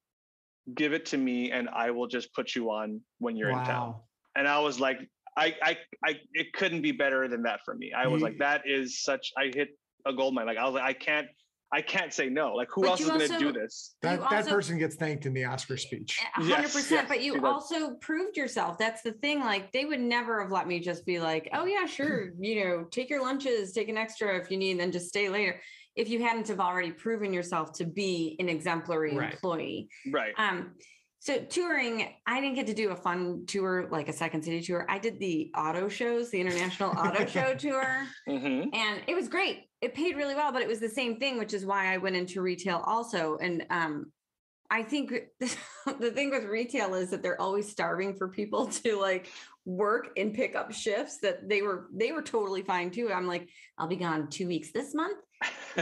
give 0.74 0.94
it 0.94 1.06
to 1.08 1.18
me 1.18 1.52
and 1.52 1.70
I 1.70 1.92
will 1.92 2.08
just 2.08 2.34
put 2.34 2.56
you 2.56 2.72
on 2.72 3.02
when 3.20 3.36
you're 3.36 3.50
in 3.50 3.64
town. 3.66 3.96
And 4.36 4.48
I 4.48 4.60
was 4.60 4.80
like, 4.80 5.00
I, 5.38 5.54
I, 5.62 5.78
I, 6.04 6.16
it 6.34 6.54
couldn't 6.54 6.82
be 6.82 6.92
better 6.92 7.28
than 7.28 7.44
that 7.44 7.60
for 7.64 7.76
me. 7.76 7.92
I 7.94 8.08
was 8.08 8.22
like, 8.22 8.38
that 8.40 8.64
is 8.66 9.04
such, 9.04 9.32
I 9.38 9.52
hit 9.54 9.70
a 10.06 10.14
gold 10.14 10.34
mine. 10.34 10.46
Like, 10.46 10.58
I 10.58 10.66
was 10.66 10.74
like, 10.74 10.84
I 10.84 10.94
can't, 10.94 11.28
I 11.74 11.82
can't 11.82 12.14
say 12.14 12.30
no. 12.30 12.54
Like, 12.54 12.70
who 12.74 12.84
But 12.84 12.92
else 12.92 13.02
is 13.02 13.08
going 13.10 13.30
to 13.30 13.38
do 13.38 13.52
this? 13.52 13.96
That 14.02 14.20
You 14.22 14.28
that 14.30 14.48
person 14.48 14.78
gets 14.78 14.96
thanked 14.96 15.26
in 15.26 15.34
the 15.34 15.44
Oscar 15.46 15.78
speech. 15.78 16.20
A 16.38 16.42
hundred 16.42 16.64
percent. 16.64 16.92
yes, 16.92 17.06
But 17.10 17.18
she 17.18 17.26
you 17.26 17.34
does. 17.34 17.44
also 17.44 17.96
proved 17.96 18.38
yourself. 18.38 18.78
That's 18.78 19.02
the 19.02 19.14
thing. 19.14 19.40
Like 19.42 19.72
they 19.74 19.84
would 19.84 20.00
never 20.00 20.42
have 20.42 20.52
let 20.52 20.68
me 20.68 20.80
just 20.80 21.06
be 21.06 21.20
like, 21.20 21.50
oh 21.54 21.66
yeah, 21.66 21.86
sure. 21.86 22.32
You 22.40 22.64
know, 22.64 22.84
take 22.86 23.10
your 23.10 23.22
lunches, 23.22 23.72
take 23.74 23.90
an 23.90 23.98
extra 23.98 24.40
if 24.40 24.50
you 24.52 24.58
need, 24.58 24.72
and 24.72 24.80
then 24.80 24.92
just 24.92 25.08
stay 25.08 25.28
later. 25.28 25.60
If 25.96 26.10
you 26.10 26.22
hadn't 26.24 26.48
have 26.50 26.60
already 26.60 26.92
proven 26.92 27.34
yourself 27.34 27.74
to 27.74 27.86
be 27.86 28.36
an 28.40 28.50
exemplary 28.50 29.16
Right. 29.16 29.34
employee. 29.34 29.90
Right. 30.12 30.34
Um, 30.38 30.74
so 31.20 31.40
touring, 31.40 32.08
I 32.28 32.40
didn't 32.40 32.56
get 32.56 32.68
to 32.68 32.74
do 32.74 32.90
a 32.92 32.96
fun 32.96 33.46
tour 33.48 33.88
like 33.90 34.10
a 34.10 34.14
second 34.14 34.44
city 34.44 34.62
tour. 34.62 34.86
I 34.88 35.00
did 35.00 35.18
the 35.20 35.52
auto 35.58 35.88
shows, 35.90 36.30
the 36.30 36.40
international 36.40 36.92
auto 36.92 37.26
show 37.36 37.56
tour. 37.56 38.06
hmm 38.28 38.64
and 38.74 39.02
it 39.08 39.16
was 39.16 39.28
great 39.28 39.64
it 39.82 39.94
paid 39.94 40.16
really 40.16 40.34
well 40.36 40.52
but 40.52 40.62
it 40.62 40.68
was 40.68 40.80
the 40.80 40.90
same 40.90 41.20
thing 41.20 41.38
which 41.38 41.54
is 41.54 41.66
why 41.66 41.94
i 41.94 41.98
went 41.98 42.16
into 42.16 42.42
retail 42.42 42.82
also 42.88 43.38
and 43.38 43.66
um 43.70 44.06
i 44.72 44.84
think 44.84 45.14
the 45.40 46.12
thing 46.12 46.30
with 46.30 46.44
retail 46.46 46.94
is 46.94 47.10
that 47.12 47.22
they're 47.22 47.40
always 47.42 47.70
starving 47.70 48.16
for 48.16 48.28
people 48.28 48.68
to 48.68 49.00
like 49.00 49.28
work 49.66 50.10
and 50.16 50.34
pick 50.34 50.56
up 50.56 50.72
shifts 50.72 51.18
that 51.18 51.50
they 51.50 51.62
were 51.62 51.88
they 51.94 52.12
were 52.12 52.22
totally 52.22 52.62
fine 52.62 52.92
too. 52.92 53.12
I'm 53.12 53.28
like 53.28 53.50
i'll 53.78 53.88
be 53.88 53.96
gone 53.96 54.30
two 54.30 54.48
weeks 54.48 54.72
this 54.72 54.94
month 54.94 55.18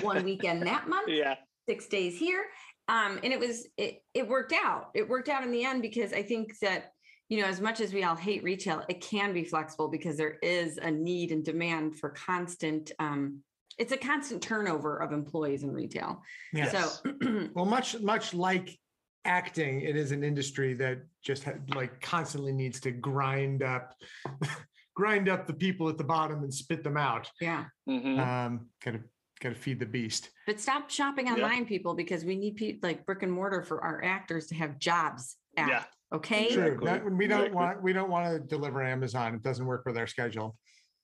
one 0.02 0.24
weekend 0.24 0.66
that 0.66 0.88
month 0.88 1.10
yeah. 1.10 1.36
six 1.68 1.88
days 1.88 2.18
here. 2.18 2.46
Um 2.88 3.20
and 3.24 3.34
it 3.34 3.40
was 3.40 3.68
it 3.78 4.02
it 4.14 4.28
worked 4.28 4.54
out. 4.54 4.90
It 4.94 5.08
worked 5.08 5.30
out 5.30 5.44
in 5.44 5.52
the 5.52 5.66
end 5.66 5.82
because 5.82 6.14
i 6.14 6.24
think 6.24 6.58
that 6.60 6.92
you 7.28 7.42
know 7.42 7.48
as 7.48 7.60
much 7.60 7.82
as 7.82 7.94
we 7.94 8.04
all 8.04 8.16
hate 8.16 8.44
retail 8.44 8.84
it 8.88 9.02
can 9.02 9.34
be 9.34 9.44
flexible 9.44 9.90
because 9.90 10.18
there 10.18 10.38
is 10.42 10.78
a 10.78 10.90
need 10.90 11.32
and 11.32 11.44
demand 11.44 11.98
for 11.98 12.10
constant 12.10 12.92
um 13.00 13.40
it's 13.78 13.92
a 13.92 13.98
constant 13.98 14.42
turnover 14.42 14.98
of 15.02 15.12
employees 15.12 15.64
in 15.64 15.72
retail 15.72 16.22
Yeah. 16.54 16.70
so 16.70 17.12
Well, 17.56 17.66
much 17.66 18.00
much 18.02 18.34
like 18.34 18.78
acting, 19.26 19.82
it 19.82 19.96
is 19.96 20.12
an 20.12 20.24
industry 20.24 20.74
that 20.76 21.00
just 21.24 21.44
ha- 21.46 21.54
like 21.76 22.02
constantly 22.02 22.52
needs 22.52 22.80
to 22.82 22.92
grind 22.92 23.64
up, 23.64 23.94
grind 24.96 25.30
up 25.30 25.48
the 25.48 25.54
people 25.54 25.88
at 25.90 25.98
the 25.98 26.04
bottom 26.04 26.44
and 26.44 26.54
spit 26.54 26.84
them 26.84 26.98
out. 26.98 27.30
yeah 27.42 27.66
hmm 27.86 28.20
Um, 28.20 28.68
gotta 28.84 29.00
gotta 29.42 29.56
feed 29.56 29.80
the 29.80 29.86
beast. 29.86 30.30
but 30.46 30.60
stop 30.60 30.90
shopping 30.90 31.28
Yeah. 31.28 31.34
online 31.34 31.66
people 31.66 31.96
because 31.96 32.24
we 32.26 32.36
need 32.36 32.56
people 32.56 32.88
like 32.88 33.06
brick 33.06 33.24
and 33.24 33.32
mortar 33.32 33.62
for 33.64 33.82
our 33.84 34.04
actors 34.04 34.48
to 34.48 34.56
have 34.56 34.78
jobs 34.80 35.38
at, 35.58 35.68
Yeah. 35.70 35.84
okay 36.14 36.54
True. 36.54 36.64
Exactly. 36.74 36.86
That- 36.86 37.06
we 37.06 37.28
don't 37.28 37.40
Exactly. 37.40 37.56
want 37.56 37.84
we 37.84 37.94
don't 37.94 38.10
want 38.10 38.26
to 38.34 38.40
deliver 38.40 38.84
Amazon. 38.84 39.36
It 39.36 39.44
doesn't 39.44 39.66
work 39.66 39.84
with 39.86 39.98
our 39.98 40.08
schedule. 40.08 40.58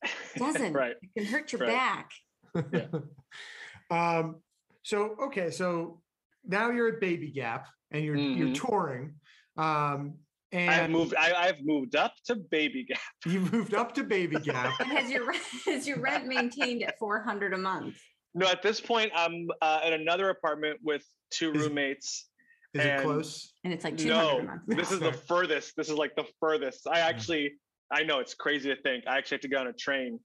It 0.04 0.40
doesn't 0.40 0.74
right. 0.84 0.96
it 1.02 1.10
can 1.18 1.26
hurt 1.26 1.52
your 1.52 1.62
Right. 1.62 1.70
back 1.70 2.12
um, 3.92 4.36
so 4.84 5.16
okay, 5.26 5.52
so 5.52 6.02
now 6.46 6.70
you're 6.72 6.88
at 6.96 7.02
Baby 7.02 7.32
Gap 7.32 7.68
and 7.92 8.04
you're 8.04 8.16
you're 8.16 8.48
Mhm. 8.50 8.56
touring. 8.56 9.16
Um, 9.58 10.16
and 10.52 10.70
I've 10.72 10.90
moved. 10.90 11.14
I, 11.16 11.34
I've 11.34 11.62
moved 11.64 11.96
up 11.96 12.14
to 12.26 12.36
baby 12.36 12.84
gap. 12.86 13.00
you 13.28 13.40
moved 13.42 13.74
up 13.76 13.94
to 13.96 14.04
Baby 14.04 14.38
Gap. 14.40 14.80
and 14.80 14.90
has 14.90 15.12
your 15.12 15.28
rent 15.28 15.42
is 15.68 15.88
your 15.88 16.00
rent 16.00 16.26
maintained 16.26 16.82
at 16.84 16.98
400 16.98 17.54
a 17.54 17.58
month 17.58 17.98
No, 18.34 18.48
at 18.48 18.64
this 18.64 18.82
point, 18.82 19.12
I'm 19.16 19.48
uh, 19.62 19.82
in 19.86 19.94
another 19.94 20.30
apartment 20.30 20.80
with 20.84 21.04
two 21.32 21.52
Is- 21.52 21.62
roommates. 21.68 22.30
Is 22.76 22.86
it 22.86 23.02
close? 23.02 23.54
and 23.64 23.74
it's 23.74 23.84
like 23.84 23.98
200 23.98 24.40
a 24.42 24.44
month. 24.44 24.62
No, 24.68 24.76
this 24.76 24.92
is 24.92 25.00
the 25.00 25.12
furthest. 25.14 25.76
This 25.76 25.90
is 25.90 25.96
like 25.96 26.16
the 26.16 26.26
furthest. 26.40 26.88
I 26.88 27.00
actually, 27.00 27.54
I 27.92 28.04
know 28.04 28.20
it's 28.20 28.36
crazy 28.36 28.70
to 28.74 28.80
think. 28.82 29.06
I 29.08 29.18
actually 29.18 29.36
have 29.38 29.42
to 29.42 29.48
get 29.50 29.60
on 29.60 29.68
a 29.68 29.74
train 29.74 30.20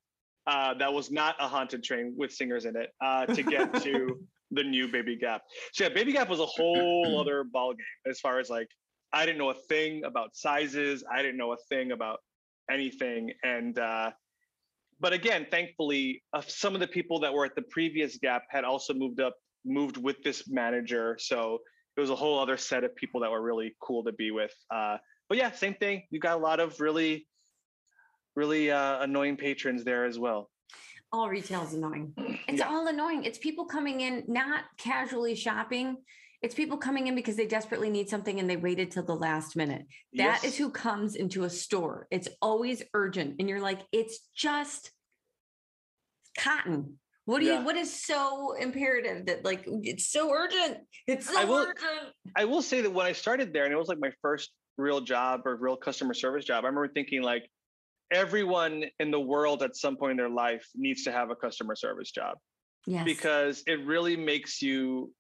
uh, 0.47 0.75
that 0.75 0.93
was 0.93 1.11
not 1.11 1.37
a 1.41 1.49
haunted 1.49 1.83
train 1.83 2.15
with 2.17 2.33
singers 2.33 2.65
in 2.65 2.77
it 2.77 2.91
uh, 3.03 3.27
to 3.27 3.43
get 3.43 3.83
to 3.83 4.19
the 4.51 4.63
new 4.63 4.89
Baby 4.89 5.17
Gap. 5.17 5.43
So 5.73 5.85
yeah, 5.85 5.91
Baby 5.91 6.13
Gap 6.13 6.29
was 6.29 6.41
a 6.41 6.47
whole 6.47 7.19
other 7.21 7.45
ballgame 7.45 7.79
as 8.07 8.21
far 8.21 8.39
as 8.39 8.51
like 8.51 8.69
I 9.13 9.25
didn't 9.25 9.39
know 9.39 9.51
a 9.51 9.55
thing 9.55 10.05
about 10.05 10.37
sizes. 10.37 11.05
I 11.11 11.23
didn't 11.23 11.37
know 11.37 11.53
a 11.53 11.57
thing 11.69 11.93
about 11.93 12.19
anything, 12.71 13.33
and 13.43 13.79
uh, 13.79 14.11
but 15.01 15.13
again, 15.13 15.47
thankfully, 15.51 16.23
uh, 16.33 16.43
some 16.47 16.75
of 16.75 16.81
the 16.81 16.87
people 16.87 17.21
that 17.21 17.33
were 17.33 17.45
at 17.45 17.55
the 17.55 17.63
previous 17.63 18.17
Gap 18.19 18.45
had 18.49 18.65
also 18.65 18.95
moved 18.95 19.21
up, 19.21 19.37
moved 19.65 19.97
with 19.97 20.23
this 20.23 20.49
manager. 20.49 21.17
So 21.21 21.59
it 21.97 22.01
was 22.01 22.11
a 22.11 22.17
whole 22.17 22.39
other 22.39 22.57
set 22.57 22.85
of 22.85 22.95
people 22.97 23.21
that 23.21 23.31
were 23.31 23.43
really 23.43 23.75
cool 23.81 24.05
to 24.05 24.13
be 24.13 24.31
with. 24.31 24.55
Uh, 24.71 24.97
but 25.29 25.39
yeah, 25.39 25.51
same 25.53 25.75
thing. 25.75 26.03
You 26.11 26.21
got 26.21 26.37
a 26.37 26.41
lot 26.41 26.61
of 26.61 26.81
really, 26.81 27.27
really 28.37 28.71
uh, 28.71 29.03
annoying 29.03 29.37
patrons 29.37 29.85
there 29.85 30.05
as 30.05 30.19
well. 30.19 30.51
all 31.13 31.29
retail 31.29 31.63
is 31.63 31.75
annoying 31.75 32.13
it's 32.49 32.59
Yeah. 32.59 32.69
all 32.69 32.87
annoying 32.89 33.23
it's 33.25 33.39
people 33.39 33.67
coming 33.67 34.01
in 34.01 34.25
not 34.27 34.65
casually 34.79 35.35
shopping 35.37 35.97
it's 36.43 36.55
people 36.57 36.77
coming 36.77 37.07
in 37.07 37.15
because 37.15 37.37
they 37.37 37.47
desperately 37.47 37.89
need 37.89 38.09
something 38.09 38.41
and 38.41 38.51
they 38.51 38.57
waited 38.57 38.91
till 38.91 39.05
the 39.05 39.15
last 39.15 39.55
minute 39.55 39.85
That 40.15 40.39
is 40.39 40.45
Yes. 40.45 40.57
who 40.57 40.71
comes 40.71 41.15
into 41.15 41.45
a 41.45 41.51
store 41.51 42.09
it's 42.11 42.29
always 42.43 42.83
urgent 42.95 43.37
and 43.39 43.49
you're 43.49 43.61
like 43.71 43.81
it's 43.93 44.19
just 44.35 44.91
cotton 46.39 46.99
what 47.27 47.39
do 47.41 47.47
Yeah. 47.47 47.61
you 47.61 47.65
what 47.65 47.77
is 47.77 47.91
so 48.11 48.55
imperative 48.55 49.27
that 49.27 49.45
like 49.45 49.63
it's 49.67 50.09
so 50.09 50.33
urgent 50.33 50.79
it's 51.07 51.27
so 51.31 51.39
I 51.41 51.45
will- 51.45 51.67
urgent 51.69 52.13
I 52.35 52.45
will 52.45 52.63
say 52.63 52.81
that 52.81 52.91
when 52.91 53.07
I 53.07 53.13
started 53.13 53.53
there, 53.53 53.65
and 53.67 53.73
it 53.73 53.77
was 53.77 53.89
like 53.89 54.01
my 54.01 54.13
first 54.21 54.51
real 54.77 55.01
job 55.01 55.43
or 55.47 55.55
real 55.57 55.77
customer 55.77 56.15
service 56.15 56.45
job, 56.45 56.65
I 56.65 56.69
remember 56.69 56.89
thinking 56.89 57.23
like, 57.23 57.45
everyone 58.15 58.85
in 59.01 59.11
the 59.11 59.21
world 59.21 59.63
at 59.63 59.77
some 59.77 59.97
point 59.97 60.13
in 60.13 60.17
their 60.17 60.29
life 60.31 60.67
needs 60.75 61.03
to 61.05 61.13
have 61.13 61.31
a 61.31 61.37
customer 61.37 61.75
service 61.75 62.11
job 62.11 62.39
Yes. 62.87 63.05
because 63.05 63.63
it 63.67 63.85
really 63.87 64.17
makes 64.17 64.61
you 64.63 65.13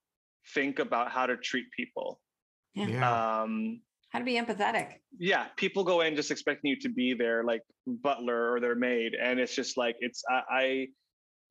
think 0.54 0.78
about 0.78 1.10
how 1.10 1.26
to 1.26 1.36
treat 1.36 1.64
people. 1.76 2.20
Yeah. 2.74 2.86
Yeah. 2.88 3.40
Um, 3.42 3.80
how 4.10 4.18
to 4.20 4.24
be 4.24 4.34
empathetic. 4.34 4.94
yeah, 5.18 5.46
people 5.56 5.82
go 5.82 6.02
in 6.02 6.14
just 6.14 6.30
expecting 6.30 6.70
you 6.70 6.78
to 6.80 6.88
be 6.88 7.14
their 7.14 7.42
like 7.42 7.62
butler 7.86 8.52
or 8.52 8.60
their 8.60 8.76
maid, 8.76 9.14
and 9.20 9.40
it's 9.40 9.54
just 9.56 9.76
like 9.76 9.96
it's 10.00 10.22
I, 10.30 10.42
I 10.50 10.86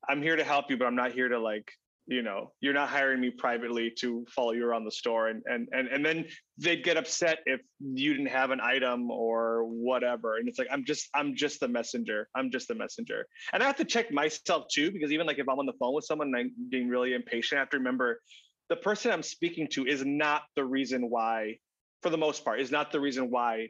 I'm 0.08 0.22
here 0.22 0.36
to 0.36 0.44
help 0.44 0.70
you, 0.70 0.76
but 0.78 0.86
I'm 0.86 0.94
not 0.96 1.12
here 1.12 1.28
to 1.28 1.38
like 1.38 1.70
you 2.06 2.22
know 2.22 2.52
you're 2.60 2.74
not 2.74 2.88
hiring 2.88 3.20
me 3.20 3.30
privately 3.30 3.90
to 3.90 4.26
follow 4.28 4.52
you 4.52 4.64
around 4.66 4.84
the 4.84 4.90
store 4.90 5.28
and 5.28 5.42
and 5.46 5.68
and 5.72 5.88
and 5.88 6.04
then 6.04 6.26
they'd 6.58 6.84
get 6.84 6.96
upset 6.98 7.38
if 7.46 7.60
you 7.80 8.12
didn't 8.12 8.28
have 8.28 8.50
an 8.50 8.60
item 8.60 9.10
or 9.10 9.64
whatever 9.64 10.36
and 10.36 10.46
it's 10.48 10.58
like 10.58 10.68
i'm 10.70 10.84
just 10.84 11.08
i'm 11.14 11.34
just 11.34 11.60
the 11.60 11.68
messenger 11.68 12.28
i'm 12.34 12.50
just 12.50 12.68
the 12.68 12.74
messenger 12.74 13.26
and 13.52 13.62
i 13.62 13.66
have 13.66 13.76
to 13.76 13.84
check 13.84 14.12
myself 14.12 14.66
too 14.70 14.90
because 14.90 15.12
even 15.12 15.26
like 15.26 15.38
if 15.38 15.48
i'm 15.48 15.58
on 15.58 15.66
the 15.66 15.72
phone 15.80 15.94
with 15.94 16.04
someone 16.04 16.28
and 16.28 16.36
i'm 16.36 16.52
being 16.68 16.88
really 16.88 17.14
impatient 17.14 17.56
i 17.58 17.60
have 17.60 17.70
to 17.70 17.78
remember 17.78 18.20
the 18.68 18.76
person 18.76 19.10
i'm 19.10 19.22
speaking 19.22 19.66
to 19.70 19.86
is 19.86 20.04
not 20.04 20.42
the 20.56 20.64
reason 20.64 21.08
why 21.08 21.56
for 22.02 22.10
the 22.10 22.18
most 22.18 22.44
part 22.44 22.60
is 22.60 22.70
not 22.70 22.92
the 22.92 23.00
reason 23.00 23.30
why 23.30 23.66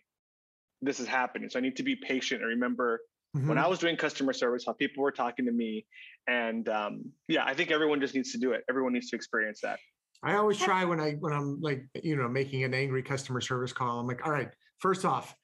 this 0.82 1.00
is 1.00 1.06
happening 1.06 1.48
so 1.48 1.58
i 1.58 1.62
need 1.62 1.76
to 1.76 1.82
be 1.82 1.96
patient 1.96 2.42
and 2.42 2.50
remember 2.50 3.00
when 3.46 3.58
Mhm. 3.58 3.62
I 3.62 3.66
was 3.66 3.78
doing 3.78 3.96
customer 3.96 4.32
service, 4.32 4.64
how 4.66 4.72
people 4.72 5.02
were 5.02 5.12
talking 5.12 5.44
to 5.44 5.52
me. 5.52 5.86
And 6.26 6.68
um, 6.68 7.12
yeah, 7.28 7.44
I 7.44 7.54
think 7.54 7.70
everyone 7.70 8.00
just 8.00 8.14
needs 8.14 8.32
to 8.32 8.38
do 8.38 8.52
it. 8.52 8.62
Everyone 8.68 8.92
needs 8.92 9.10
to 9.10 9.16
experience 9.16 9.60
that. 9.62 9.78
I 10.22 10.36
always 10.36 10.58
try 10.58 10.84
when 10.86 11.00
I 11.00 11.12
when 11.20 11.32
I'm 11.34 11.60
like 11.60 11.84
you 12.02 12.16
know 12.16 12.28
making 12.28 12.64
an 12.64 12.72
angry 12.72 13.02
customer 13.02 13.40
service 13.42 13.72
call. 13.72 14.00
I'm 14.00 14.06
like, 14.06 14.24
all 14.26 14.32
right, 14.32 14.48
first 14.78 15.04
off, 15.04 15.34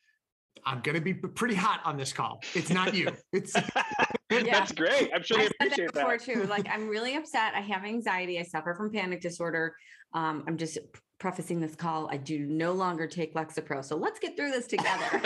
I'm 0.65 0.81
gonna 0.81 1.03
be 1.03 1.13
pretty 1.13 1.55
hot 1.55 1.81
on 1.85 1.99
this 1.99 2.13
call. 2.15 2.41
It's 2.55 2.71
not 2.71 2.95
you. 2.95 3.11
It's 3.33 3.53
That's 4.31 4.73
great. 4.73 5.11
I'm 5.15 5.23
sure 5.23 5.39
I 5.39 5.49
they 5.61 5.69
said 5.71 5.89
that 5.89 5.93
before 5.95 6.17
that. 6.19 6.25
too. 6.25 6.45
Like, 6.45 6.67
I'm 6.73 6.89
really 6.89 7.17
upset. 7.17 7.53
I 7.55 7.61
have 7.61 7.85
anxiety. 7.85 8.39
I 8.39 8.43
suffer 8.43 8.75
from 8.75 8.91
panic 8.91 9.21
disorder. 9.21 9.75
Um, 10.15 10.45
I'm 10.47 10.57
just 10.57 10.79
prefacing 11.19 11.61
this 11.61 11.75
call. 11.75 12.09
I 12.11 12.17
do 12.17 12.47
no 12.47 12.73
longer 12.73 13.07
take 13.07 13.35
Lexapro. 13.35 13.85
So 13.85 13.97
let's 13.97 14.19
get 14.19 14.37
through 14.37 14.53
this 14.53 14.67
together. 14.67 15.21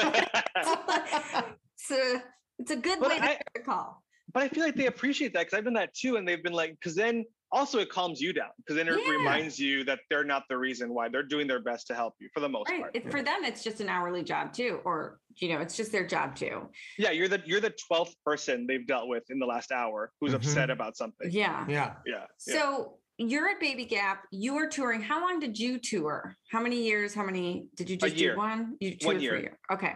so 1.77 2.21
it's 2.59 2.71
a 2.71 2.77
good 2.77 2.99
But 3.01 3.09
way 3.11 3.19
to 3.19 3.23
I- 3.25 3.27
start 3.35 3.43
a 3.57 3.61
call. 3.61 4.04
But 4.35 4.43
I 4.43 4.49
feel 4.49 4.65
like 4.65 4.75
they 4.75 4.87
appreciate 4.87 5.33
that 5.35 5.47
because 5.47 5.57
I've 5.57 5.65
done 5.65 5.75
that 5.75 5.95
too. 5.95 6.17
And 6.17 6.27
they've 6.27 6.43
been 6.43 6.53
like, 6.53 6.73
because 6.73 6.97
then 6.97 7.25
also 7.53 7.79
it 7.79 7.89
calms 7.89 8.21
you 8.21 8.33
down 8.33 8.49
because 8.59 8.75
then 8.77 8.89
it 8.89 8.99
Yeah. 9.01 9.13
reminds 9.13 9.61
you 9.61 9.85
that 9.85 10.01
they're 10.11 10.25
not 10.25 10.43
the 10.49 10.59
reason 10.59 10.93
why 10.93 11.09
they're 11.09 11.23
doing 11.23 11.47
their 11.47 11.61
best 11.63 11.87
to 11.87 11.95
help 11.95 12.15
you 12.19 12.29
for 12.35 12.41
the 12.41 12.49
most 12.49 12.69
Right. 12.69 12.81
part. 12.81 12.97
It, 12.97 13.09
for 13.13 13.23
them, 13.23 13.45
it's 13.45 13.63
just 13.63 13.81
an 13.81 13.89
hourly 13.89 14.25
job 14.25 14.53
too, 14.53 14.81
or 14.85 15.21
you 15.37 15.49
know, 15.51 15.61
it's 15.61 15.77
just 15.77 15.93
their 15.93 16.07
job 16.07 16.35
too. 16.35 16.69
Yeah, 16.99 17.11
you're 17.13 17.29
the 17.29 17.43
you're 17.47 17.61
the 17.61 17.75
twelfth 17.87 18.17
person 18.25 18.67
they've 18.67 18.87
dealt 18.87 19.09
with 19.09 19.23
in 19.31 19.39
the 19.39 19.47
last 19.47 19.71
hour 19.71 20.11
who's 20.21 20.33
Mhm. 20.33 20.37
upset 20.37 20.71
about 20.71 20.97
something. 20.97 21.31
Yeah. 21.31 21.65
yeah. 21.69 21.95
Yeah. 22.05 22.13
yeah. 22.17 22.27
So 22.39 22.99
you're 23.19 23.49
at 23.49 23.61
Baby 23.61 23.85
Gap. 23.85 24.25
You 24.33 24.55
were 24.57 24.67
touring. 24.67 25.01
How 25.01 25.21
long 25.21 25.39
did 25.39 25.57
you 25.57 25.79
tour? 25.79 26.37
How 26.51 26.61
many 26.61 26.83
years? 26.83 27.15
How 27.15 27.25
many 27.25 27.69
did 27.77 27.89
you 27.89 27.97
just 27.97 28.17
do 28.17 28.37
one? 28.37 28.77
You 28.81 28.91
One 28.91 28.99
toured 28.99 29.15
for 29.15 29.19
a 29.19 29.23
year. 29.23 29.39
year. 29.41 29.59
Okay. 29.73 29.95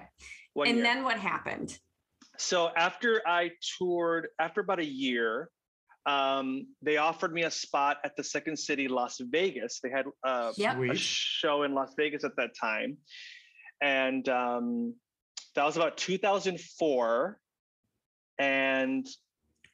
One 0.54 0.68
and 0.68 0.76
year. 0.76 0.84
then 0.84 1.02
what 1.02 1.18
happened? 1.18 1.76
So 2.38 2.70
after 2.76 3.20
I 3.26 3.50
toured, 3.76 4.28
after 4.40 4.60
about 4.60 4.78
a 4.78 4.84
year, 4.84 5.50
um, 6.06 6.66
they 6.82 6.96
offered 6.96 7.32
me 7.34 7.42
a 7.42 7.50
spot 7.50 7.98
at 8.04 8.16
the 8.16 8.24
Second 8.24 8.56
City, 8.58 8.88
Las 8.88 9.20
Vegas. 9.20 9.80
They 9.82 9.90
had 9.90 10.06
uh, 10.24 10.52
Yep. 10.56 10.76
a 10.90 10.94
show 10.94 11.64
in 11.64 11.74
Las 11.74 11.92
Vegas 11.98 12.24
at 12.24 12.34
that 12.36 12.50
time, 12.58 12.96
and 13.82 14.26
um, 14.28 14.94
that 15.54 15.64
was 15.64 15.76
about 15.76 15.96
2004. 15.96 17.38
And 18.38 19.06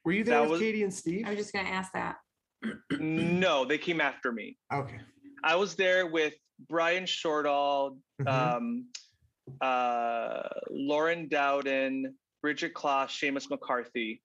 Were 0.04 0.12
you 0.12 0.24
there 0.24 0.40
with 0.42 0.52
was- 0.52 0.60
Katie 0.60 0.82
and 0.82 0.92
Steve? 0.92 1.24
I 1.26 1.30
was 1.30 1.38
just 1.38 1.52
going 1.52 1.66
to 1.66 1.72
ask 1.72 1.92
that. 1.92 2.16
no, 2.98 3.64
they 3.66 3.76
came 3.78 4.00
after 4.00 4.32
me. 4.32 4.56
Okay. 4.72 4.98
I 5.44 5.54
was 5.56 5.74
there 5.74 6.06
with 6.06 6.32
Brian 6.70 7.04
Shortall, 7.04 7.98
Mhm. 8.22 8.28
um, 8.28 8.86
uh, 9.60 10.48
Lauren 10.70 11.28
Dowden, 11.28 12.14
Bridget 12.44 12.74
Kloss, 12.74 13.08
Seamus 13.08 13.48
McCarthy. 13.48 14.20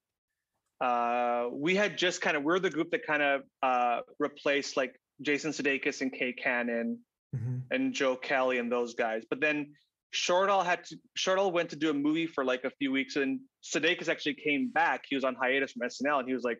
Uh, 0.82 1.48
we 1.54 1.74
had 1.74 1.98
just 1.98 2.20
kind 2.20 2.36
of 2.36 2.44
we're 2.44 2.60
the 2.60 2.70
group 2.70 2.92
that 2.92 3.06
kind 3.08 3.22
of 3.24 3.44
uh, 3.64 4.02
replaced 4.20 4.76
like 4.76 4.94
Jason 5.22 5.52
Sudeikis 5.52 6.02
and 6.02 6.12
Kay 6.12 6.34
Cannon 6.34 7.00
Mhm. 7.34 7.62
and 7.72 7.94
Joe 7.94 8.18
Kelly 8.18 8.58
and 8.58 8.70
those 8.70 8.94
guys. 8.96 9.24
But 9.30 9.40
then 9.40 9.74
Shortall 10.14 10.66
had 10.66 10.84
to 10.86 10.98
Shortall 11.18 11.54
went 11.54 11.70
to 11.70 11.78
do 11.78 11.92
a 11.92 11.94
movie 11.94 12.28
for 12.28 12.44
like 12.44 12.66
a 12.66 12.72
few 12.72 12.92
weeks, 12.92 13.16
and 13.16 13.40
Sudeikis 13.64 14.10
actually 14.10 14.34
came 14.34 14.68
back. 14.70 15.06
He 15.08 15.16
was 15.16 15.24
on 15.24 15.36
hiatus 15.36 15.72
from 15.72 15.84
SNL, 15.88 16.20
and 16.20 16.28
he 16.28 16.34
was 16.34 16.44
like, 16.44 16.60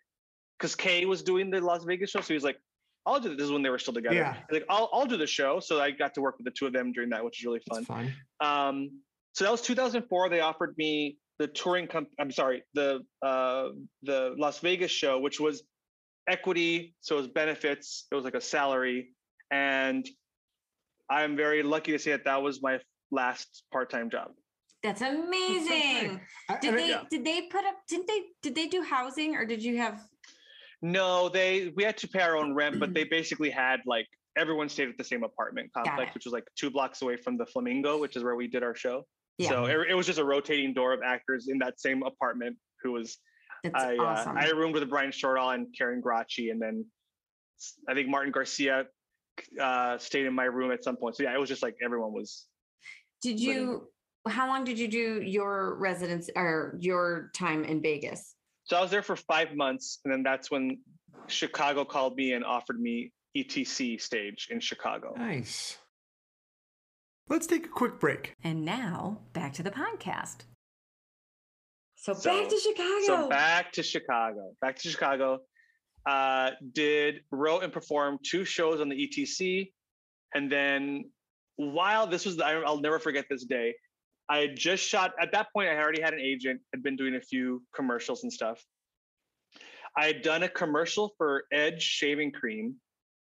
because 0.58 0.76
Kay 0.76 1.04
was 1.06 1.24
doing 1.24 1.50
the 1.50 1.60
Las 1.60 1.84
Vegas 1.84 2.12
show, 2.12 2.22
so 2.22 2.28
he 2.28 2.36
was 2.36 2.44
like, 2.44 2.58
"I'll 3.06 3.20
do 3.20 3.30
this." 3.30 3.38
This 3.40 3.46
is 3.48 3.52
when 3.52 3.64
they 3.64 3.70
were 3.72 3.80
still 3.80 3.94
together. 3.96 4.16
Yeah. 4.16 4.38
Like, 4.50 4.64
"I'll 4.70 4.90
I'll 4.94 5.08
do 5.08 5.18
the 5.18 5.28
show." 5.28 5.60
So 5.60 5.82
I 5.82 5.92
got 5.92 6.14
to 6.14 6.22
work 6.22 6.38
with 6.38 6.46
the 6.46 6.52
two 6.58 6.68
of 6.68 6.74
them 6.74 6.94
during 6.94 7.10
that, 7.10 7.26
which 7.26 7.40
was 7.40 7.46
really 7.46 7.64
fun. 7.68 7.84
Fun. 7.86 8.14
Um, 8.40 8.92
so 9.34 9.44
that 9.46 9.52
was 9.52 9.62
2004. 9.62 10.30
They 10.30 10.40
offered 10.42 10.76
me 10.78 11.18
the 11.40 11.48
touring. 11.48 11.88
Com- 11.88 12.08
I'm 12.20 12.32
sorry, 12.32 12.64
the 12.76 13.00
uh, 13.26 13.70
the 14.04 14.36
Las 14.38 14.60
Vegas 14.60 14.92
show, 14.92 15.20
which 15.20 15.40
was 15.40 15.64
equity, 16.28 16.94
so 17.00 17.16
it 17.16 17.20
was 17.20 17.28
benefits. 17.30 18.06
It 18.12 18.16
was 18.16 18.26
like 18.26 18.36
a 18.36 18.42
salary, 18.42 19.16
and 19.50 20.08
I'm 21.10 21.36
very 21.36 21.64
lucky 21.64 21.94
to 21.94 22.00
say 22.00 22.12
that 22.12 22.26
that 22.26 22.42
was 22.42 22.62
my 22.62 22.80
last 23.10 23.64
part-time 23.72 24.10
job. 24.12 24.32
That's 24.84 25.02
amazing. 25.02 26.22
I- 26.50 26.58
Did 26.62 26.74
I- 26.74 26.78
they 26.78 26.90
yeah. 26.90 27.04
did 27.10 27.26
they 27.26 27.42
put 27.44 27.66
up 27.66 27.76
didn't 27.88 28.08
they 28.08 28.22
did 28.44 28.56
they 28.56 28.68
do 28.68 28.82
housing 28.82 29.36
or 29.36 29.46
did 29.46 29.64
you 29.64 29.78
have 29.78 30.02
No, 30.82 31.28
they 31.30 31.74
we 31.76 31.84
had 31.84 31.98
to 31.98 32.08
pay 32.08 32.22
our 32.22 32.38
own 32.38 32.54
rent, 32.54 32.80
but 32.80 32.94
they 32.94 33.04
basically 33.18 33.50
had 33.50 33.80
like 33.86 34.08
everyone 34.38 34.70
stayed 34.70 34.88
at 34.88 34.98
the 34.98 35.04
same 35.04 35.24
apartment 35.24 35.72
complex, 35.74 36.14
which 36.14 36.26
was 36.26 36.32
like 36.34 36.46
two 36.58 36.70
blocks 36.70 37.02
away 37.02 37.18
from 37.18 37.38
the 37.38 37.46
Flamingo, 37.46 37.98
which 37.98 38.16
is 38.16 38.24
where 38.24 38.36
we 38.36 38.48
did 38.48 38.64
our 38.64 38.76
show. 38.76 39.06
Yeah. 39.40 39.50
So 39.50 39.66
it, 39.66 39.78
it 39.90 39.94
was 39.96 40.06
just 40.06 40.20
a 40.20 40.24
rotating 40.24 40.74
door 40.74 40.94
of 40.94 41.00
actors 41.04 41.48
in 41.48 41.58
that 41.60 41.80
same 41.80 42.04
apartment 42.04 42.58
who 42.84 42.92
was 42.92 43.18
that's 43.64 43.76
I 43.76 43.96
awesome. 43.96 44.38
uh, 44.38 44.42
I 44.42 44.50
roomed 44.50 44.74
with 44.74 44.88
Brian 44.90 45.12
Shortall 45.12 45.56
and 45.56 45.68
Karen 45.78 46.02
Gracci, 46.02 46.52
and 46.52 46.62
then 46.62 46.86
I 47.90 47.94
think 47.94 48.08
Martin 48.08 48.32
Garcia 48.32 48.86
uh, 49.60 49.98
stayed 49.98 50.26
in 50.26 50.34
my 50.34 50.46
room 50.46 50.72
at 50.72 50.84
some 50.84 50.96
point. 50.96 51.16
So 51.16 51.24
yeah, 51.24 51.34
it 51.34 51.40
was 51.40 51.50
just 51.50 51.64
like 51.64 51.76
everyone 51.84 52.14
was. 52.14 52.46
did 53.22 53.40
living 53.40 53.56
you 53.56 53.88
how 54.28 54.48
long 54.48 54.64
did 54.64 54.78
you 54.78 54.88
do 54.88 55.22
your 55.22 55.76
residence 55.76 56.30
or 56.36 56.78
your 56.80 57.32
time 57.34 57.64
in 57.64 57.82
Vegas? 57.82 58.36
So 58.66 58.78
I 58.78 58.82
was 58.82 58.92
there 58.92 59.02
for 59.02 59.16
five 59.16 59.56
months, 59.56 60.00
and 60.06 60.14
then 60.14 60.24
that's 60.24 60.52
when 60.52 60.80
Chicago 61.28 61.84
called 61.86 62.16
me 62.16 62.34
and 62.34 62.46
offered 62.46 62.80
me 62.80 63.12
ETC 63.36 64.00
stage 64.00 64.48
in 64.52 64.60
Chicago. 64.60 65.16
Nice. 65.18 65.79
Let's 67.30 67.48
take 67.48 67.66
a 67.66 67.70
quick 67.70 68.00
break. 68.00 68.34
And 68.44 68.66
now 68.66 69.20
back 69.34 69.54
to 69.54 69.64
the 69.64 69.72
podcast. 69.72 70.38
So, 71.96 72.14
So- 72.14 72.30
back 72.42 72.50
to 72.50 72.58
Chicago. 72.58 73.06
So 73.06 73.30
back 73.30 73.72
to 73.74 73.84
Chicago. 73.84 74.56
Back 74.62 74.78
to 74.80 74.90
Chicago. 74.90 75.40
Uh, 76.06 76.52
did 76.72 77.22
wrote 77.30 77.64
and 77.64 77.72
performed 77.74 78.20
two 78.24 78.46
shows 78.46 78.80
on 78.82 78.90
the 78.90 78.96
ETC, 78.96 79.74
and 80.34 80.50
then 80.52 81.12
while 81.58 82.08
this 82.08 82.26
was, 82.26 82.40
I- 82.40 82.54
I'll 82.62 82.80
never 82.80 83.00
forget 83.00 83.26
this 83.30 83.44
day. 83.46 83.76
I 84.30 84.38
had 84.40 84.56
just 84.56 84.84
shot. 84.84 85.14
At 85.20 85.32
that 85.34 85.52
point, 85.52 85.70
I 85.70 85.76
already 85.78 86.02
had 86.02 86.14
an 86.14 86.20
agent. 86.22 86.62
Had 86.74 86.82
been 86.84 86.96
doing 86.96 87.16
a 87.16 87.22
few 87.22 87.64
commercials 87.76 88.24
and 88.24 88.32
stuff. 88.32 88.64
I 89.98 90.06
had 90.08 90.22
done 90.22 90.44
a 90.44 90.50
commercial 90.50 91.14
for 91.18 91.44
Edge 91.52 91.82
shaving 91.84 92.32
cream, 92.32 92.76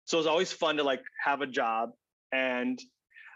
so 0.05 0.19
it 0.19 0.21
was 0.21 0.27
always 0.27 0.53
fun 0.53 0.77
to 0.77 0.83
like 0.85 1.03
have 1.25 1.41
a 1.41 1.47
job. 1.47 1.93
And 2.33 2.79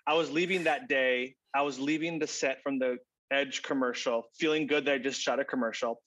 I 0.06 0.14
was 0.14 0.30
leaving 0.30 0.64
that 0.64 0.88
day. 0.88 1.34
I 1.54 1.62
was 1.62 1.78
leaving 1.78 2.18
the 2.18 2.26
set 2.26 2.62
from 2.62 2.78
the 2.78 2.98
Edge 3.32 3.62
commercial, 3.62 4.24
feeling 4.38 4.66
good 4.66 4.84
that 4.86 4.94
I 4.94 4.98
just 4.98 5.20
shot 5.20 5.38
a 5.38 5.44
commercial 5.44 6.00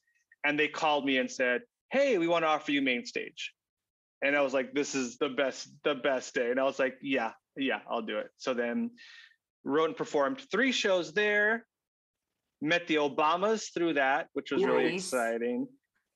and 0.43 0.59
they 0.59 0.67
called 0.67 1.05
me 1.05 1.17
and 1.17 1.29
said, 1.29 1.61
"Hey, 1.91 2.17
we 2.17 2.27
want 2.27 2.43
to 2.43 2.47
offer 2.47 2.71
you 2.71 2.81
main 2.81 3.05
stage." 3.05 3.53
And 4.21 4.35
I 4.35 4.41
was 4.41 4.53
like, 4.53 4.73
"This 4.73 4.95
is 4.95 5.17
the 5.17 5.29
best, 5.29 5.69
the 5.83 5.95
best 5.95 6.33
day." 6.33 6.51
And 6.51 6.59
I 6.59 6.63
was 6.63 6.79
like, 6.79 6.97
"Yeah, 7.01 7.33
yeah, 7.55 7.81
I'll 7.89 8.01
do 8.01 8.17
it." 8.17 8.31
So 8.37 8.53
then, 8.53 8.91
wrote 9.63 9.89
and 9.89 9.97
performed 9.97 10.41
three 10.51 10.71
shows 10.71 11.13
there. 11.13 11.65
Met 12.61 12.87
the 12.87 12.95
Obamas 12.95 13.73
through 13.73 13.93
that, 13.93 14.29
which 14.33 14.51
was 14.51 14.63
really 14.63 14.93
exciting, 14.95 15.67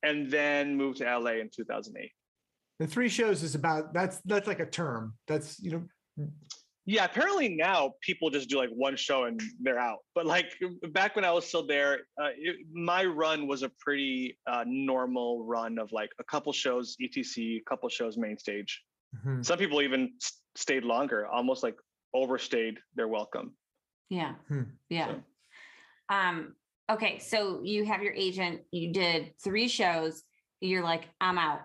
and 0.02 0.30
then 0.30 0.76
moved 0.76 0.98
to 0.98 1.04
LA 1.04 1.32
in 1.32 1.50
2008. 1.54 2.10
The 2.78 2.86
three 2.86 3.08
shows 3.08 3.42
is 3.42 3.54
about 3.54 3.92
that's 3.92 4.20
that's 4.24 4.46
like 4.46 4.60
a 4.60 4.66
term. 4.66 5.14
That's 5.26 5.60
you 5.60 5.70
know 5.70 6.28
Yeah, 6.90 7.04
apparently 7.04 7.50
now 7.50 7.92
people 8.00 8.30
just 8.30 8.48
do 8.48 8.56
like 8.56 8.70
one 8.70 8.96
show 8.96 9.24
and 9.24 9.38
they're 9.60 9.78
out. 9.78 9.98
But 10.14 10.24
like 10.24 10.54
back 10.92 11.16
when 11.16 11.24
I 11.26 11.30
was 11.30 11.44
still 11.46 11.66
there, 11.66 11.98
uh, 12.18 12.30
it, 12.34 12.56
my 12.72 13.04
run 13.04 13.46
was 13.46 13.62
a 13.62 13.70
pretty 13.78 14.38
uh, 14.50 14.64
normal 14.66 15.44
run 15.44 15.78
of 15.78 15.92
like 15.92 16.08
a 16.18 16.24
couple 16.24 16.50
shows 16.50 16.96
ETC, 16.98 17.58
a 17.58 17.64
couple 17.68 17.90
shows 17.90 18.16
main 18.16 18.38
stage. 18.38 18.82
mhm. 19.22 19.44
Some 19.44 19.58
people 19.58 19.82
even 19.82 20.14
s- 20.22 20.40
stayed 20.56 20.82
longer, 20.84 21.26
almost 21.26 21.62
like 21.62 21.76
overstayed 22.14 22.78
their 22.94 23.08
welcome. 23.08 23.54
yeah. 24.08 24.36
Hmm. 24.48 24.62
Yeah. 24.88 25.08
So- 25.08 25.22
Um, 26.08 26.54
okay, 26.90 27.18
so 27.18 27.60
you 27.62 27.84
have 27.84 28.02
your 28.02 28.14
agent, 28.14 28.62
you 28.72 28.94
did 28.94 29.34
three 29.44 29.68
shows, 29.68 30.22
you're 30.62 30.82
like, 30.82 31.04
I'm 31.20 31.36
out. 31.36 31.60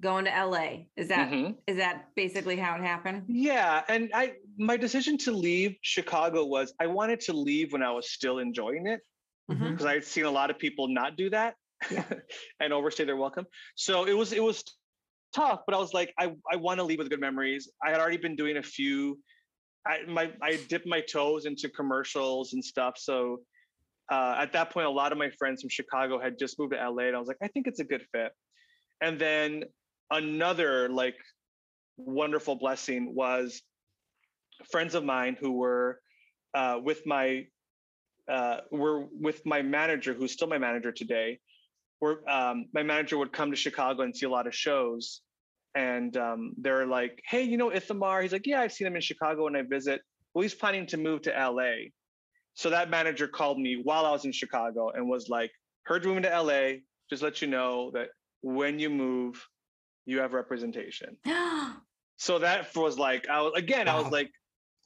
Going 0.00 0.24
to 0.24 0.30
LA. 0.30 0.86
Is 0.96 1.08
that 1.08 1.30
Mhm. 1.30 1.58
is 1.66 1.76
that 1.76 2.14
basically 2.14 2.56
how 2.56 2.74
it 2.74 2.80
happened? 2.80 3.24
Yeah, 3.28 3.84
and 3.88 4.10
I 4.14 4.36
my 4.56 4.76
decision 4.76 5.18
to 5.18 5.32
leave 5.32 5.76
Chicago 5.82 6.46
was 6.46 6.72
I 6.80 6.86
wanted 6.86 7.20
to 7.20 7.32
leave 7.34 7.72
when 7.72 7.82
I 7.82 7.92
was 7.92 8.10
still 8.10 8.38
enjoying 8.38 8.86
it 8.86 9.00
Mhm. 9.50 9.70
because 9.72 9.84
I'd 9.86 10.04
seen 10.04 10.24
a 10.24 10.30
lot 10.30 10.50
of 10.50 10.58
people 10.58 10.88
not 10.88 11.16
do 11.16 11.28
that 11.30 11.56
Yeah. 11.90 12.04
and 12.60 12.72
overstay 12.72 13.04
their 13.04 13.16
welcome. 13.16 13.46
So 13.74 14.04
it 14.06 14.14
was 14.14 14.32
it 14.32 14.42
was 14.42 14.64
tough, 15.34 15.60
but 15.66 15.74
I 15.74 15.78
was 15.78 15.92
like, 15.92 16.14
I, 16.18 16.34
I 16.50 16.56
want 16.56 16.78
to 16.78 16.84
leave 16.84 16.98
with 16.98 17.10
good 17.10 17.20
memories. 17.20 17.70
I 17.84 17.90
had 17.90 18.00
already 18.00 18.16
been 18.16 18.36
doing 18.36 18.56
a 18.56 18.62
few. 18.62 19.20
I 19.86 20.02
my 20.04 20.32
I 20.40 20.56
dipped 20.68 20.86
my 20.86 21.02
toes 21.02 21.44
into 21.44 21.68
commercials 21.68 22.54
and 22.54 22.64
stuff. 22.64 22.94
So 22.96 23.42
uh, 24.10 24.36
at 24.38 24.52
that 24.54 24.70
point, 24.70 24.86
a 24.86 24.90
lot 24.90 25.12
of 25.12 25.18
my 25.18 25.30
friends 25.38 25.60
from 25.62 25.68
Chicago 25.68 26.18
had 26.18 26.38
just 26.38 26.58
moved 26.58 26.72
to 26.72 26.78
LA, 26.90 27.04
and 27.08 27.16
I 27.16 27.18
was 27.18 27.28
like, 27.28 27.36
I 27.42 27.48
think 27.48 27.66
it's 27.66 27.80
a 27.80 27.84
good 27.84 28.04
fit. 28.12 28.32
And 29.02 29.18
then 29.18 29.64
another 30.10 30.88
like 30.88 31.16
wonderful 31.96 32.56
blessing 32.56 33.14
was 33.14 33.62
friends 34.70 34.94
of 34.94 35.04
mine 35.04 35.36
who 35.38 35.52
were 35.52 36.00
uh, 36.54 36.78
with 36.82 37.06
my 37.06 37.46
uh, 38.30 38.58
were 38.70 39.06
with 39.12 39.44
my 39.44 39.62
manager, 39.62 40.14
who's 40.14 40.32
still 40.32 40.48
my 40.48 40.58
manager 40.58 40.92
today. 40.92 41.38
Where 41.98 42.28
um, 42.30 42.66
my 42.72 42.82
manager 42.82 43.18
would 43.18 43.32
come 43.32 43.50
to 43.50 43.56
Chicago 43.56 44.02
and 44.02 44.16
see 44.16 44.26
a 44.26 44.30
lot 44.30 44.46
of 44.46 44.54
shows, 44.54 45.20
and 45.74 46.16
um, 46.16 46.52
they're 46.58 46.86
like, 46.86 47.20
"Hey, 47.26 47.42
you 47.42 47.56
know 47.56 47.72
Ithamar?" 47.72 48.22
He's 48.22 48.32
like, 48.32 48.46
"Yeah, 48.46 48.60
I've 48.60 48.72
seen 48.72 48.86
him 48.86 48.96
in 48.96 49.02
Chicago 49.02 49.44
when 49.44 49.56
I 49.56 49.62
visit." 49.62 50.00
Well, 50.32 50.42
he's 50.42 50.54
planning 50.54 50.86
to 50.86 50.96
move 50.96 51.22
to 51.22 51.30
LA. 51.30 51.90
So 52.54 52.70
that 52.70 52.88
manager 52.90 53.26
called 53.26 53.58
me 53.58 53.80
while 53.82 54.06
I 54.06 54.12
was 54.12 54.24
in 54.24 54.32
Chicago 54.32 54.90
and 54.90 55.08
was 55.08 55.28
like, 55.28 55.50
"Heard 55.84 56.04
you 56.04 56.10
moving 56.10 56.22
to 56.24 56.42
LA. 56.42 56.78
Just 57.10 57.22
let 57.22 57.42
you 57.42 57.48
know 57.48 57.90
that 57.94 58.08
when 58.42 58.78
you 58.78 58.88
move, 58.88 59.44
you 60.06 60.18
have 60.20 60.32
representation." 60.32 61.16
So 62.22 62.38
that 62.40 62.76
was 62.76 62.98
like, 62.98 63.30
I 63.30 63.40
was 63.40 63.54
again, 63.56 63.88
I 63.88 63.98
was 63.98 64.12
like, 64.12 64.30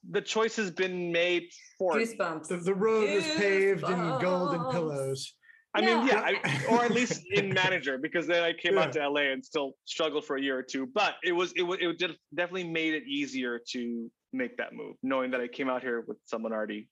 the 0.08 0.20
choice 0.20 0.54
has 0.54 0.70
been 0.70 1.10
made 1.10 1.48
for. 1.78 1.94
Goosebumps. 1.96 2.46
The, 2.46 2.58
the 2.58 2.74
road 2.74 3.10
was 3.12 3.24
paved 3.24 3.82
in 3.82 3.98
golden 4.20 4.60
Goosebumps. 4.60 4.72
pillows. 4.72 5.34
I 5.74 5.80
mean, 5.80 6.06
yeah, 6.06 6.20
I- 6.20 6.40
I, 6.44 6.64
or 6.70 6.84
at 6.84 6.92
least 6.92 7.22
in 7.32 7.52
manager, 7.52 7.98
because 7.98 8.28
then 8.28 8.44
I 8.44 8.52
came 8.52 8.78
out 8.78 8.92
to 8.92 9.08
LA 9.08 9.32
and 9.32 9.44
still 9.44 9.72
struggled 9.84 10.24
for 10.24 10.36
a 10.36 10.40
year 10.40 10.56
or 10.56 10.62
two. 10.62 10.86
But 10.94 11.14
it 11.24 11.32
was 11.32 11.52
it 11.56 11.62
was 11.62 11.78
it 11.80 11.98
definitely 12.32 12.68
made 12.70 12.94
it 12.94 13.02
easier 13.08 13.58
to 13.70 14.08
make 14.32 14.56
that 14.58 14.72
move, 14.72 14.94
knowing 15.02 15.32
that 15.32 15.40
I 15.40 15.48
came 15.48 15.68
out 15.68 15.82
here 15.82 16.04
with 16.06 16.18
someone 16.26 16.52
already 16.52 16.86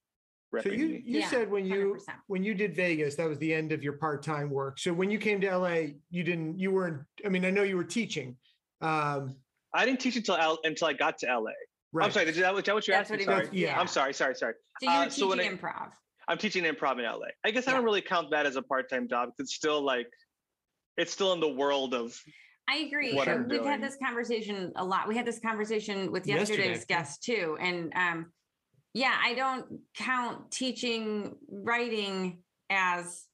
So 0.60 0.68
you 0.68 0.86
you 0.86 1.20
Yeah, 1.20 1.28
said 1.30 1.50
when 1.50 1.64
you 1.64 1.96
100%. 2.06 2.14
when 2.26 2.44
you 2.44 2.52
did 2.54 2.74
Vegas, 2.76 3.14
that 3.16 3.26
was 3.28 3.38
the 3.38 3.54
end 3.54 3.72
of 3.72 3.82
your 3.82 3.94
part 3.94 4.22
time 4.22 4.50
work. 4.50 4.78
So 4.78 4.92
when 4.92 5.10
you 5.10 5.18
came 5.18 5.40
to 5.40 5.56
LA, 5.56 5.76
you 6.10 6.22
didn't 6.24 6.58
you 6.58 6.70
weren't. 6.70 7.02
I 7.24 7.28
mean, 7.30 7.44
I 7.44 7.50
know 7.50 7.62
you 7.62 7.76
were 7.76 7.84
teaching. 7.84 8.36
Um, 8.82 9.36
I 9.72 9.86
didn't 9.86 10.00
teach 10.00 10.16
until 10.16 10.36
L, 10.36 10.58
until 10.64 10.88
I 10.88 10.92
got 10.92 11.16
to 11.18 11.26
LA. 11.26 11.52
right. 11.92 12.04
I'm 12.04 12.10
sorry, 12.12 12.28
is 12.28 12.36
that, 12.36 12.54
is 12.54 12.64
that 12.64 12.74
what 12.74 12.86
you 12.86 12.92
That's 12.92 13.10
asked 13.10 13.18
what 13.18 13.24
Sorry. 13.24 13.44
meant. 13.44 13.54
Yeah. 13.54 13.80
I'm 13.80 13.86
sorry, 13.86 14.12
sorry, 14.12 14.34
sorry. 14.34 14.54
So 14.82 14.90
you 14.90 14.98
were 14.98 15.04
Uh, 15.04 15.08
teaching 15.08 15.40
I- 15.40 15.56
improv. 15.56 15.92
I'm 16.28 16.38
teaching 16.38 16.64
improv 16.64 16.98
in 16.98 17.04
LA. 17.04 17.28
I 17.44 17.50
guess 17.50 17.66
I 17.68 17.72
don't 17.72 17.84
really 17.84 18.02
count 18.02 18.30
that 18.32 18.44
as 18.46 18.56
a 18.56 18.62
part-time 18.62 19.08
job. 19.08 19.28
'cause 19.30 19.44
It's 19.46 19.54
still 19.54 19.80
like, 19.82 20.08
it's 20.98 21.12
still 21.12 21.32
in 21.32 21.40
the 21.40 21.48
world 21.48 21.94
of 21.94 22.16
I 22.68 22.76
agree. 22.78 23.14
what 23.14 23.28
I'm 23.28 23.48
We've 23.48 23.58
doing. 23.60 23.64
had 23.64 23.82
this 23.82 23.96
conversation 23.96 24.72
a 24.76 24.84
lot. 24.84 25.08
We 25.08 25.16
had 25.16 25.26
this 25.26 25.40
conversation 25.40 26.12
with 26.12 26.26
yesterday's 26.26 26.84
yeah. 26.88 26.96
guest 26.98 27.22
too. 27.22 27.56
And 27.60 27.92
um, 27.94 28.32
yeah, 28.94 29.16
I 29.22 29.34
don't 29.34 29.80
count 29.94 30.50
teaching 30.50 31.36
writing 31.50 32.42
as 32.70 33.26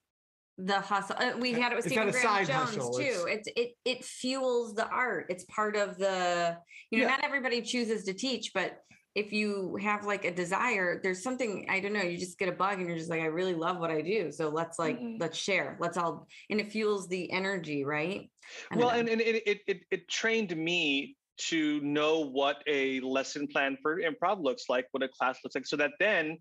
the 0.57 0.81
hustle. 0.81 1.17
Uh, 1.19 1.37
we 1.39 1.53
had 1.53 1.73
it 1.73 1.77
with 1.77 1.87
It's 1.87 1.95
Stephen 1.95 2.11
Graham 2.11 2.45
Jones 2.45 2.75
hustle, 2.77 2.93
too. 2.95 3.27
It's 3.29 3.49
it 3.57 3.73
it 3.85 4.05
fuels 4.05 4.75
the 4.75 4.89
art. 4.89 5.27
It's 5.29 5.45
part 5.45 5.77
of 5.77 5.99
the, 5.99 6.57
you 6.91 6.99
know, 6.99 7.05
Yeah. 7.05 7.11
not 7.11 7.25
everybody 7.25 7.63
chooses 7.63 8.05
to 8.05 8.13
teach, 8.13 8.53
but 8.55 8.81
if 9.15 9.33
you 9.33 9.77
have 9.81 10.05
like 10.05 10.25
a 10.25 10.33
desire, 10.33 11.01
there's 11.03 11.23
something, 11.23 11.67
I 11.69 11.81
don't 11.81 11.93
know, 11.93 12.03
you 12.03 12.19
just 12.19 12.39
get 12.39 12.49
a 12.49 12.53
bug 12.53 12.79
and 12.79 12.89
you're 12.89 12.99
just 12.99 13.11
like, 13.11 13.21
I 13.21 13.27
really 13.27 13.55
love 13.55 13.79
what 13.79 13.91
I 13.91 14.01
do. 14.01 14.31
So 14.31 14.49
let's 14.49 14.79
like, 14.79 14.99
Mhm. 14.99 15.17
let's 15.19 15.37
share. 15.37 15.77
Let's 15.81 15.97
all 15.97 16.29
and 16.51 16.61
it 16.61 16.71
fuels 16.71 17.09
the 17.09 17.31
energy, 17.33 17.85
right? 17.85 18.31
Well 18.75 18.91
and, 18.91 19.09
and 19.09 19.21
it, 19.21 19.43
it, 19.47 19.61
it, 19.67 19.81
it 19.91 20.09
trained 20.09 20.57
me 20.57 21.17
to 21.39 21.81
know 21.81 22.21
what 22.21 22.63
a 22.67 23.01
lesson 23.01 23.47
plan 23.47 23.77
for 23.81 24.01
improv 24.01 24.43
looks 24.43 24.65
like 24.69 24.87
what 24.93 25.03
a 25.03 25.09
class 25.09 25.39
looks 25.45 25.55
like 25.55 25.67
so 25.67 25.77
that 25.77 25.93
then 26.01 26.37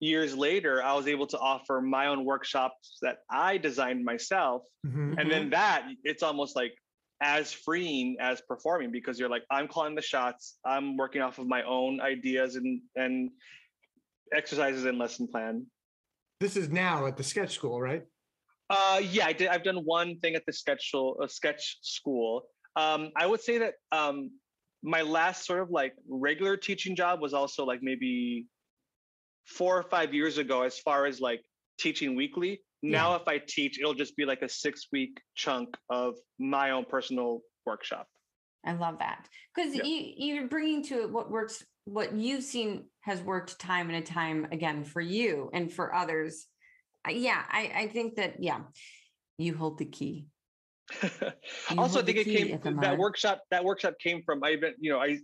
years 0.00 0.36
later 0.36 0.82
i 0.82 0.94
was 0.94 1.06
able 1.06 1.26
to 1.26 1.38
offer 1.38 1.80
my 1.80 2.06
own 2.06 2.24
workshops 2.24 2.98
that 3.02 3.18
i 3.30 3.56
designed 3.58 4.04
myself 4.04 4.62
Mhm. 4.86 5.18
and 5.18 5.30
then 5.30 5.50
that 5.50 5.86
it's 6.04 6.22
almost 6.22 6.56
like 6.56 6.74
as 7.20 7.52
freeing 7.52 8.16
as 8.20 8.40
performing 8.42 8.90
because 8.92 9.18
you're 9.18 9.28
like 9.28 9.44
i'm 9.50 9.68
calling 9.68 9.94
the 9.94 10.02
shots 10.02 10.58
i'm 10.64 10.96
working 10.96 11.20
off 11.20 11.38
of 11.38 11.46
my 11.46 11.62
own 11.64 12.00
ideas 12.00 12.56
and 12.56 12.80
and 12.96 13.30
exercises 14.32 14.84
and 14.84 14.98
lesson 14.98 15.26
plan 15.26 15.66
This 16.40 16.56
is 16.56 16.68
now 16.68 17.06
at 17.06 17.16
the 17.16 17.24
sketch 17.24 17.52
school, 17.54 17.80
right? 17.82 18.04
Uh, 18.70 19.00
yeah, 19.02 19.26
I 19.26 19.32
did. 19.32 19.48
I've 19.48 19.64
done 19.64 19.78
one 19.84 20.20
thing 20.20 20.36
at 20.36 20.44
the 20.46 20.52
sketch 20.52 20.86
school. 20.88 21.16
Uh, 21.20 21.26
sketch 21.26 21.78
school. 21.82 22.42
Um, 22.76 23.10
I 23.16 23.26
would 23.26 23.40
say 23.40 23.58
that 23.58 23.74
um, 23.92 24.30
my 24.82 25.02
last 25.02 25.46
sort 25.46 25.60
of 25.60 25.70
like 25.70 25.94
regular 26.08 26.56
teaching 26.56 26.94
job 26.94 27.20
was 27.20 27.34
also 27.34 27.64
like 27.64 27.80
maybe 27.82 28.46
four 29.46 29.76
or 29.78 29.82
five 29.82 30.14
years 30.14 30.38
ago. 30.38 30.62
As 30.62 30.78
far 30.78 31.06
as 31.06 31.20
like 31.20 31.42
teaching 31.78 32.14
weekly. 32.14 32.60
Now, 32.82 33.14
if 33.16 33.26
I 33.26 33.38
teach, 33.38 33.80
it'll 33.80 33.94
just 33.94 34.16
be 34.16 34.24
like 34.24 34.42
a 34.42 34.48
six 34.48 34.86
week 34.92 35.20
chunk 35.34 35.76
of 35.90 36.14
my 36.38 36.70
own 36.70 36.84
personal 36.84 37.40
workshop. 37.66 38.06
I 38.64 38.72
love 38.74 38.98
that 38.98 39.28
because 39.54 39.74
Yeah. 39.74 39.84
you 39.84 40.14
you're 40.16 40.48
bringing 40.48 40.82
to 40.84 41.02
it 41.02 41.10
what 41.10 41.30
works, 41.30 41.64
what 41.86 42.12
you've 42.14 42.44
seen 42.44 42.88
has 43.00 43.20
worked 43.22 43.58
time 43.58 43.88
and 43.88 43.96
a 43.96 44.02
time 44.02 44.46
again 44.52 44.84
for 44.84 45.00
you 45.00 45.50
and 45.52 45.72
for 45.72 45.94
others. 45.94 46.46
Yeah, 47.08 47.42
I 47.48 47.72
I 47.74 47.88
think 47.88 48.16
that 48.16 48.42
yeah, 48.42 48.60
you 49.38 49.56
hold 49.56 49.78
the 49.78 49.86
key. 49.86 50.26
You 51.70 51.78
also, 51.78 52.00
I 52.00 52.02
think 52.02 52.18
it 52.18 52.24
came 52.24 52.54
Ithamar. 52.54 52.82
that 52.82 52.98
workshop. 52.98 53.42
That 53.50 53.64
workshop 53.64 53.94
came 54.02 54.22
from 54.22 54.42
I 54.44 54.52
even 54.52 54.74
you 54.80 54.90
know 54.92 54.98
I. 54.98 55.18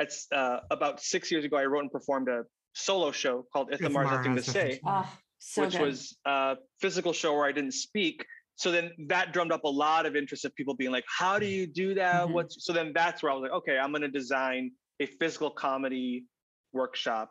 It's 0.00 0.26
uh, 0.32 0.58
about 0.70 1.00
six 1.00 1.30
years 1.30 1.44
ago. 1.44 1.56
I 1.56 1.64
wrote 1.64 1.80
and 1.80 1.90
performed 1.90 2.28
a 2.28 2.44
solo 2.74 3.10
show 3.10 3.44
called 3.52 3.72
Ithamar 3.72 4.04
Nothing 4.04 4.36
to 4.36 4.42
Say. 4.42 4.80
Oh, 4.86 5.08
so 5.38 5.62
which 5.62 5.72
good. 5.72 5.82
was 5.82 6.16
a 6.24 6.56
physical 6.80 7.12
show 7.12 7.34
where 7.34 7.46
I 7.46 7.52
didn't 7.52 7.74
speak. 7.74 8.24
So 8.56 8.70
then 8.72 8.92
that 9.08 9.32
drummed 9.32 9.52
up 9.52 9.64
a 9.64 9.68
lot 9.68 10.06
of 10.06 10.16
interest 10.16 10.44
of 10.44 10.54
people 10.54 10.74
being 10.74 10.90
like, 10.92 11.04
"How 11.06 11.38
do 11.38 11.46
you 11.46 11.66
do 11.66 11.94
that? 11.94 12.26
Mhm. 12.26 12.32
What's 12.32 12.64
so 12.64 12.72
then 12.72 12.92
that's 12.94 13.22
where 13.22 13.32
I 13.32 13.34
was 13.34 13.42
like, 13.42 13.52
okay, 13.52 13.78
I'm 13.78 13.90
going 13.90 14.02
to 14.02 14.08
design 14.08 14.72
a 15.00 15.06
physical 15.06 15.50
comedy 15.50 16.24
workshop, 16.72 17.30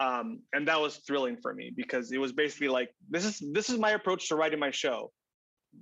um, 0.00 0.40
and 0.52 0.66
that 0.68 0.80
was 0.80 0.96
thrilling 1.06 1.36
for 1.42 1.52
me 1.54 1.72
because 1.76 2.10
it 2.12 2.18
was 2.18 2.32
basically 2.32 2.68
like, 2.68 2.90
this 3.10 3.24
is 3.24 3.42
this 3.52 3.70
is 3.70 3.78
my 3.78 3.90
approach 3.92 4.28
to 4.28 4.36
writing 4.36 4.58
my 4.58 4.70
show. 4.70 5.10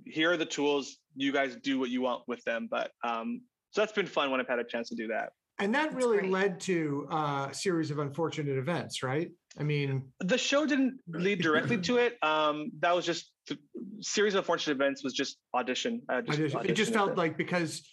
Here 0.05 0.31
are 0.31 0.37
the 0.37 0.45
tools. 0.45 0.97
You 1.15 1.31
guys 1.31 1.57
do 1.63 1.79
what 1.79 1.89
you 1.89 2.01
want 2.01 2.23
with 2.27 2.43
them, 2.43 2.67
but 2.69 2.91
um, 3.03 3.41
so 3.71 3.81
that's 3.81 3.93
been 3.93 4.05
fun 4.05 4.31
when 4.31 4.39
I've 4.39 4.47
had 4.47 4.59
a 4.59 4.63
chance 4.63 4.89
to 4.89 4.95
do 4.95 5.07
that. 5.07 5.29
And 5.59 5.75
that 5.75 5.91
That's 5.91 5.95
really 5.95 6.19
great. 6.19 6.31
led 6.31 6.59
to 6.61 7.07
uh, 7.11 7.47
a 7.51 7.53
series 7.53 7.91
of 7.91 7.99
unfortunate 7.99 8.57
events, 8.57 9.03
right? 9.03 9.29
I 9.59 9.63
mean, 9.63 10.03
The 10.19 10.37
show 10.37 10.65
didn't 10.65 10.99
lead 11.07 11.41
directly 11.41 11.77
to 11.81 11.97
it. 11.97 12.17
Um, 12.23 12.71
that 12.79 12.95
was 12.95 13.05
just 13.05 13.31
the 13.47 13.57
series 13.99 14.33
of 14.33 14.39
unfortunate 14.39 14.75
events 14.75 15.03
was 15.03 15.13
just 15.13 15.37
audition. 15.53 16.01
I 16.09 16.17
I 16.17 16.21
just 16.21 16.39
just, 16.39 16.55
it 16.65 16.73
just 16.73 16.91
with 16.91 16.97
felt 16.97 17.17
like 17.17 17.37
because 17.37 17.87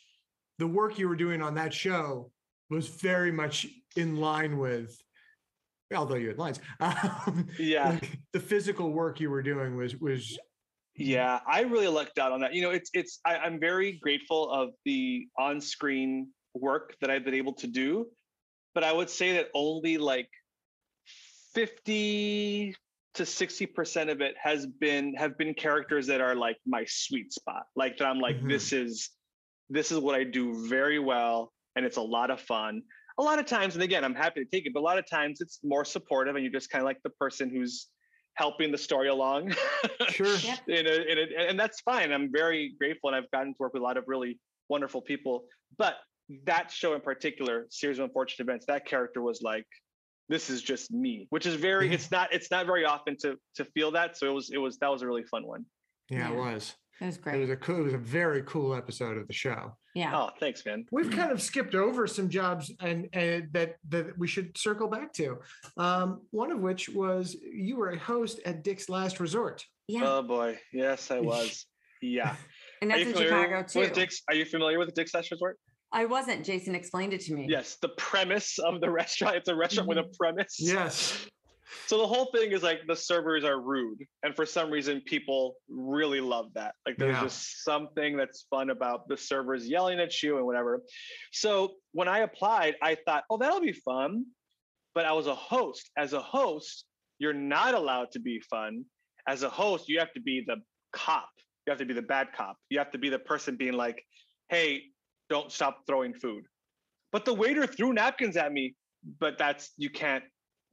the 0.59 0.66
work 0.66 0.99
you 0.99 1.09
were 1.09 1.16
doing 1.16 1.42
on 1.42 1.55
that 1.57 1.74
show 1.74 2.30
was 2.70 2.88
very 2.88 3.32
much 3.32 3.66
in 3.96 4.16
line 4.16 4.57
with, 4.59 4.96
although 5.94 6.14
you 6.14 6.28
had 6.28 6.38
lines, 6.38 6.61
um, 6.80 7.49
Yeah, 7.59 7.90
like, 7.90 8.18
the 8.32 8.40
physical 8.40 8.92
work 8.92 9.20
you 9.20 9.30
were 9.30 9.42
doing 9.42 9.76
was 9.76 9.96
was 9.96 10.38
yeah. 10.99 11.40
I 11.46 11.62
really 11.62 11.88
lucked 11.88 12.18
out 12.18 12.32
on 12.32 12.40
that. 12.40 12.53
You 12.55 12.62
know, 12.62 12.70
it's 12.70 12.90
it's. 12.92 13.20
I, 13.24 13.36
I'm 13.38 13.59
very 13.59 13.92
grateful 14.03 14.51
of 14.51 14.70
the 14.84 15.26
on-screen 15.38 16.28
work 16.55 16.94
that 17.01 17.11
I've 17.11 17.24
been 17.24 17.34
able 17.34 17.55
to 17.55 17.66
do, 17.66 18.09
but 18.74 18.84
I 18.84 18.92
would 18.92 19.09
say 19.09 19.32
that 19.34 19.49
only 19.55 19.96
like 19.96 20.28
fifty 21.55 22.74
to 23.14 23.24
sixty 23.24 23.66
percent 23.66 24.11
of 24.11 24.20
it 24.20 24.34
has 24.42 24.66
been 24.66 25.14
have 25.14 25.38
been 25.38 25.55
characters 25.55 26.07
that 26.09 26.20
are 26.20 26.34
like 26.34 26.57
my 26.66 26.84
sweet 26.86 27.32
spot. 27.32 27.64
Like 27.74 27.96
that, 27.99 28.07
I'm 28.07 28.20
like 28.20 28.36
Mhm. 28.36 28.49
this 28.49 28.72
is 28.72 29.11
this 29.70 29.92
is 29.92 29.99
what 29.99 30.14
I 30.14 30.24
do 30.24 30.68
very 30.68 30.99
well, 30.99 31.53
and 31.76 31.84
it's 31.86 31.96
a 31.96 32.03
lot 32.03 32.30
of 32.30 32.40
fun. 32.40 32.82
A 33.18 33.22
lot 33.22 33.38
of 33.38 33.46
times, 33.46 33.74
and 33.74 33.82
again, 33.82 34.05
I'm 34.05 34.14
happy 34.14 34.44
to 34.44 34.51
take 34.51 34.66
it, 34.66 34.72
but 34.72 34.80
a 34.80 34.86
lot 34.90 34.99
of 34.99 35.09
times 35.09 35.40
it's 35.40 35.59
more 35.64 35.84
supportive, 35.84 36.36
and 36.36 36.44
you're 36.44 36.53
just 36.53 36.70
kind 36.70 36.82
of 36.82 36.86
like 36.86 37.03
the 37.03 37.11
person 37.11 37.51
who's 37.51 37.88
helping 38.39 38.70
the 38.70 38.78
story 38.78 39.09
along. 39.09 39.53
sure. 40.09 40.36
Yep. 40.36 40.59
in 40.68 40.86
a, 40.86 40.91
in 41.12 41.18
a, 41.18 41.49
and 41.49 41.59
that's 41.59 41.80
fine. 41.80 42.12
I'm 42.12 42.30
very 42.32 42.74
grateful, 42.78 43.11
and 43.11 43.16
I've 43.16 43.30
gotten 43.32 43.53
to 43.53 43.57
work 43.59 43.74
with 43.74 43.82
a 43.82 43.84
lot 43.84 43.97
of 43.97 44.05
really 44.07 44.39
wonderful 44.68 45.03
people. 45.03 45.45
But 45.76 45.97
that 46.45 46.70
show 46.70 46.95
in 46.95 47.01
particular, 47.01 47.66
series 47.70 47.99
of 47.99 48.05
unfortunate 48.05 48.45
events, 48.45 48.66
that 48.66 48.86
character 48.86 49.20
was 49.20 49.43
like 49.43 49.66
this 50.28 50.51
is 50.51 50.62
just 50.62 50.93
me, 50.93 51.26
which 51.30 51.47
is 51.47 51.55
very 51.55 51.89
Yeah. 51.89 51.95
it's 51.95 52.11
not 52.11 52.32
it's 52.32 52.51
not 52.51 52.66
very 52.66 52.84
often 52.84 53.16
to 53.22 53.36
to 53.57 53.64
feel 53.64 53.91
that. 53.93 54.16
So 54.16 54.26
it 54.30 54.34
was 54.34 54.51
it 54.51 54.59
was 54.59 54.78
that 54.78 54.91
was 54.91 55.03
a 55.03 55.07
really 55.07 55.24
fun 55.24 55.47
one. 55.47 55.64
Yeah, 56.09 56.30
it 56.30 56.36
was. 56.36 56.74
It 57.01 57.07
was 57.07 57.16
great. 57.16 57.36
It 57.36 57.41
was 57.41 57.51
a 57.51 57.57
cool, 57.57 57.80
it 57.80 57.84
was 57.84 57.95
a 57.95 57.99
very 57.99 58.43
cool 58.47 58.74
episode 58.74 59.18
of 59.18 59.26
the 59.26 59.32
show. 59.32 59.76
Yeah. 59.99 60.16
Oh, 60.16 60.30
thanks, 60.38 60.64
man. 60.64 60.86
We've 60.92 61.11
kind 61.11 61.32
of 61.32 61.42
skipped 61.42 61.74
over 61.74 62.07
some 62.07 62.28
jobs 62.28 62.70
and, 62.80 63.09
and 63.12 63.49
that 63.53 63.76
that 63.88 64.16
we 64.16 64.28
should 64.28 64.57
circle 64.57 64.86
back 64.86 65.12
to. 65.14 65.38
Um, 65.76 66.22
one 66.30 66.53
of 66.53 66.61
which 66.61 66.88
was 66.88 67.36
you 67.42 67.76
were 67.76 67.90
a 67.90 67.99
host 67.99 68.38
at 68.46 68.62
Dick's 68.62 68.88
Last 68.88 69.18
Resort. 69.18 69.64
Yeah. 69.88 70.03
Oh 70.05 70.22
boy, 70.22 70.59
yes, 70.72 71.11
I 71.11 71.18
was. 71.32 71.66
Yeah. 72.01 72.36
and 72.80 72.92
Are 72.92 72.94
that's 72.96 73.01
you 73.01 73.09
in 73.09 73.12
familiar 73.16 73.42
Chicago 73.42 73.66
too. 73.66 73.80
with 73.80 73.92
Dick's? 73.92 74.22
Are 74.28 74.34
you 74.34 74.44
familiar 74.44 74.78
with 74.78 74.94
Dick's 74.94 75.14
Last 75.14 75.32
Resort? 75.32 75.59
I 75.90 76.05
wasn't. 76.05 76.44
Jason 76.44 76.74
explained 76.76 77.12
it 77.14 77.22
to 77.22 77.34
me. 77.34 77.46
Yes. 77.49 77.76
The 77.82 77.88
premise 77.88 78.59
of 78.59 78.80
the 78.80 78.90
restaurant. 78.90 79.36
It's 79.36 79.49
a 79.49 79.55
restaurant 79.57 79.88
with 79.88 79.99
a 79.99 80.05
premise. 80.16 80.57
Yes. 80.61 81.26
So 81.86 81.98
the 81.98 82.06
whole 82.06 82.30
thing 82.34 82.52
is 82.52 82.62
like 82.62 82.80
the 82.86 82.96
servers 82.96 83.44
are 83.44 83.60
rude, 83.60 83.98
and 84.22 84.34
for 84.34 84.46
some 84.46 84.70
reason, 84.70 85.02
people 85.06 85.56
really 85.68 86.20
love 86.20 86.46
that. 86.54 86.74
Like 86.86 86.96
there's 86.98 87.16
Yeah. 87.16 87.24
just 87.24 87.64
something 87.64 88.16
that's 88.16 88.46
fun 88.50 88.70
about 88.70 89.08
the 89.08 89.16
servers 89.16 89.68
yelling 89.68 90.00
at 90.00 90.22
you 90.22 90.36
and 90.38 90.46
whatever. 90.46 90.82
So 91.32 91.74
when 91.92 92.08
I 92.08 92.20
applied, 92.20 92.76
I 92.82 92.94
thought, 92.94 93.24
oh, 93.30 93.36
that'll 93.38 93.60
be 93.60 93.72
fun. 93.72 94.24
But 94.94 95.04
I 95.04 95.12
was 95.12 95.26
a 95.26 95.34
host. 95.34 95.90
As 95.96 96.12
a 96.12 96.20
host, 96.20 96.84
you're 97.18 97.34
not 97.34 97.74
allowed 97.74 98.10
to 98.12 98.20
be 98.20 98.40
fun. 98.50 98.84
As 99.28 99.42
a 99.42 99.50
host, 99.50 99.88
you 99.88 99.98
have 99.98 100.12
to 100.14 100.20
be 100.20 100.42
the 100.46 100.56
cop. 100.92 101.28
You 101.66 101.70
have 101.70 101.78
to 101.78 101.84
be 101.84 101.94
the 101.94 102.02
bad 102.02 102.32
cop. 102.32 102.56
You 102.70 102.78
have 102.78 102.90
to 102.92 102.98
be 102.98 103.08
the 103.10 103.18
person 103.18 103.56
being 103.56 103.74
like, 103.74 104.02
hey, 104.48 104.84
don't 105.28 105.52
stop 105.52 105.82
throwing 105.86 106.14
food. 106.14 106.44
But 107.12 107.24
the 107.24 107.34
waiter 107.34 107.66
threw 107.66 107.92
napkins 107.92 108.36
at 108.36 108.52
me. 108.52 108.74
But 109.20 109.38
that's 109.38 109.72
you 109.76 109.90
can't 109.90 110.24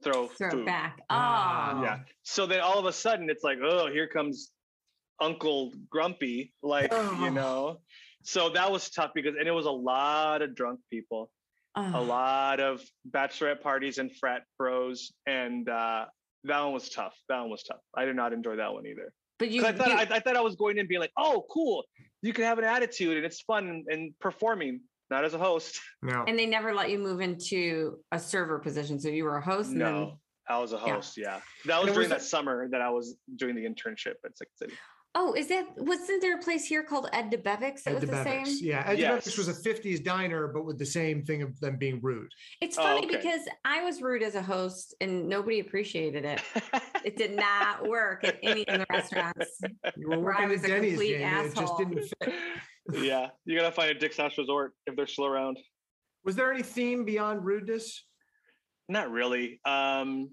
throw, 0.02 0.28
Throw 0.28 0.50
food. 0.50 0.66
back. 0.66 1.00
Ah. 1.10 1.78
Oh. 1.78 1.82
Yeah. 1.82 1.98
So 2.22 2.46
then 2.46 2.60
all 2.60 2.78
of 2.78 2.86
a 2.86 2.92
sudden 2.92 3.28
it's 3.30 3.42
like, 3.44 3.58
oh, 3.62 3.90
here 3.90 4.06
comes 4.08 4.50
Uncle 5.20 5.72
Grumpy. 5.90 6.52
Like, 6.62 6.88
Oh. 6.92 7.24
you 7.24 7.30
know. 7.30 7.80
So 8.22 8.48
that 8.50 8.70
was 8.70 8.90
tough 8.90 9.12
because 9.14 9.34
and 9.38 9.46
it 9.48 9.52
was 9.52 9.66
a 9.66 9.70
lot 9.70 10.42
of 10.42 10.54
drunk 10.54 10.80
people, 10.90 11.30
a 11.76 11.92
Oh. 11.94 12.02
lot 12.02 12.60
of 12.60 12.82
bachelorette 13.10 13.60
parties 13.62 13.98
and 13.98 14.14
frat 14.16 14.42
bros. 14.58 15.12
And 15.26 15.68
uh 15.68 16.06
that 16.44 16.60
one 16.60 16.72
was 16.74 16.88
tough. 16.90 17.14
That 17.28 17.40
one 17.40 17.50
was 17.50 17.62
tough. 17.64 17.80
I 17.96 18.04
did 18.04 18.14
not 18.16 18.32
enjoy 18.32 18.56
that 18.56 18.72
one 18.72 18.86
either. 18.86 19.12
But 19.38 19.50
you, 19.50 19.62
'Cause 19.62 19.74
I 19.74 19.76
thought 19.76 19.88
you- 19.88 19.94
I, 20.14 20.16
I 20.16 20.20
thought 20.20 20.36
I 20.36 20.40
was 20.40 20.54
going 20.56 20.78
in 20.78 20.86
being 20.86 21.00
like, 21.00 21.12
oh, 21.16 21.44
cool. 21.50 21.84
You 22.22 22.32
can 22.32 22.44
have 22.44 22.58
an 22.58 22.64
attitude 22.64 23.16
and 23.16 23.26
it's 23.26 23.40
fun 23.42 23.68
and, 23.68 23.86
and 23.88 24.18
performing, 24.20 24.80
not 25.10 25.24
as 25.24 25.34
a 25.34 25.38
host. 25.38 25.80
No. 26.02 26.24
and 26.28 26.38
they 26.38 26.46
never 26.46 26.72
let 26.74 26.90
you 26.90 26.98
move 26.98 27.20
into 27.20 27.98
a 28.12 28.18
server 28.18 28.58
position. 28.60 29.00
So 29.00 29.08
you 29.08 29.24
were 29.24 29.36
a 29.38 29.44
host. 29.44 29.70
and 29.70 29.80
then- 29.80 29.92
No. 29.92 30.20
I 30.48 30.58
was 30.60 30.72
a 30.72 30.78
host, 30.78 31.16
yeah. 31.16 31.40
That 31.64 31.82
was 31.82 31.86
during 31.92 32.08
was 32.08 32.08
that 32.10 32.22
summer 32.22 32.68
that 32.68 32.80
I 32.80 32.90
was 32.90 33.16
doing 33.34 33.56
the 33.56 33.64
internship 33.64 34.14
at 34.24 34.38
Second 34.38 34.52
City. 34.56 34.74
Oh, 35.16 35.32
is 35.32 35.48
that 35.48 35.64
wasn't 35.76 36.22
there 36.22 36.36
a 36.38 36.42
place 36.42 36.64
here 36.64 36.84
called 36.84 37.08
Ed 37.12 37.32
Debevic's 37.32 37.82
that 37.82 37.96
Ed 37.96 38.00
was 38.02 38.10
the 38.10 38.22
same? 38.22 38.44
Yeah, 38.60 38.84
Ed 38.86 38.98
Yes. 39.00 39.24
Debevic's 39.26 39.38
was 39.38 39.48
a 39.48 39.52
50s 39.54 40.04
diner, 40.04 40.46
but 40.46 40.64
with 40.64 40.78
the 40.78 40.86
same 40.86 41.24
thing 41.24 41.42
of 41.42 41.58
them 41.58 41.78
being 41.78 41.98
rude. 42.00 42.30
It's 42.60 42.78
Oh, 42.78 42.82
funny 42.82 43.06
okay. 43.06 43.16
because 43.16 43.40
I 43.64 43.82
was 43.82 44.00
rude 44.02 44.22
as 44.22 44.36
a 44.36 44.42
host 44.42 44.94
and 45.00 45.28
nobody 45.28 45.58
appreciated 45.58 46.24
it. 46.24 46.40
It 47.04 47.16
did 47.16 47.34
not 47.36 47.86
work 47.88 48.24
at 48.24 48.36
any 48.42 48.66
of 48.68 48.80
the 48.80 48.86
restaurants. 48.90 49.60
You 49.96 50.08
were 50.10 50.18
working 50.18 50.50
at 50.52 50.62
Denny's, 50.62 50.98
Jamie. 50.98 51.22
It 51.24 51.54
just 51.56 51.78
didn't 51.78 52.00
fit. 52.22 52.34
Yeah, 52.92 53.28
you 53.44 53.58
gotta 53.58 53.72
find 53.72 53.90
a 53.90 53.94
Dick's 53.94 54.16
House 54.16 54.36
Resort 54.38 54.72
if 54.86 54.96
they're 54.96 55.06
still 55.06 55.26
around. 55.26 55.58
Was 56.24 56.36
there 56.36 56.52
any 56.52 56.62
theme 56.62 57.04
beyond 57.04 57.44
rudeness? 57.44 58.04
Not 58.88 59.10
really. 59.10 59.60
Um, 59.64 60.30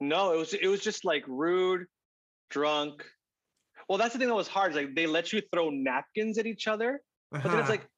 no, 0.00 0.32
it 0.32 0.38
was 0.38 0.54
it 0.54 0.66
was 0.68 0.80
just 0.80 1.04
like 1.04 1.24
rude, 1.28 1.86
drunk. 2.50 3.04
Well, 3.88 3.98
that's 3.98 4.12
the 4.12 4.18
thing 4.18 4.28
that 4.28 4.34
was 4.34 4.48
hard. 4.48 4.70
Is 4.72 4.76
like 4.76 4.94
they 4.94 5.06
let 5.06 5.32
you 5.32 5.42
throw 5.52 5.70
napkins 5.70 6.38
at 6.38 6.46
each 6.46 6.66
other, 6.68 7.00
but 7.30 7.42
then 7.42 7.52
it's 7.52 7.62
Uh-huh. 7.62 7.70
like 7.70 7.88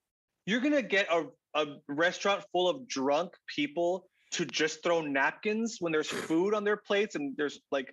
you're 0.47 0.61
gonna 0.61 0.83
get 0.83 1.07
a 1.11 1.27
a 1.55 1.67
restaurant 1.89 2.43
full 2.51 2.69
of 2.69 2.89
drunk 2.89 3.31
people 3.55 4.09
to 4.33 4.47
just 4.47 4.83
throw 4.83 5.03
napkins 5.03 5.77
when 5.81 5.93
there's 5.93 6.09
food 6.09 6.55
on 6.55 6.65
their 6.65 6.79
plates 6.79 7.15
and 7.15 7.37
there's 7.37 7.61
like 7.71 7.93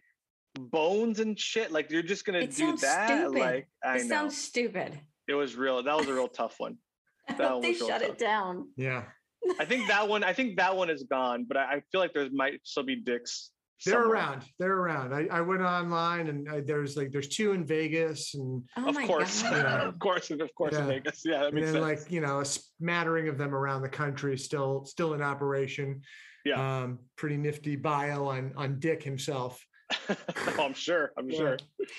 bones 0.58 1.20
and 1.20 1.38
shit. 1.38 1.70
Like 1.72 1.92
you're 1.92 2.02
just 2.02 2.26
gonna 2.26 2.40
It 2.40 2.56
do 2.56 2.76
that. 2.78 3.08
stupid. 3.10 3.38
Like 3.40 3.68
I 3.84 3.98
It 3.98 4.04
know 4.06 4.16
sounds 4.16 4.38
stupid. 4.38 4.98
It 5.30 5.36
was 5.36 5.56
real. 5.56 5.82
That 5.84 5.96
was 5.96 6.08
a 6.08 6.14
real 6.14 6.28
tough 6.28 6.56
one. 6.58 6.78
That 7.30 7.62
they 7.62 7.70
was 7.70 7.78
shut 7.78 8.02
tough. 8.02 8.02
it 8.02 8.18
down. 8.18 8.70
yeah. 8.76 9.04
I 9.60 9.64
think 9.64 9.88
that 9.88 10.08
one. 10.10 10.24
I 10.24 10.34
think 10.34 10.58
that 10.58 10.76
one 10.76 10.90
is 10.90 11.04
gone, 11.04 11.46
but 11.48 11.56
I, 11.56 11.76
I 11.76 11.82
feel 11.92 12.02
like 12.02 12.14
there 12.14 12.28
might 12.32 12.60
still 12.64 12.84
be 12.84 12.98
dicks. 12.98 13.52
They're 13.86 14.04
around. 14.04 14.44
They're 14.60 14.76
around. 14.76 15.14
I, 15.14 15.28
I 15.32 15.40
went 15.40 15.62
online 15.62 16.28
and 16.28 16.50
I, 16.50 16.60
there's 16.60 16.98
like 16.98 17.12
there's 17.12 17.30
two 17.30 17.54
in 17.54 17.66
Vegas 17.66 18.36
and, 18.36 18.62
Oh 18.76 18.90
of 18.90 18.98
course, 19.08 19.42
God. 19.44 19.52
Yeah. 19.54 19.82
of 19.88 19.98
course, 20.00 20.30
of 20.32 20.54
course, 20.56 20.76
in 20.76 20.88
Vegas. 20.88 21.22
Yeah, 21.24 21.40
that 21.40 21.46
and 21.46 21.56
makes 21.56 21.72
then 21.72 21.82
sense. 21.82 22.02
like 22.02 22.12
you 22.12 22.20
know 22.20 22.42
a 22.42 22.46
smattering 22.46 23.30
of 23.30 23.38
them 23.38 23.56
around 23.56 23.82
the 23.82 23.90
country 23.90 24.38
still 24.38 24.84
still 24.86 25.14
in 25.14 25.22
operation. 25.22 26.02
Yeah. 26.44 26.80
Um, 26.80 27.00
pretty 27.16 27.38
nifty 27.38 27.78
bio 27.78 28.28
on 28.28 28.52
on 28.58 28.80
Dick 28.80 29.02
himself. 29.02 29.66
oh, 30.10 30.16
I'm 30.60 30.74
sure. 30.74 31.12
I'm 31.18 31.30
Yeah. 31.30 31.38
sure. 31.38 31.58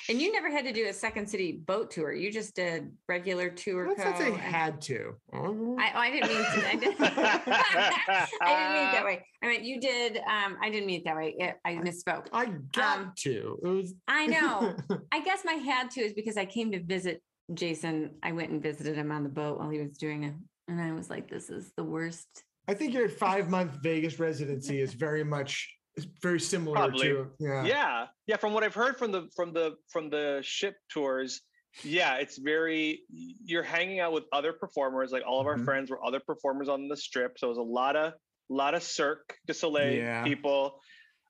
And 0.09 0.21
you 0.21 0.33
never 0.33 0.51
had 0.51 0.65
to 0.65 0.73
do 0.73 0.87
a 0.89 0.93
second 0.93 1.29
city 1.29 1.53
boat 1.67 1.91
tour. 1.91 2.13
You 2.13 2.31
just 2.31 2.55
did 2.55 2.91
regular 3.09 3.51
tour. 3.51 3.89
Let's 3.89 3.99
not 4.05 4.15
co 4.15 4.21
say 4.21 4.31
had 4.33 4.81
to. 4.83 5.15
I, 5.33 5.37
oh, 5.39 5.77
I 5.79 6.11
didn't 6.11 6.29
mean 6.29 6.43
to. 6.43 6.69
I, 6.69 6.75
did, 6.77 6.95
I 7.01 8.29
didn't 8.47 8.73
mean 8.75 8.89
it 8.89 8.93
that 8.93 9.05
way. 9.05 9.25
I 9.43 9.49
mean, 9.49 9.65
you 9.65 9.81
did. 9.81 10.19
Um, 10.19 10.57
I 10.63 10.71
didn't 10.71 10.87
mean 10.87 11.01
it 11.01 11.05
that 11.05 11.17
way. 11.17 11.35
It, 11.39 11.57
I 11.65 11.75
misspoke. 11.75 12.27
I 12.33 12.47
got 12.73 12.99
Um, 12.99 13.13
to. 13.19 13.59
Was 13.63 13.95
I 14.09 14.27
know. 14.27 14.77
I 15.13 15.21
guess 15.23 15.45
my 15.45 15.55
had 15.55 15.91
to 15.93 16.01
is 16.01 16.13
because 16.13 16.37
I 16.37 16.45
came 16.47 16.71
to 16.73 16.83
visit 16.83 17.23
Jason. 17.55 18.17
I 18.23 18.33
went 18.33 18.51
and 18.51 18.63
visited 18.63 18.97
him 18.97 19.11
on 19.11 19.23
the 19.23 19.29
boat 19.29 19.59
while 19.59 19.71
he 19.71 19.81
was 19.81 19.97
doing 19.99 20.25
it. 20.25 20.35
And 20.69 20.81
I 20.81 20.93
was 20.93 21.11
like, 21.11 21.29
this 21.29 21.51
is 21.51 21.73
the 21.77 21.83
worst. 21.85 22.29
I 22.69 22.75
think 22.75 22.95
your 22.95 23.09
five 23.09 23.51
month 23.51 23.79
Vegas 23.83 24.21
residency 24.21 24.81
is 24.81 24.95
very 24.95 25.25
much 25.25 25.69
is 26.01 26.09
very 26.23 26.41
similar 26.41 26.77
Probably. 26.77 27.09
to 27.09 27.27
yeah. 27.39 27.65
Yeah, 27.65 28.07
yeah. 28.27 28.37
From 28.37 28.53
what 28.53 28.65
I've 28.65 28.75
heard 28.75 28.97
from 28.99 29.13
the 29.13 29.29
from 29.35 29.53
the 29.53 29.77
from 29.93 30.11
the 30.11 30.41
ship 30.43 30.75
tours, 30.93 31.43
yeah, 31.85 32.17
it's 32.17 32.39
very. 32.39 33.03
You're 33.45 33.63
hanging 33.63 34.01
out 34.01 34.13
with 34.13 34.25
other 34.33 34.53
performers. 34.53 35.13
Like 35.13 35.23
all 35.27 35.41
of 35.41 35.47
our 35.47 35.57
Mhm. 35.57 35.65
friends 35.65 35.91
were 35.91 36.05
other 36.05 36.21
performers 36.21 36.69
on 36.69 36.89
the 36.89 36.97
strip, 36.97 37.39
so 37.39 37.47
it 37.47 37.51
was 37.51 37.59
a 37.59 37.63
lot 37.63 37.97
of 37.97 38.15
lot 38.49 38.75
of 38.75 38.83
Cirque 38.83 39.35
du 39.47 39.55
Soleil 39.55 39.93
Yeah. 39.95 40.25
people, 40.25 40.81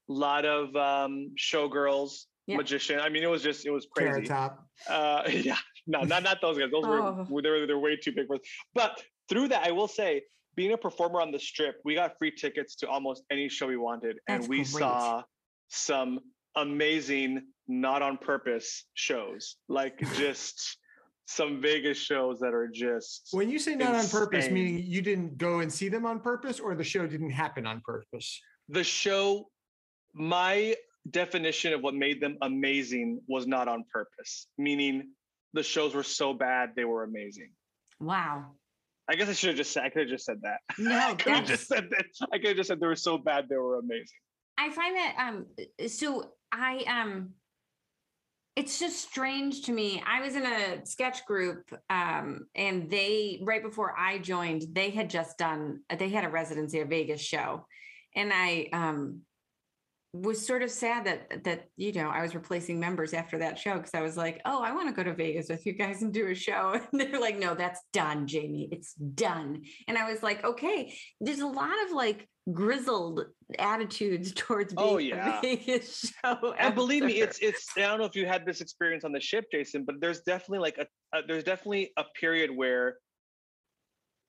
a 0.08 0.12
lot 0.12 0.44
of 0.46 0.74
um, 0.76 1.32
showgirls, 1.38 2.24
Yeah. 2.46 2.56
magician. 2.56 2.98
I 3.00 3.08
mean, 3.10 3.22
it 3.22 3.30
was 3.30 3.42
just 3.42 3.66
it 3.66 3.70
was 3.70 3.86
Carrot 3.96 4.12
crazy. 4.14 4.28
top. 4.28 4.64
Uh, 4.88 5.22
yeah, 5.30 5.58
no, 5.86 6.02
not 6.02 6.22
not 6.22 6.40
those 6.40 6.58
guys. 6.58 6.70
Those 6.70 6.84
Oh. 6.86 7.26
were 7.28 7.42
they're 7.42 7.66
they're 7.66 7.78
way 7.78 7.96
too 7.96 8.12
big 8.12 8.26
for 8.26 8.36
us. 8.36 8.42
But 8.74 9.02
through 9.28 9.48
that, 9.48 9.66
I 9.66 9.72
will 9.72 9.88
say, 9.88 10.22
being 10.60 10.72
a 10.72 10.76
performer 10.76 11.22
on 11.22 11.32
the 11.32 11.38
strip, 11.38 11.76
we 11.86 11.94
got 11.94 12.18
free 12.18 12.30
tickets 12.30 12.74
to 12.76 12.86
almost 12.86 13.22
any 13.30 13.48
show 13.48 13.66
we 13.66 13.78
wanted, 13.78 14.18
and 14.28 14.46
we 14.46 14.58
great. 14.58 14.66
saw 14.66 15.22
some 15.68 16.20
amazing, 16.54 17.46
not 17.66 18.02
on 18.02 18.18
purpose 18.18 18.84
shows, 18.92 19.56
like 19.70 19.98
just 20.16 20.76
some 21.24 21.62
Vegas 21.62 21.96
shows 21.96 22.40
that 22.40 22.52
are 22.52 22.68
just. 22.68 23.28
When 23.30 23.48
you 23.48 23.58
say 23.58 23.74
not 23.74 23.94
on 23.94 24.06
purpose, 24.06 24.50
meaning 24.50 24.84
you 24.84 25.00
didn't 25.00 25.38
go 25.38 25.60
and 25.60 25.72
see 25.72 25.88
them 25.88 26.04
on 26.04 26.20
purpose, 26.20 26.60
or 26.60 26.74
the 26.74 26.84
show 26.84 27.06
didn't 27.06 27.30
happen 27.30 27.66
on 27.66 27.80
purpose. 27.80 28.38
the 28.68 28.84
show 28.84 29.48
my 30.12 30.76
definition 31.10 31.72
of 31.72 31.80
what 31.80 31.94
made 31.94 32.20
them 32.20 32.36
amazing 32.42 33.18
was 33.28 33.46
not 33.46 33.66
on 33.68 33.84
purpose 33.90 34.48
meaning 34.58 35.08
the 35.54 35.62
shows 35.62 35.94
were 35.94 36.02
so 36.02 36.34
bad 36.34 36.70
they 36.76 36.84
were 36.84 37.04
amazing 37.04 37.50
Wow. 38.00 38.52
I 39.10 39.14
guess 39.14 39.28
i 39.28 39.32
should 39.32 39.48
have 39.48 39.56
just 39.56 39.72
said 39.72 39.84
i 39.84 39.90
could 39.90 40.02
have 40.02 40.10
just 40.10 40.24
said 40.24 40.40
that 40.42 40.60
No, 40.78 40.96
i 41.10 41.14
could 41.14 41.32
have 41.32 41.46
just 41.46 41.66
said 41.68 41.88
that 41.90 42.06
i 42.32 42.38
could 42.38 42.48
have 42.48 42.56
just 42.56 42.68
said 42.68 42.80
they 42.80 42.86
were 42.86 42.96
so 42.96 43.18
bad 43.18 43.46
they 43.48 43.56
were 43.56 43.78
amazing 43.78 44.18
I 44.60 44.70
find 44.70 44.94
that 44.94 45.14
um 45.18 45.46
so 45.88 46.32
I 46.52 46.84
um 46.86 47.30
it's 48.56 48.78
just 48.78 49.08
strange 49.08 49.62
to 49.62 49.72
me. 49.72 50.02
I 50.06 50.20
was 50.20 50.34
in 50.36 50.44
a 50.44 50.84
sketch 50.84 51.24
group 51.24 51.72
um 51.88 52.46
and 52.54 52.90
they 52.90 53.40
right 53.42 53.62
before 53.62 53.98
I 53.98 54.18
joined, 54.18 54.64
they 54.72 54.90
had 54.90 55.08
just 55.08 55.38
done 55.38 55.80
they 55.98 56.10
had 56.10 56.24
a 56.24 56.28
residency 56.28 56.80
a 56.80 56.84
Vegas 56.84 57.22
show. 57.22 57.66
And 58.14 58.32
I 58.34 58.68
um 58.74 59.22
was 60.12 60.44
sort 60.44 60.62
of 60.62 60.70
sad 60.70 61.04
that 61.06 61.44
that 61.44 61.68
you 61.76 61.92
know 61.92 62.08
I 62.08 62.22
was 62.22 62.34
replacing 62.34 62.80
members 62.80 63.14
after 63.14 63.38
that 63.38 63.58
show 63.58 63.76
because 63.76 63.94
I 63.94 64.00
was 64.00 64.16
like, 64.16 64.40
oh, 64.44 64.62
I 64.62 64.72
want 64.72 64.88
to 64.88 64.94
go 64.94 65.04
to 65.08 65.14
Vegas 65.14 65.48
with 65.48 65.64
you 65.66 65.72
guys 65.72 66.02
and 66.02 66.12
do 66.12 66.26
a 66.28 66.34
show. 66.34 66.80
And 66.92 67.00
they're 67.00 67.20
like, 67.20 67.38
no, 67.38 67.54
that's 67.54 67.80
done, 67.92 68.26
Jamie. 68.26 68.68
It's 68.72 68.94
done. 68.94 69.62
And 69.86 69.96
I 69.96 70.10
was 70.10 70.22
like, 70.22 70.44
okay, 70.44 70.92
there's 71.20 71.40
a 71.40 71.46
lot 71.46 71.74
of 71.86 71.92
like 71.92 72.28
grizzled 72.52 73.22
attitudes 73.58 74.32
towards 74.36 74.74
oh, 74.76 74.96
being 74.96 75.12
Oh, 75.12 75.16
a 75.16 75.18
yeah. 75.18 75.40
Vegas 75.40 76.12
show. 76.24 76.54
and 76.58 76.74
believe 76.74 77.04
me 77.04 77.20
it's 77.20 77.38
it's 77.40 77.68
i 77.76 77.82
don't 77.82 77.98
know 78.00 78.06
if 78.06 78.16
you 78.16 78.26
had 78.26 78.44
this 78.46 78.60
experience 78.60 79.04
on 79.04 79.12
the 79.12 79.20
ship 79.20 79.44
jason 79.52 79.84
but 79.84 79.96
there's 80.00 80.20
definitely 80.22 80.58
like 80.58 80.78
a, 80.78 80.86
a 81.16 81.22
there's 81.26 81.44
definitely 81.44 81.92
a 81.96 82.04
period 82.18 82.50
where 82.50 82.96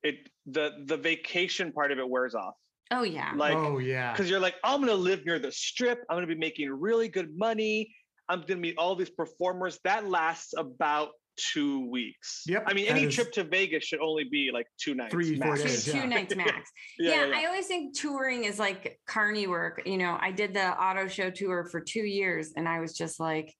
it 0.04 0.16
the 0.46 0.84
the 0.86 0.98
vacation 0.98 1.72
part 1.72 1.92
of 1.92 2.00
it 2.00 2.08
wears 2.08 2.36
off 2.36 2.56
Oh 2.92 3.04
yeah. 3.04 3.32
Like, 3.36 3.56
oh 3.56 3.80
yeah. 3.80 4.12
because 4.12 4.30
you're 4.30 4.40
like, 4.40 4.56
I'm 4.64 4.80
gonna 4.82 4.94
live 4.94 5.26
near 5.26 5.40
the 5.40 5.52
strip. 5.52 6.04
I'm 6.10 6.18
gonna 6.18 6.28
be 6.28 6.36
making 6.36 6.70
really 6.70 7.08
good 7.08 7.38
money. 7.38 7.94
I'm 8.30 8.42
gonna 8.42 8.60
meet 8.60 8.76
all 8.78 8.96
these 8.96 9.10
performers. 9.10 9.80
That 9.84 10.08
lasts 10.08 10.54
about 10.58 11.10
two 11.38 11.90
weeks. 11.90 12.44
Yep, 12.48 12.66
I 12.68 12.74
mean, 12.74 12.88
any 12.88 13.04
is- 13.04 13.16
trip 13.16 13.32
to 13.34 13.44
Vegas 13.44 13.86
should 13.86 14.00
only 14.00 14.26
be 14.26 14.52
like 14.54 14.68
two 14.78 14.94
nights. 14.94 15.12
Three, 15.12 15.38
four 15.38 15.52
max. 15.52 15.62
Two, 15.62 15.68
days, 15.68 15.86
two 15.86 15.98
yeah. 15.98 16.06
nights 16.06 16.36
max. 16.38 16.72
yeah, 17.00 17.32
I 17.34 17.46
always 17.46 17.68
think 17.68 17.98
touring 17.98 18.44
is 18.44 18.60
like 18.60 19.00
carny 19.08 19.48
work. 19.48 19.84
You 19.86 19.98
know, 19.98 20.18
I 20.20 20.32
did 20.32 20.54
the 20.54 20.70
auto 20.70 21.08
show 21.08 21.30
tour 21.30 21.66
for 21.66 21.80
two 21.80 22.04
years 22.04 22.52
and 22.56 22.68
I 22.68 22.80
was 22.80 22.96
just 22.96 23.20
like, 23.20 23.54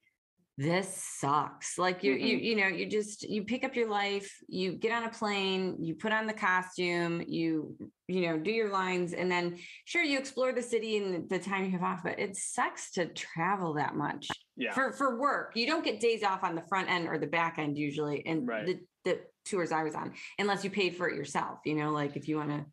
this 0.58 1.04
sucks. 1.20 1.78
Like 1.78 2.04
you, 2.04 2.14
you, 2.14 2.36
mm-hmm. 2.36 2.46
you 2.46 2.56
know, 2.56 2.68
you 2.68 2.86
just 2.86 3.24
you 3.24 3.44
pick 3.44 3.64
up 3.64 3.76
your 3.76 3.90
life, 3.90 4.32
you 4.48 4.74
get 4.74 4.92
on 4.92 5.06
a 5.06 5.10
plane, 5.10 5.78
you 5.80 5.96
put 5.96 6.12
on 6.12 6.28
the 6.28 6.34
costume, 6.34 7.24
you, 7.26 7.76
you 8.08 8.28
know, 8.28 8.38
do 8.38 8.52
your 8.52 8.70
lines, 8.70 9.14
and 9.14 9.32
then 9.32 9.58
sure 9.86 10.04
you 10.04 10.20
explore 10.20 10.52
the 10.52 10.62
city 10.62 10.98
and 10.98 11.30
the 11.30 11.40
time 11.40 11.66
you 11.66 11.72
have 11.72 11.84
off, 11.84 12.02
but 12.04 12.20
it 12.20 12.36
sucks 12.36 12.92
to 12.92 13.08
travel 13.08 13.74
that 13.74 13.96
much 13.96 14.28
yeah. 14.58 14.74
for 14.74 14.92
for 14.92 15.20
work. 15.20 15.54
You 15.56 15.66
don't 15.66 15.84
get 15.84 16.00
days 16.00 16.24
off 16.24 16.44
on 16.44 16.56
the 16.56 16.64
front 16.68 16.90
end 16.90 17.08
or 17.08 17.18
the 17.18 17.28
back 17.28 17.58
end 17.58 17.78
usually, 17.78 18.26
and 18.26 18.48
Right. 18.48 18.66
the 18.66 18.80
the 19.06 19.20
tours 19.46 19.72
I 19.72 19.84
was 19.84 19.96
on, 19.96 20.14
unless 20.38 20.64
you 20.64 20.70
paid 20.70 20.96
for 20.96 21.10
it 21.10 21.16
yourself. 21.16 21.60
You 21.66 21.76
know, 21.76 21.92
like 21.92 22.16
if 22.16 22.28
you 22.28 22.38
want 22.38 22.50
to. 22.50 22.66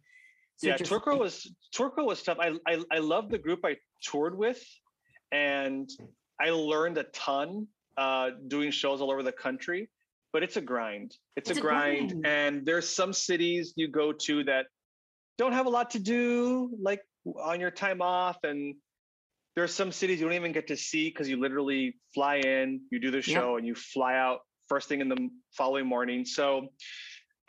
yeah, 0.63 0.77
TourCo 0.77 1.19
was 1.19 1.51
TourCo 1.75 2.05
was 2.05 2.23
tough. 2.23 2.39
I 2.41 2.55
I 2.67 2.83
I 2.91 2.99
love 2.99 3.31
the 3.31 3.39
group 3.39 3.61
I 3.65 3.77
toured 4.03 4.37
with, 4.37 4.63
and 5.31 5.89
I 6.41 6.51
learned 6.51 6.99
a 6.99 7.05
ton 7.05 7.67
uh, 7.97 8.31
doing 8.47 8.71
shows 8.71 9.01
all 9.01 9.11
over 9.11 9.23
the 9.23 9.33
country. 9.33 9.89
But 10.31 10.43
it's 10.43 10.59
a 10.59 10.61
grind. 10.61 11.17
It's, 11.37 11.49
It's 11.49 11.59
a, 11.59 11.63
a 11.63 11.63
grind. 11.63 12.11
grind. 12.11 12.27
and 12.27 12.67
there's 12.67 12.87
some 12.87 13.15
cities 13.15 13.73
you 13.77 13.89
go 13.89 14.13
to 14.13 14.45
that 14.45 14.67
don't 15.39 15.53
have 15.53 15.65
a 15.65 15.71
lot 15.71 15.91
to 15.93 15.99
do, 15.99 16.71
like 16.83 17.01
on 17.43 17.61
your 17.61 17.71
time 17.71 18.03
off, 18.03 18.37
and 18.45 18.75
there's 19.57 19.73
some 19.73 19.91
cities 19.91 20.21
you 20.21 20.27
don't 20.27 20.35
even 20.35 20.53
get 20.53 20.67
to 20.67 20.77
see 20.77 21.09
because 21.09 21.31
you 21.31 21.41
literally 21.41 21.97
fly 22.15 22.37
in, 22.37 22.83
you 22.91 22.99
do 23.01 23.11
the 23.11 23.23
show, 23.23 23.57
and 23.57 23.67
you 23.67 23.75
fly 23.75 24.17
out 24.17 24.41
first 24.69 24.87
thing 24.87 25.01
in 25.01 25.09
the 25.09 25.31
following 25.57 25.87
morning. 25.87 26.27
So 26.27 26.69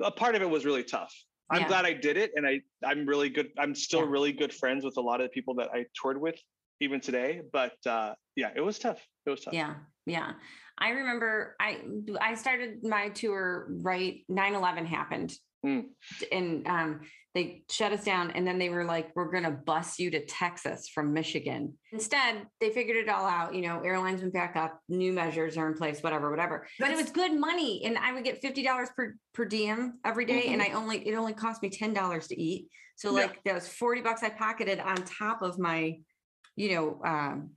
a 0.01 0.09
part 0.09 0.35
of 0.35 0.41
it 0.41 0.49
was 0.49 0.63
really 0.65 0.83
tough. 0.85 1.13
I'm 1.51 1.61
Yeah. 1.63 1.67
glad 1.67 1.85
I 1.85 1.91
did 1.93 2.15
it, 2.15 2.31
and 2.35 2.47
I 2.47 2.61
I'm 2.81 3.05
really 3.05 3.27
good. 3.29 3.51
I'm 3.57 3.75
still 3.75 4.01
Yeah. 4.05 4.09
really 4.09 4.31
good 4.31 4.53
friends 4.53 4.85
with 4.85 4.95
a 4.95 5.01
lot 5.01 5.19
of 5.19 5.25
the 5.25 5.31
people 5.31 5.55
that 5.55 5.69
I 5.73 5.85
toured 6.01 6.19
with 6.21 6.39
even 6.80 6.99
today. 6.99 7.41
But 7.51 7.75
uh, 7.86 8.13
yeah, 8.36 8.49
it 8.55 8.61
was 8.61 8.80
tough. 8.80 9.05
It 9.25 9.30
was 9.30 9.41
tough. 9.41 9.53
Yeah, 9.53 9.75
yeah. 10.05 10.34
I 10.77 10.89
remember 10.89 11.55
I 11.59 11.82
I 12.21 12.36
started 12.36 12.84
my 12.84 13.09
tour 13.09 13.67
right 13.82 14.21
9/11 14.32 14.86
happened. 14.86 15.34
Mm. 15.65 15.88
And 16.32 16.67
um 16.67 17.01
they 17.36 17.63
shut 17.69 17.91
us 17.91 18.03
down 18.03 18.32
and 18.32 18.47
then 18.47 18.57
they 18.57 18.69
were 18.69 18.86
like 18.86 19.11
we're 19.15 19.30
going 19.30 19.43
to 19.43 19.51
bus 19.51 19.99
you 19.99 20.09
to 20.09 20.25
Texas 20.25 20.88
from 20.88 21.13
Michigan. 21.13 21.77
Instead, 21.91 22.47
they 22.59 22.71
figured 22.71 22.97
it 22.97 23.07
all 23.09 23.27
out, 23.27 23.53
you 23.53 23.61
know, 23.61 23.82
airlines 23.82 24.21
went 24.21 24.34
back 24.34 24.55
up, 24.55 24.80
new 24.89 25.13
measures 25.13 25.55
are 25.57 25.67
in 25.67 25.75
place, 25.75 26.01
whatever, 26.01 26.32
whatever. 26.32 26.65
But 26.80 26.89
it 26.91 26.97
was 26.97 27.11
good 27.11 27.38
money 27.39 27.84
and 27.86 27.97
I 27.99 28.13
would 28.13 28.23
get 28.23 28.41
$50 28.41 28.95
per 28.95 29.15
per 29.34 29.45
diem 29.45 29.99
every 30.05 30.25
day, 30.25 30.47
and 30.47 30.61
I 30.61 30.69
only 30.69 31.05
it 31.07 31.13
only 31.13 31.34
cost 31.34 31.61
me 31.61 31.69
$10 31.69 32.27
to 32.30 32.41
eat. 32.41 32.69
So 32.95 33.09
Yeah. 33.09 33.25
like 33.27 33.43
that 33.43 33.53
was 33.53 33.67
40 33.67 34.01
bucks 34.01 34.23
I 34.23 34.30
pocketed 34.30 34.80
on 34.80 34.95
top 35.03 35.41
of 35.41 35.59
my 35.59 35.99
you 36.60 36.76
know 36.76 37.01
um 37.05 37.51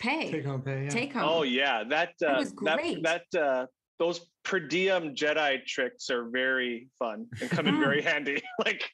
pay. 0.00 0.30
Take 0.30 0.44
home 0.44 0.62
pay. 0.62 0.84
Yeah. 0.84 0.88
Take 0.90 1.12
home. 1.12 1.22
Oh 1.24 1.42
yeah, 1.42 1.84
that 1.88 2.10
uh, 2.26 2.34
was 2.38 2.52
great. 2.52 3.02
that 3.04 3.22
that 3.32 3.40
uh, 3.40 3.66
those 3.98 4.20
per 4.44 4.58
diem 4.58 5.14
Jedi 5.14 5.64
tricks 5.64 6.10
are 6.10 6.28
very 6.28 6.88
fun 6.98 7.26
and 7.40 7.48
come 7.48 7.68
in 7.68 7.78
very 7.80 8.02
handy. 8.02 8.42
like 8.64 8.84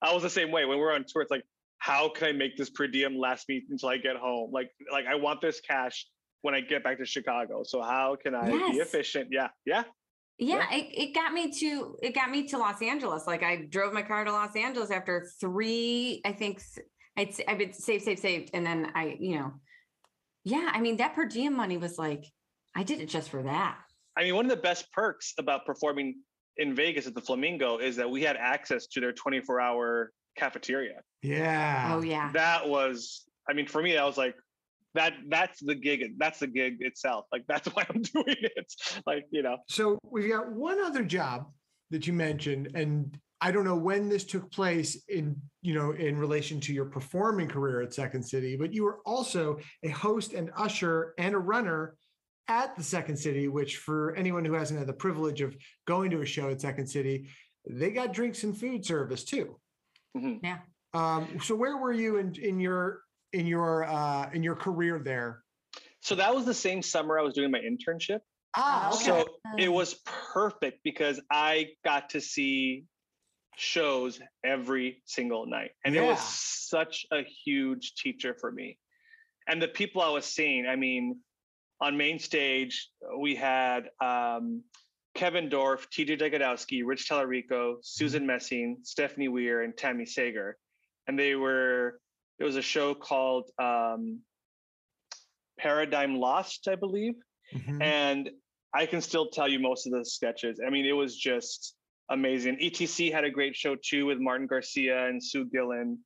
I 0.00 0.14
was 0.14 0.22
the 0.22 0.30
same 0.30 0.52
way 0.52 0.64
when 0.64 0.78
we 0.78 0.82
were 0.82 0.92
on 0.92 1.04
tour. 1.06 1.22
It's 1.22 1.30
like, 1.30 1.44
how 1.78 2.08
can 2.08 2.28
I 2.28 2.32
make 2.32 2.56
this 2.56 2.70
per 2.70 2.86
diem 2.86 3.18
last 3.18 3.48
me 3.48 3.62
until 3.68 3.88
I 3.88 3.96
get 3.96 4.16
home? 4.16 4.50
Like 4.52 4.70
like 4.92 5.06
I 5.06 5.16
want 5.16 5.40
this 5.40 5.60
cash 5.60 6.06
when 6.42 6.54
I 6.54 6.60
get 6.60 6.84
back 6.84 6.98
to 6.98 7.04
Chicago. 7.04 7.62
So 7.64 7.82
how 7.82 8.16
can 8.22 8.34
I 8.34 8.50
be 8.50 8.78
efficient? 8.78 9.28
Yeah, 9.30 9.48
yeah. 9.66 9.82
yeah, 10.38 10.66
It, 10.72 10.86
it 10.92 11.14
got 11.14 11.32
me 11.32 11.50
to 11.50 11.96
it 12.00 12.14
got 12.14 12.30
me 12.30 12.46
to 12.48 12.58
los 12.58 12.80
angeles 12.80 13.26
like 13.26 13.42
i 13.42 13.56
drove 13.68 13.92
my 13.92 14.00
car 14.00 14.24
to 14.24 14.32
los 14.32 14.56
angeles 14.56 14.90
after 14.90 15.26
three 15.38 16.22
i 16.24 16.32
think 16.32 16.62
th- 16.74 16.86
i'd 17.16 17.28
s- 17.28 17.40
i've 17.48 17.58
been 17.58 17.72
saved 17.72 18.04
saved 18.04 18.20
saved 18.20 18.50
and 18.54 18.64
then 18.64 18.90
i 18.94 19.16
you 19.18 19.38
know 19.38 19.52
yeah 20.44 20.70
i 20.72 20.80
mean 20.80 20.96
that 20.96 21.14
per 21.14 21.26
diem 21.26 21.54
money 21.54 21.76
was 21.76 21.98
like 21.98 22.24
i 22.76 22.82
did 22.82 23.00
it 23.00 23.08
just 23.08 23.28
for 23.30 23.42
that. 23.42 23.78
I 24.16 24.24
mean, 24.24 24.34
one 24.34 24.44
of 24.44 24.50
the 24.50 24.56
best 24.56 24.90
perks 24.92 25.34
about 25.38 25.64
performing 25.64 26.16
in 26.56 26.74
Vegas 26.74 27.06
at 27.06 27.14
the 27.14 27.20
Flamingo 27.20 27.78
is 27.78 27.94
that 27.96 28.10
we 28.10 28.22
had 28.22 28.36
access 28.36 28.86
to 28.88 29.00
their 29.00 29.12
24 29.12 29.60
hour 29.60 30.12
cafeteria. 30.36 31.00
Yeah. 31.22 31.92
oh 31.94 32.02
yeah. 32.02 32.30
That 32.32 32.68
was 32.68 33.24
i 33.48 33.52
mean 33.52 33.66
for 33.66 33.80
me 33.82 33.96
i 33.96 34.04
was 34.04 34.18
like 34.18 34.34
that 34.94 35.14
that's 35.28 35.60
the 35.60 35.74
gig 35.74 36.02
that's 36.18 36.40
the 36.40 36.48
gig 36.48 36.78
itself. 36.80 37.26
Like 37.32 37.44
that's 37.48 37.68
why 37.74 37.86
i'm 37.88 38.02
doing 38.02 38.36
it. 38.56 38.72
Like 39.06 39.24
you 39.30 39.42
know. 39.42 39.58
So 39.68 39.98
we've 40.04 40.28
got 40.28 40.50
one 40.52 40.80
other 40.80 41.04
job 41.04 41.46
that 41.90 42.06
you 42.06 42.12
mentioned, 42.12 42.72
and 42.74 43.16
I 43.40 43.50
don't 43.52 43.64
know 43.64 43.76
when 43.76 44.08
this 44.08 44.24
took 44.24 44.50
place 44.52 45.02
in 45.08 45.36
you 45.62 45.74
know 45.74 45.92
in 45.92 46.18
relation 46.18 46.60
to 46.60 46.72
your 46.74 46.84
performing 46.86 47.48
career 47.48 47.80
at 47.82 47.94
Second 47.94 48.22
City, 48.22 48.56
but 48.56 48.72
you 48.72 48.84
were 48.84 48.98
also 49.06 49.58
a 49.82 49.88
host 49.88 50.32
and 50.34 50.50
usher 50.56 51.14
and 51.18 51.34
a 51.34 51.38
runner 51.38 51.96
at 52.48 52.76
the 52.76 52.82
Second 52.82 53.16
City. 53.16 53.48
Which 53.48 53.78
for 53.78 54.14
anyone 54.16 54.44
who 54.44 54.52
hasn't 54.52 54.78
had 54.78 54.88
the 54.88 54.92
privilege 54.92 55.40
of 55.40 55.56
going 55.86 56.10
to 56.10 56.20
a 56.20 56.26
show 56.26 56.50
at 56.50 56.60
Second 56.60 56.86
City, 56.86 57.28
they 57.68 57.90
got 57.90 58.12
drinks 58.12 58.44
and 58.44 58.56
food 58.56 58.84
service 58.84 59.24
too. 59.24 59.58
Mhm. 60.16 60.40
yeah 60.42 60.58
Um, 60.92 61.38
so 61.40 61.54
where 61.54 61.76
were 61.76 61.92
you 61.92 62.16
in 62.18 62.34
in 62.34 62.60
your 62.60 63.02
in 63.32 63.46
your 63.46 63.84
uh, 63.84 64.28
in 64.34 64.42
your 64.42 64.56
career 64.56 64.98
there? 64.98 65.42
so 66.02 66.14
that 66.14 66.34
was 66.34 66.46
the 66.46 66.54
same 66.54 66.80
summer 66.82 67.18
i 67.18 67.22
was 67.22 67.34
doing 67.34 67.50
my 67.50 67.58
internship 67.60 68.20
Ah, 68.56 68.88
Oh, 68.90 68.96
okay. 68.96 69.04
so 69.04 69.26
it 69.58 69.68
was 69.70 70.00
perfect 70.32 70.80
because 70.82 71.20
i 71.30 71.68
got 71.84 72.10
to 72.10 72.20
see 72.22 72.86
shows 73.60 74.20
every 74.42 75.02
single 75.04 75.46
night. 75.46 75.72
And 75.84 75.94
it 75.94 76.02
was 76.02 76.18
such 76.20 77.06
a 77.12 77.22
huge 77.44 77.94
teacher 77.94 78.34
for 78.40 78.50
me. 78.50 78.78
And 79.46 79.60
the 79.60 79.68
people 79.68 80.00
i 80.02 80.08
was 80.08 80.24
seeing 80.24 80.66
i 80.66 80.76
mean 80.76 81.18
on 81.80 81.96
main 81.96 82.18
stage 82.18 82.88
we 83.18 83.34
had 83.34 83.90
um, 84.00 84.62
kevin 85.14 85.48
dorff 85.48 85.86
tj 85.88 86.18
jagodowski 86.20 86.82
rich 86.84 87.08
talarico 87.08 87.76
susan 87.82 88.26
messing 88.26 88.78
stephnie 88.84 89.28
weir 89.28 89.62
and 89.62 89.74
tami 89.74 90.06
sagher. 90.08 90.52
And 91.06 91.18
they 91.18 91.34
were 91.34 92.00
there 92.38 92.46
was 92.46 92.56
a 92.56 92.62
show 92.62 92.94
called 92.94 93.50
um, 93.58 94.20
paradigm 95.58 96.16
lost 96.16 96.68
i 96.68 96.76
believe. 96.76 97.14
Mhm. 97.52 97.82
and 97.82 98.30
I 98.72 98.86
can 98.86 99.00
still 99.00 99.28
tell 99.30 99.48
you 99.48 99.58
most 99.58 99.86
of 99.86 99.92
the 99.92 100.04
sketches. 100.04 100.60
I 100.64 100.70
mean, 100.70 100.86
it 100.86 100.92
was 100.92 101.16
just 101.16 101.74
amazing. 102.10 102.58
ETC 102.62 103.12
had 103.12 103.24
a 103.24 103.30
great 103.30 103.56
show 103.56 103.76
too 103.76 104.06
with 104.06 104.18
Martin 104.18 104.46
Garcia 104.46 105.06
and 105.06 105.22
Sue 105.22 105.46
Gillen. 105.46 105.98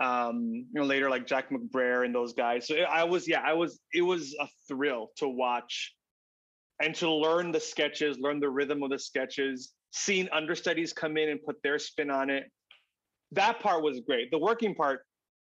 Um, 0.00 0.66
you 0.72 0.80
know, 0.80 0.84
later 0.84 1.10
like 1.10 1.26
Jack 1.26 1.50
McBrayer 1.50 2.04
and 2.04 2.14
those 2.14 2.32
guys. 2.32 2.66
So 2.66 2.76
I 2.76 3.04
was, 3.04 3.28
yeah, 3.28 3.42
I 3.44 3.52
was. 3.52 3.78
It 3.92 4.02
was 4.02 4.34
a 4.40 4.48
thrill 4.66 5.10
to 5.16 5.28
watch 5.28 5.94
and 6.80 6.94
to 6.96 7.10
learn 7.10 7.52
the 7.52 7.60
sketches, 7.60 8.18
learn 8.18 8.40
the 8.40 8.48
rhythm 8.48 8.82
of 8.82 8.90
the 8.90 8.98
sketches, 8.98 9.72
seeing 9.92 10.28
understudies 10.30 10.92
come 10.92 11.16
in 11.16 11.28
and 11.28 11.42
put 11.42 11.62
their 11.62 11.78
spin 11.78 12.10
on 12.10 12.30
it. 12.30 12.50
That 13.32 13.60
part 13.60 13.82
was 13.82 14.00
great. 14.00 14.30
The 14.30 14.38
working 14.38 14.74
part, 14.74 15.02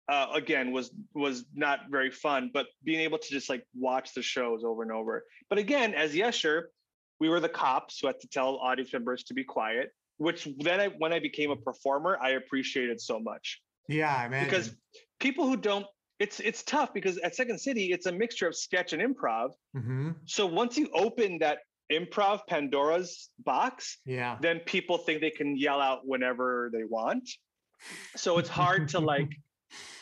uh, 0.09 0.27
again, 0.33 0.71
was 0.71 0.91
was 1.13 1.45
not 1.53 1.81
very 1.89 2.11
fun. 2.11 2.49
But 2.53 2.67
being 2.83 3.01
able 3.01 3.17
to 3.17 3.29
just 3.29 3.49
like 3.49 3.63
watch 3.75 4.13
the 4.13 4.21
shows 4.21 4.63
over 4.63 4.81
and 4.81 4.91
over. 4.91 5.25
But 5.49 5.59
again, 5.59 5.93
as 5.93 6.15
Yesher, 6.15 6.63
we 7.19 7.29
were 7.29 7.39
the 7.39 7.49
cops 7.49 7.99
who 7.99 8.07
had 8.07 8.19
to 8.21 8.27
tell 8.27 8.57
audience 8.57 8.93
members 8.93 9.23
to 9.25 9.33
be 9.33 9.43
quiet. 9.43 9.91
Which 10.19 10.47
then, 10.59 10.79
I, 10.79 10.87
when 10.87 11.13
I 11.13 11.19
became 11.19 11.51
a 11.51 11.55
performer, 11.55 12.17
I 12.19 12.31
appreciated 12.31 12.99
so 12.99 13.19
much 13.19 13.61
yeah, 13.87 14.15
I 14.15 14.25
imagine. 14.25 14.45
because 14.45 14.75
people 15.19 15.47
who 15.47 15.57
don't, 15.57 15.85
it's 16.19 16.39
it's 16.39 16.63
tough 16.63 16.93
because 16.93 17.17
at 17.19 17.35
Second 17.35 17.59
City, 17.59 17.91
it's 17.91 18.07
a 18.07 18.11
mixture 18.11 18.47
of 18.47 18.55
sketch 18.55 18.93
and 18.93 19.01
improv. 19.01 19.51
Mhm. 19.75 20.15
So 20.25 20.45
once 20.47 20.77
you 20.77 20.89
open 20.93 21.37
that 21.39 21.59
improv 21.91 22.41
Pandora's 22.47 23.29
box, 23.39 23.99
yeah. 24.05 24.37
then 24.41 24.59
people 24.59 24.97
think 24.97 25.21
they 25.21 25.29
can 25.29 25.55
yell 25.57 25.79
out 25.79 26.01
whenever 26.05 26.69
they 26.73 26.83
want. 26.83 27.29
So 28.15 28.39
it's 28.39 28.49
hard 28.49 28.89
to 28.89 28.99
like, 28.99 29.29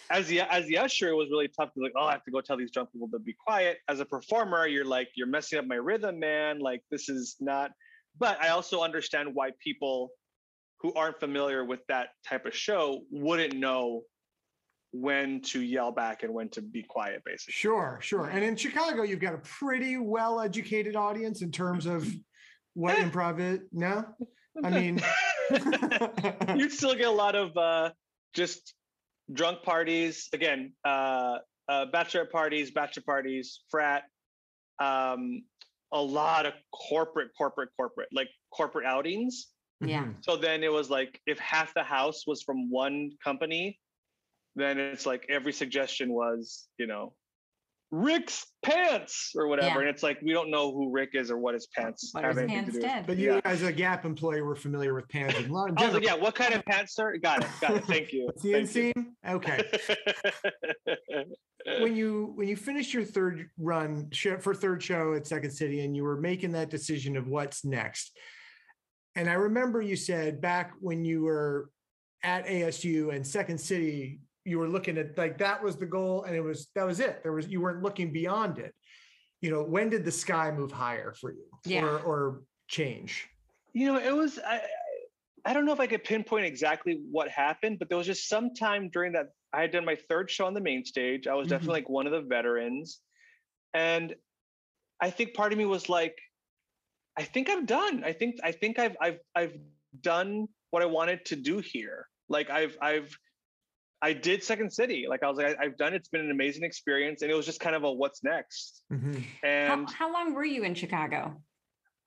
as 0.10 0.28
the 0.28 0.42
as 0.42 0.66
the 0.68 0.78
usher, 0.78 1.10
it 1.10 1.16
was 1.16 1.30
really 1.30 1.48
tough 1.48 1.74
to 1.74 1.82
like, 1.82 1.94
oh, 1.98 2.06
I 2.06 2.12
have 2.14 2.24
to 2.26 2.32
go 2.32 2.42
tell 2.42 2.58
these 2.58 2.72
drunk 2.72 2.92
people 2.92 3.10
to 3.12 3.20
be 3.20 3.34
quiet. 3.34 3.80
As 3.88 4.00
a 4.00 4.06
performer, 4.06 4.68
you're 4.68 4.86
like, 4.86 5.10
you're 5.16 5.28
messing 5.28 5.60
up 5.60 5.66
my 5.66 5.76
rhythm, 5.76 6.20
man. 6.20 6.60
Like 6.60 6.82
this 6.92 7.10
is 7.10 7.36
not. 7.40 7.72
But 8.18 8.42
I 8.42 8.50
also 8.50 8.82
understand 8.82 9.30
why 9.34 9.52
people 9.64 10.10
who 10.82 10.94
aren't 10.94 11.20
familiar 11.20 11.66
with 11.66 11.80
that 11.88 12.10
type 12.28 12.46
of 12.46 12.56
show 12.56 13.02
wouldn't 13.12 13.54
know 13.56 14.04
when 14.92 15.42
to 15.42 15.62
yell 15.62 15.92
back 15.92 16.24
and 16.24 16.34
when 16.34 16.48
to 16.50 16.62
be 16.62 16.82
quiet, 16.84 17.22
basically. 17.26 17.52
Sure, 17.54 18.00
sure. 18.02 18.28
And 18.28 18.44
in 18.44 18.56
Chicago, 18.56 19.04
you've 19.04 19.20
got 19.20 19.34
a 19.34 19.40
pretty 19.40 19.98
well 19.98 20.40
educated 20.40 20.96
audience 20.96 21.42
in 21.42 21.52
terms 21.52 21.86
of 21.86 22.08
what 22.76 22.98
Eh. 22.98 23.04
improv 23.04 23.40
is. 23.40 23.60
No? 23.74 24.06
I 24.64 24.70
mean, 24.70 25.02
you'd 26.58 26.72
still 26.72 26.96
get 26.96 27.08
a 27.08 27.12
lot 27.12 27.36
of 27.36 27.58
uh, 27.58 27.92
just 28.34 28.74
drunk 29.34 29.64
parties 29.64 30.30
again, 30.34 30.74
uh, 30.86 31.40
uh, 31.68 31.86
bachelor 31.88 32.26
parties, 32.26 32.72
bachelor 32.72 33.04
parties, 33.06 33.62
frat, 33.70 34.04
um, 34.80 35.44
a 35.92 36.02
lot 36.02 36.46
of 36.46 36.54
corporate, 36.72 37.30
corporate, 37.38 37.70
corporate, 37.78 38.10
like 38.12 38.30
corporate 38.52 38.86
outings. 38.86 39.48
Yeah. 39.82 40.06
Mhm. 40.06 40.24
So 40.24 40.36
then 40.38 40.64
it 40.64 40.72
was 40.72 40.90
like 40.90 41.20
if 41.26 41.40
half 41.40 41.74
the 41.74 41.84
house 41.84 42.26
was 42.28 42.44
from 42.44 42.70
one 42.70 43.12
company, 43.24 43.80
then 44.56 44.80
it's 44.80 45.06
like 45.06 45.26
every 45.30 45.54
suggestion 45.54 46.14
was, 46.14 46.68
you 46.78 46.88
know, 46.88 47.14
Rick's 47.96 48.46
pants 48.62 49.32
or 49.38 49.48
whatever. 49.48 49.76
Yeah. 49.76 49.80
And 49.82 49.90
it's 49.90 50.04
like 50.04 50.20
we 50.22 50.34
don't 50.34 50.52
know 50.52 50.74
who 50.74 50.92
Rick 50.92 51.12
is 51.14 51.32
or 51.32 51.38
what 51.38 51.54
his 51.54 51.68
pants 51.68 52.10
What 52.12 52.26
have 52.26 52.38
anything 52.38 52.56
hands 52.56 52.74
to 52.74 52.82
do. 52.82 52.86
with. 52.88 53.08
But 53.08 53.18
you, 53.18 53.36
Yeah. 53.36 53.42
as 53.46 53.64
a 53.64 53.72
Gap 53.72 54.04
employee, 54.04 54.42
were 54.42 54.56
familiar 54.56 54.94
with 54.94 55.08
pants 55.08 55.38
and 55.38 55.50
lawn. 55.50 55.76
I 55.78 55.86
was 55.86 55.94
like, 55.94 56.04
yeah, 56.04 56.16
what 56.16 56.36
kind 56.36 56.54
of 56.54 56.66
pants, 56.66 56.94
sir? 56.94 57.16
Got 57.18 57.44
it. 57.44 57.50
Got 57.62 57.78
it. 57.78 57.86
Thank 57.88 58.12
you. 58.12 58.30
The 58.44 58.52
Thank 58.66 58.76
you. 58.76 58.94
Okay. 59.26 59.64
when 61.80 61.96
you 61.96 62.34
when 62.36 62.48
you 62.48 62.56
finished 62.58 62.94
your 62.94 63.06
third 63.06 63.50
run 63.58 64.10
show, 64.12 64.38
for 64.40 64.54
third 64.54 64.84
show 64.84 65.14
at 65.14 65.26
Second 65.26 65.52
City, 65.52 65.86
and 65.86 65.96
you 65.96 66.04
were 66.04 66.20
making 66.20 66.52
that 66.52 66.70
decision 66.70 67.16
of 67.16 67.28
what's 67.28 67.64
next, 67.64 68.18
and 69.16 69.30
I 69.30 69.34
remember 69.34 69.82
you 69.82 69.96
said 69.96 70.42
back 70.42 70.74
when 70.80 71.06
you 71.06 71.24
were 71.24 71.70
at 72.24 72.46
ASU 72.46 73.16
and 73.16 73.26
Second 73.26 73.60
City, 73.60 74.20
you 74.46 74.60
were 74.60 74.68
looking 74.70 74.98
at 74.98 75.18
like 75.18 75.38
that 75.40 75.62
was 75.62 75.76
the 75.76 75.86
goal, 75.88 76.24
and 76.24 76.36
it 76.36 76.42
was 76.42 76.68
that 76.76 76.86
was 76.86 77.00
it. 77.00 77.22
There 77.24 77.34
was 77.34 77.48
you 77.48 77.60
weren't 77.62 77.82
looking 77.84 78.14
beyond 78.14 78.60
it. 78.60 78.74
You 79.42 79.50
know, 79.52 79.64
when 79.64 79.90
did 79.90 80.06
the 80.06 80.12
sky 80.12 80.52
move 80.52 80.72
higher 80.72 81.14
for 81.20 81.32
you, 81.32 81.46
Yeah. 81.66 81.84
or 81.84 82.00
or 82.00 82.42
change? 82.68 83.28
you 83.74 83.92
know, 83.92 84.00
it 84.00 84.16
was 84.16 84.40
I, 84.40 84.56
I- 84.58 84.62
I 85.48 85.54
don't 85.54 85.64
know 85.68 85.74
if 85.74 85.80
I 85.80 85.86
could 85.86 86.04
pinpoint 86.04 86.44
exactly 86.44 87.04
what 87.12 87.30
happened, 87.30 87.78
but 87.78 87.88
there 87.88 88.00
was 88.00 88.08
just 88.08 88.28
some 88.28 88.56
time 88.56 88.90
during 88.90 89.12
that 89.14 89.28
I 89.54 89.62
had 89.62 89.70
done 89.72 89.86
my 89.86 89.96
third 90.10 90.32
show 90.32 90.48
on 90.48 90.56
the 90.56 90.60
main 90.62 90.84
stage. 90.84 91.28
I 91.28 91.36
was 91.36 91.46
Mhm. 91.46 91.52
definitely 91.52 91.74
like 91.82 91.90
one 91.90 92.08
of 92.08 92.14
the 92.14 92.22
veterans. 92.22 93.00
And 93.76 94.16
I 95.00 95.12
think 95.12 95.36
part 95.36 95.52
of 95.52 95.60
me 95.60 95.66
was 95.68 95.88
like, 95.88 96.18
I 97.16 97.24
think 97.24 97.48
I'm 97.52 97.68
done. 97.68 98.04
I 98.04 98.12
think 98.14 98.38
I 98.44 98.52
think 98.54 98.80
I've 98.80 98.98
I've 99.00 99.20
I've 99.36 99.56
done 100.02 100.48
what 100.72 100.82
I 100.82 100.86
wanted 100.88 101.26
to 101.26 101.36
do 101.36 101.60
here. 101.60 102.08
Like 102.28 102.50
I've 102.50 102.76
I've 102.82 103.16
I 104.06 104.14
did 104.14 104.44
Second 104.44 104.72
City. 104.72 105.06
Like 105.10 105.24
I 105.24 105.28
was 105.30 105.38
like, 105.40 105.58
I, 105.60 105.64
I've 105.66 105.78
done 105.78 105.94
it. 105.94 105.98
It's 105.98 106.10
been 106.10 106.22
an 106.22 106.30
amazing 106.32 106.64
experience. 106.64 107.22
And 107.24 107.32
it 107.32 107.36
was 107.36 107.46
just 107.52 107.60
kind 107.60 107.76
of 107.76 107.84
a 107.84 107.92
what's 107.92 108.24
next. 108.24 108.84
Mhm. 108.94 109.24
How, 109.42 109.48
And 109.50 109.90
how 109.90 110.14
long 110.14 110.34
were 110.36 110.46
you 110.46 110.64
in 110.64 110.76
Chicago? 110.76 111.42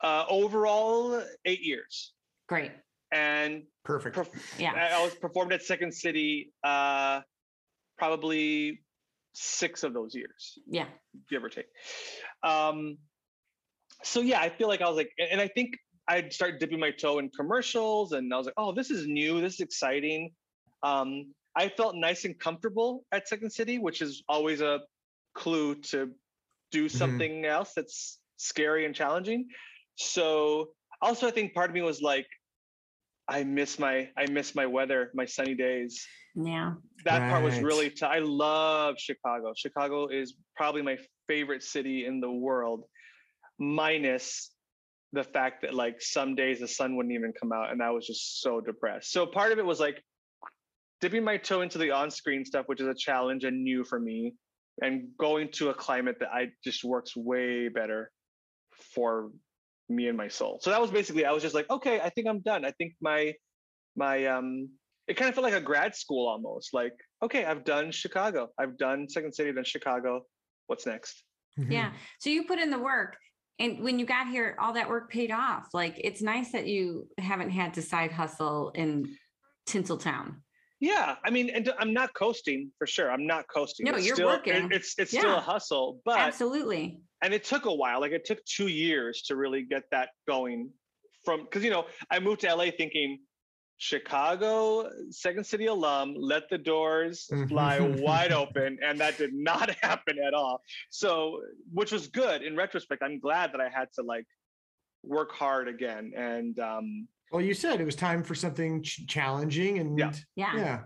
uh, 0.01 0.25
overall, 0.31 1.21
eight 1.45 1.63
years. 1.63 2.13
Great. 2.49 2.71
And 3.11 3.65
Perfect. 3.85 4.15
perf- 4.15 4.61
Yeah. 4.61 4.73
I, 4.75 5.01
I 5.01 5.05
was 5.05 5.15
performed 5.17 5.53
at 5.53 5.63
Second 5.63 5.93
City 5.93 6.53
uh, 6.63 7.21
probably 7.99 8.81
six 9.33 9.83
of 9.83 9.93
those 9.95 10.15
years, 10.15 10.57
Yeah. 10.69 10.87
give 11.29 11.43
or 11.43 11.49
take. 11.49 11.67
Um, 12.45 12.99
so 14.05 14.21
yeah, 14.21 14.41
I 14.41 14.51
feel 14.51 14.69
like 14.69 14.83
I 14.83 14.89
was 14.89 14.97
like, 14.97 15.11
and 15.33 15.41
I 15.41 15.49
think 15.49 15.71
I'd 16.07 16.33
start 16.33 16.61
dipping 16.61 16.79
my 16.79 16.93
toe 16.93 17.19
in 17.19 17.29
commercials, 17.31 18.13
and 18.13 18.33
I 18.33 18.37
was 18.37 18.47
like, 18.47 18.55
oh, 18.57 18.73
this 18.73 18.91
is 18.91 19.07
new, 19.09 19.41
this 19.41 19.55
is 19.55 19.61
exciting. 19.61 20.31
Um, 20.85 21.35
I 21.59 21.69
felt 21.69 21.97
nice 21.97 22.25
and 22.25 22.39
comfortable 22.39 23.05
at 23.11 23.27
Second 23.27 23.51
City, 23.51 23.79
which 23.79 24.01
is 24.01 24.23
always 24.29 24.61
a 24.61 24.79
clue 25.35 25.75
to 25.91 26.11
do 26.71 26.87
mm-hmm. 26.87 26.97
something 26.97 27.45
else 27.45 27.73
that's 27.75 28.21
scary 28.37 28.87
and 28.87 28.95
challenging. 28.95 29.49
So 29.97 30.69
also, 31.03 31.27
I 31.27 31.33
think 31.33 31.55
part 31.55 31.69
of 31.69 31.75
me 31.75 31.83
was 31.83 32.01
like, 32.01 32.29
I 33.27 33.43
miss 33.43 33.77
my 33.79 34.09
I 34.17 34.31
miss 34.31 34.55
my 34.55 34.67
weather, 34.67 35.11
my 35.15 35.25
sunny 35.27 35.55
days. 35.55 36.07
Yeah. 36.37 36.75
That 37.05 37.29
part 37.29 37.43
was 37.43 37.59
really 37.61 37.91
tough. 37.91 38.13
I 38.13 38.21
love 38.21 38.95
Chicago. 38.97 39.53
Chicago 39.57 40.07
is 40.07 40.37
probably 40.55 40.83
my 40.83 40.97
favorite 41.27 41.65
city 41.65 42.07
in 42.07 42.21
the 42.21 42.31
world, 42.31 42.85
minus 43.59 44.53
the 45.13 45.25
fact 45.25 45.63
that 45.63 45.75
like 45.75 46.01
some 46.01 46.37
days 46.37 46.61
the 46.61 46.69
sun 46.69 46.95
wouldn't 46.95 47.15
even 47.15 47.33
come 47.39 47.53
out, 47.53 47.73
and 47.73 47.81
that 47.81 47.93
was 47.93 48.07
just 48.07 48.41
so 48.41 48.61
depressed. 48.61 49.11
So 49.11 49.27
part 49.27 49.51
of 49.51 49.59
it 49.59 49.67
was 49.67 49.81
like 49.81 50.01
dipping 51.01 51.25
my 51.25 51.37
toe 51.37 51.63
into 51.63 51.79
the 51.79 51.91
on-screen 51.91 52.45
stuff, 52.45 52.67
which 52.67 52.81
is 52.81 52.87
a 52.87 52.95
challenge 52.95 53.45
and 53.45 53.63
new 53.63 53.85
for 53.85 54.01
me, 54.01 54.35
and 54.83 55.09
going 55.19 55.51
to 55.53 55.71
a 55.71 55.75
climate 55.75 56.17
that 56.21 56.31
I 56.33 56.49
just 56.65 56.85
works 56.85 57.17
way 57.17 57.69
better 57.69 58.11
for 58.95 59.31
me 59.89 60.09
and 60.09 60.17
my 60.17 60.29
soul. 60.29 60.59
So 60.63 60.71
that 60.71 60.81
was 60.81 60.91
basically 60.91 61.25
I 61.25 61.33
was 61.33 61.43
just 61.43 61.55
like, 61.55 61.69
okay, 61.71 62.01
I 62.01 62.11
think 62.11 62.27
I'm 62.29 62.41
done. 62.41 62.65
I 62.65 62.71
think 62.73 62.95
my 63.01 63.35
my 63.97 64.27
um 64.27 64.69
it 65.07 65.17
kind 65.17 65.29
of 65.29 65.35
felt 65.35 65.45
like 65.45 65.55
a 65.55 65.61
grad 65.61 65.97
school 65.97 66.29
almost. 66.29 66.75
Like, 66.75 66.93
okay, 67.23 67.45
I've 67.47 67.65
done 67.65 67.91
Chicago. 67.91 68.51
I've 68.59 68.77
done 68.77 69.09
Second 69.09 69.35
City, 69.35 69.53
then 69.53 69.65
Chicago. 69.65 70.27
What's 70.67 70.85
next? 70.85 71.25
Mhm. 71.59 71.73
Yeah. 71.73 71.93
So 72.21 72.29
you 72.31 72.45
put 72.45 72.59
in 72.59 72.71
the 72.71 72.79
work. 72.79 73.17
And 73.61 73.83
when 73.83 73.99
you 73.99 74.07
got 74.07 74.29
here, 74.29 74.57
all 74.61 74.75
that 74.75 74.89
work 74.89 75.11
paid 75.11 75.33
off. 75.33 75.69
Like 75.73 75.99
it's 75.99 76.23
nice 76.23 76.53
that 76.53 76.67
you 76.69 77.09
haven't 77.19 77.51
had 77.51 77.75
to 77.75 77.83
side 77.83 78.13
hustle 78.13 78.71
in 78.75 79.17
Tinseltown. 79.67 80.37
Yeah, 80.81 81.17
I 81.25 81.31
mean, 81.31 81.51
and 81.51 81.73
I'm 81.79 81.93
not 81.93 82.15
coasting 82.15 82.71
for 82.79 82.87
sure. 82.87 83.11
I'm 83.11 83.27
not 83.27 83.47
coasting. 83.53 83.87
No, 83.87 83.95
It's 83.97 84.07
you're 84.07 84.15
still, 84.15 84.29
working. 84.29 84.55
it- 84.55 84.73
it's 84.73 84.95
it's 84.99 85.11
still 85.11 85.35
a 85.37 85.41
hustle, 85.41 86.01
but 86.05 86.19
Absolutely. 86.19 87.01
and 87.23 87.35
it 87.35 87.43
took 87.45 87.65
a 87.67 87.75
while. 87.75 88.01
Like 88.01 88.13
it 88.13 88.25
took 88.25 88.45
two 88.45 88.69
years 88.69 89.23
to 89.23 89.37
really 89.37 89.63
get 89.63 89.83
that 89.91 90.11
going. 90.27 90.71
From 91.25 91.43
because 91.43 91.65
you 91.65 91.71
know 91.71 91.87
I 92.11 92.21
moved 92.21 92.43
to 92.43 92.55
LA 92.55 92.71
thinking 92.71 93.19
Chicago 93.79 94.89
Second 95.11 95.45
City 95.45 95.67
alum, 95.67 96.15
let 96.17 96.49
the 96.51 96.59
doors 96.59 97.29
fly 97.49 97.81
wide 97.81 98.33
open, 98.43 98.79
and 98.85 98.99
that 99.01 99.19
did 99.19 99.33
not 99.35 99.71
happen 99.83 100.17
at 100.25 100.35
all. 100.35 100.61
So, 100.91 101.41
which 101.73 101.91
was 101.91 102.07
good 102.09 102.43
in 102.43 102.55
retrospect. 102.57 103.03
I'm 103.03 103.19
glad 103.19 103.53
that 103.53 103.61
I 103.61 103.69
had 103.69 103.89
to 103.95 104.03
like 104.03 104.27
work 105.03 105.33
hard 105.33 105.69
again. 105.69 106.13
And 106.17 106.59
um, 106.61 107.09
Well, 107.31 107.43
you 107.43 107.55
said 107.55 107.81
it 107.81 107.85
was 107.85 107.97
time 107.97 108.23
for 108.23 108.35
something 108.35 108.83
ch- 108.83 109.07
challenging, 109.07 109.79
and 109.79 109.99
Yeah. 109.99 110.13
Yeah. 110.37 110.57
yeah. 110.57 110.81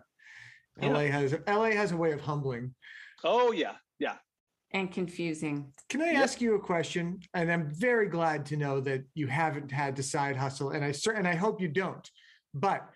Yeah. 0.81 0.89
LA 0.89 1.01
has 1.11 1.35
LA 1.47 1.71
has 1.73 1.93
a 1.93 1.97
way 1.97 2.13
of 2.13 2.21
humbling. 2.21 2.75
oh 3.25 3.53
yeah, 3.53 3.77
yeah. 3.99 4.17
And 4.75 4.91
confusing. 4.91 5.73
Can 5.91 6.01
I 6.01 6.13
Yep. 6.13 6.23
ask 6.23 6.41
you 6.41 6.55
a 6.55 6.59
question? 6.61 7.21
And 7.35 7.53
I'm 7.53 7.71
very 7.71 8.09
glad 8.09 8.47
to 8.47 8.57
know 8.57 8.81
that 8.81 9.05
you 9.15 9.27
haven't 9.27 9.71
had 9.71 9.97
to 9.97 10.03
side 10.03 10.35
hustle, 10.37 10.71
and 10.71 10.83
I 10.85 10.93
cer- 10.93 11.13
and 11.13 11.29
I 11.29 11.35
hope 11.35 11.61
you 11.61 11.69
don't. 11.69 12.09
But 12.55 12.89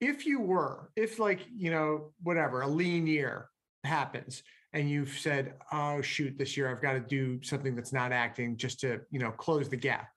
if 0.00 0.26
you 0.26 0.40
were, 0.40 0.90
if 0.96 1.18
like 1.20 1.46
you 1.56 1.70
know 1.70 2.12
whatever 2.22 2.62
a 2.62 2.66
lean 2.68 3.06
year 3.06 3.48
happens, 3.84 4.42
and 4.72 4.90
you've 4.90 5.16
said, 5.16 5.54
"Oh 5.72 6.02
shoot, 6.02 6.36
this 6.36 6.56
year 6.56 6.68
I've 6.68 6.82
got 6.82 6.94
to 6.94 7.00
do 7.00 7.40
something 7.44 7.76
that's 7.76 7.92
not 7.92 8.10
acting 8.10 8.56
just 8.56 8.80
to 8.80 9.00
you 9.12 9.20
know 9.20 9.30
close 9.30 9.68
the 9.68 9.76
gap." 9.76 10.08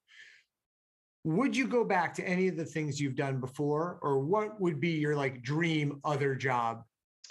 Would 1.27 1.57
you 1.57 1.67
go 1.67 1.83
back 1.83 2.13
to 2.13 2.25
any 2.25 2.47
of 2.47 2.55
the 2.55 2.63
things 2.63 3.01
you've 3.01 3.17
done 3.17 3.41
before, 3.41 3.99
or 4.01 4.19
what 4.19 4.61
would 4.61 4.79
be 4.79 4.91
your 4.91 5.13
like 5.13 5.43
dream 5.43 5.99
other 6.05 6.35
job 6.35 6.83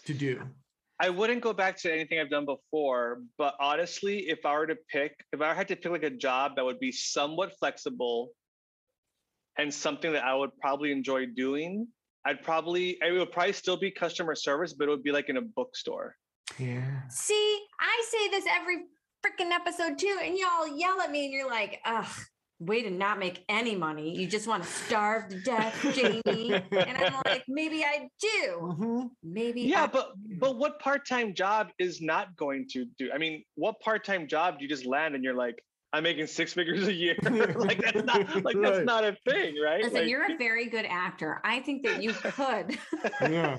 to 0.04 0.12
do? 0.12 0.42
I 1.00 1.08
wouldn't 1.08 1.40
go 1.40 1.54
back 1.54 1.78
to 1.78 1.90
anything 1.90 2.18
I've 2.18 2.28
done 2.28 2.44
before, 2.44 3.22
but 3.38 3.54
honestly, 3.58 4.28
if 4.28 4.44
I 4.44 4.52
were 4.52 4.66
to 4.66 4.76
pick, 4.92 5.14
if 5.32 5.40
I 5.40 5.54
had 5.54 5.66
to 5.68 5.76
pick 5.76 5.90
like 5.90 6.02
a 6.02 6.10
job 6.10 6.56
that 6.56 6.64
would 6.66 6.78
be 6.78 6.92
somewhat 6.92 7.54
flexible 7.58 8.32
and 9.56 9.72
something 9.72 10.12
that 10.12 10.24
I 10.24 10.34
would 10.34 10.50
probably 10.60 10.92
enjoy 10.92 11.24
doing, 11.34 11.88
I'd 12.26 12.42
probably, 12.42 12.98
it 13.00 13.12
would 13.12 13.32
probably 13.32 13.54
still 13.54 13.78
be 13.78 13.90
customer 13.90 14.34
service, 14.34 14.74
but 14.74 14.88
it 14.88 14.90
would 14.90 15.04
be 15.04 15.12
like 15.12 15.30
in 15.30 15.38
a 15.38 15.42
bookstore. 15.42 16.14
Yeah. 16.58 17.00
See, 17.08 17.64
I 17.80 18.04
say 18.10 18.28
this 18.28 18.44
every 18.54 18.76
freaking 19.24 19.52
episode 19.52 19.98
too, 19.98 20.18
and 20.22 20.36
y'all 20.36 20.68
yell 20.68 21.00
at 21.00 21.10
me, 21.10 21.24
and 21.24 21.32
you're 21.32 21.48
like, 21.48 21.80
ugh, 21.86 22.06
way 22.58 22.82
to 22.82 22.90
not 22.90 23.18
make 23.18 23.44
any 23.48 23.74
money. 23.74 24.16
You 24.16 24.26
just 24.26 24.46
want 24.46 24.62
to 24.62 24.68
starve 24.68 25.28
to 25.28 25.40
death, 25.40 25.74
Jamie. 25.94 26.22
and 26.54 26.96
I'm 26.98 27.14
like, 27.26 27.44
maybe 27.48 27.84
I 27.84 28.08
do. 28.20 28.58
Mhm. 28.60 29.10
Maybe. 29.22 29.62
Yeah, 29.62 29.84
I 29.84 29.86
but 29.88 30.12
do. 30.28 30.36
but 30.38 30.56
what 30.56 30.78
part-time 30.80 31.34
job 31.34 31.68
is 31.78 32.00
not 32.00 32.34
going 32.36 32.66
to 32.70 32.86
do? 32.98 33.10
I 33.14 33.18
mean, 33.18 33.44
what 33.56 33.78
part-time 33.80 34.26
job 34.26 34.58
do 34.58 34.64
you 34.64 34.68
just 34.68 34.86
land 34.86 35.14
and 35.14 35.22
you're 35.22 35.34
like, 35.34 35.62
I'm 35.92 36.02
making 36.02 36.26
six 36.26 36.52
figures 36.52 36.86
a 36.88 36.92
year? 36.92 37.16
like 37.22 37.80
that's 37.80 38.04
not 38.04 38.44
like 38.44 38.56
that's 38.60 38.84
not 38.84 39.04
a 39.04 39.16
thing, 39.28 39.54
right? 39.64 39.82
Listen, 39.82 40.00
Like- 40.00 40.08
you're 40.08 40.30
a 40.30 40.36
very 40.38 40.66
good 40.66 40.84
actor. 40.86 41.40
I 41.44 41.60
think 41.60 41.84
that 41.86 42.02
you 42.02 42.12
could 42.12 42.76
Yeah. 43.22 43.58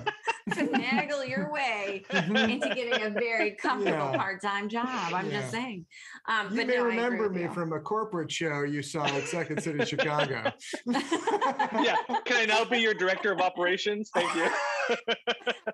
finagle 0.50 1.28
your 1.28 1.50
way 1.50 2.04
Mhm. 2.10 2.50
into 2.52 2.68
getting 2.74 3.02
a 3.02 3.10
very 3.10 3.52
comfortable 3.52 4.10
Yeah. 4.12 4.16
part-time 4.16 4.68
job. 4.68 4.86
I'm 5.14 5.30
Yeah. 5.30 5.40
just 5.40 5.50
saying. 5.52 5.86
Um, 6.26 6.50
You 6.50 6.56
but 6.58 6.66
may 6.68 6.76
no, 6.76 6.84
remember 6.84 7.28
me 7.30 7.42
you. 7.42 7.50
from 7.52 7.72
a 7.72 7.80
corporate 7.80 8.30
show 8.30 8.62
you 8.62 8.82
saw 8.82 9.06
at 9.06 9.24
Second 9.26 9.62
City, 9.62 9.84
Chicago. 9.84 10.52
yeah. 10.86 11.96
Can 12.24 12.36
I 12.36 12.44
now 12.46 12.64
be 12.64 12.78
your 12.78 12.94
director 12.94 13.32
of 13.32 13.40
operations? 13.40 14.10
Thank 14.14 14.34
you. 14.34 14.48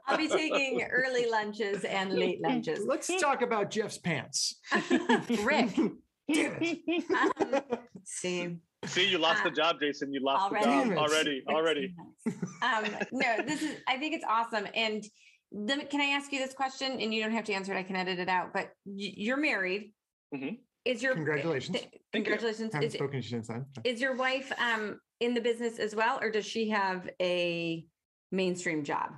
I'll 0.06 0.16
be 0.16 0.28
taking 0.28 0.82
early 0.82 1.26
lunches 1.28 1.84
and 1.84 2.12
late 2.14 2.40
lunches. 2.40 2.84
Let's 2.86 3.08
talk 3.20 3.42
about 3.42 3.70
Jeff's 3.70 3.98
pants. 3.98 4.60
Rick. 5.42 5.70
Damn 6.32 6.56
it. 6.60 7.04
Um, 7.40 7.78
see, 8.04 8.56
See, 8.86 9.08
you 9.08 9.18
lost 9.18 9.42
the 9.44 9.50
Uh, 9.50 9.54
job, 9.54 9.76
Jason. 9.80 10.12
You 10.12 10.20
lost 10.20 10.52
already? 10.52 10.88
the 10.90 10.94
job 10.94 10.98
already. 11.08 11.44
Already. 11.48 11.94
um, 12.62 12.84
no, 13.12 13.36
this 13.46 13.62
is. 13.62 13.76
I 13.88 13.96
think 13.98 14.14
it's 14.14 14.24
awesome, 14.28 14.66
and 14.74 15.02
let 15.52 15.78
me- 15.78 15.84
can 15.86 16.00
I 16.02 16.06
ask 16.16 16.32
you 16.32 16.38
this 16.38 16.52
question? 16.54 17.00
And 17.00 17.12
you 17.14 17.22
don't 17.22 17.32
have 17.32 17.44
to 17.46 17.52
answer 17.54 17.72
it. 17.72 17.78
I 17.78 17.82
can 17.82 17.96
edit 17.96 18.18
it 18.18 18.28
out. 18.28 18.52
But 18.52 18.66
y- 18.84 19.14
you're 19.16 19.36
married. 19.38 19.94
Mhm. 20.34 20.58
Is 20.84 21.02
your 21.02 21.14
Congratulations. 21.14 21.78
th- 21.78 21.84
Thank 21.84 21.94
you. 21.94 22.00
congratulations? 22.12 22.74
Haven't 22.74 22.88
Is, 22.88 22.92
spoken 22.94 23.22
since 23.22 23.48
then. 23.48 23.64
is 23.84 24.00
your 24.02 24.16
wife 24.16 24.52
um 24.58 25.00
in 25.20 25.32
the 25.32 25.40
business 25.40 25.78
as 25.78 25.94
well, 25.94 26.18
or 26.20 26.30
does 26.30 26.44
she 26.44 26.68
have 26.68 27.08
a 27.22 27.86
mainstream 28.32 28.84
job? 28.84 29.12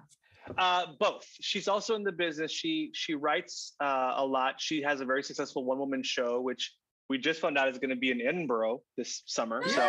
Uh, 0.58 0.86
both. 1.00 1.26
She's 1.40 1.66
also 1.66 1.96
in 1.96 2.04
the 2.04 2.12
business. 2.12 2.52
She 2.52 2.90
she 2.94 3.14
writes 3.14 3.74
uh, 3.80 4.12
a 4.16 4.24
lot. 4.24 4.60
She 4.60 4.80
has 4.82 5.00
a 5.00 5.04
very 5.04 5.24
successful 5.24 5.64
one 5.64 5.78
woman 5.78 6.04
show, 6.04 6.40
which 6.40 6.72
we 7.08 7.18
just 7.18 7.40
found 7.40 7.56
out 7.56 7.68
is 7.68 7.78
going 7.78 7.90
to 7.90 7.96
be 7.96 8.10
in 8.10 8.20
Edinburgh 8.20 8.82
this 8.96 9.22
summer. 9.26 9.62
So 9.68 9.82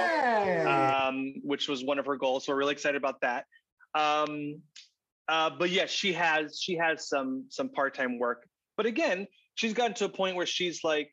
um, 0.67 1.33
which 1.43 1.67
was 1.67 1.83
one 1.83 1.99
of 1.99 2.05
her 2.05 2.15
goals. 2.15 2.45
So 2.45 2.53
we're 2.53 2.59
really 2.59 2.73
excited 2.73 2.97
about 2.97 3.21
that. 3.21 3.45
Um, 3.95 4.61
uh, 5.27 5.49
but 5.57 5.69
yes, 5.69 5.89
she 5.89 6.13
has 6.13 6.59
she 6.61 6.75
has 6.75 7.07
some 7.07 7.45
some 7.49 7.69
part 7.69 7.93
time 7.93 8.19
work. 8.19 8.47
But 8.77 8.85
again, 8.85 9.27
she's 9.55 9.73
gotten 9.73 9.93
to 9.95 10.05
a 10.05 10.09
point 10.09 10.35
where 10.35 10.45
she's 10.45 10.83
like, 10.83 11.11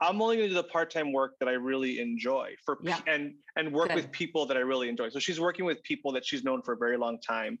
I'm 0.00 0.20
only 0.22 0.36
going 0.36 0.48
to 0.48 0.54
do 0.54 0.62
the 0.62 0.68
part 0.68 0.90
time 0.90 1.12
work 1.12 1.32
that 1.40 1.48
I 1.48 1.52
really 1.52 2.00
enjoy 2.00 2.54
for 2.64 2.78
Yeah. 2.82 2.98
and 3.06 3.34
and 3.56 3.72
work 3.72 3.88
Good. 3.88 3.96
with 3.96 4.12
people 4.12 4.46
that 4.46 4.56
I 4.56 4.60
really 4.60 4.88
enjoy. 4.88 5.10
So 5.10 5.18
she's 5.18 5.40
working 5.40 5.64
with 5.64 5.82
people 5.82 6.12
that 6.12 6.24
she's 6.24 6.44
known 6.44 6.62
for 6.62 6.72
a 6.74 6.76
very 6.76 6.96
long 6.96 7.18
time, 7.20 7.58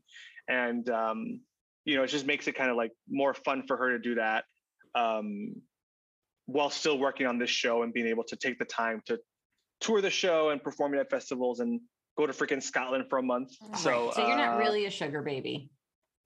and 0.48 0.88
um, 0.90 1.40
you 1.84 1.96
know, 1.96 2.02
it 2.02 2.08
just 2.08 2.26
makes 2.26 2.46
it 2.48 2.54
kind 2.54 2.70
of 2.70 2.76
like 2.76 2.92
more 3.08 3.34
fun 3.34 3.64
for 3.66 3.76
her 3.76 3.90
to 3.90 3.98
do 3.98 4.14
that. 4.14 4.44
Um, 4.94 5.56
while 6.46 6.70
still 6.70 6.98
working 6.98 7.26
on 7.26 7.38
this 7.38 7.50
show 7.50 7.82
and 7.82 7.92
being 7.92 8.06
able 8.06 8.24
to 8.24 8.36
take 8.36 8.58
the 8.58 8.64
time 8.64 9.00
to 9.06 9.18
tour 9.80 10.00
the 10.00 10.10
show 10.10 10.50
and 10.50 10.62
performing 10.62 11.00
at 11.00 11.10
festivals 11.10 11.60
and 11.60 11.80
go 12.16 12.26
to 12.26 12.32
freaking 12.32 12.62
Scotland 12.62 13.04
for 13.08 13.18
a 13.18 13.22
month. 13.22 13.52
So, 13.76 14.06
Right. 14.06 14.14
so 14.14 14.26
you're 14.26 14.36
not 14.36 14.54
uh, 14.54 14.58
really 14.58 14.86
a 14.86 14.90
sugar 14.90 15.22
baby. 15.22 15.70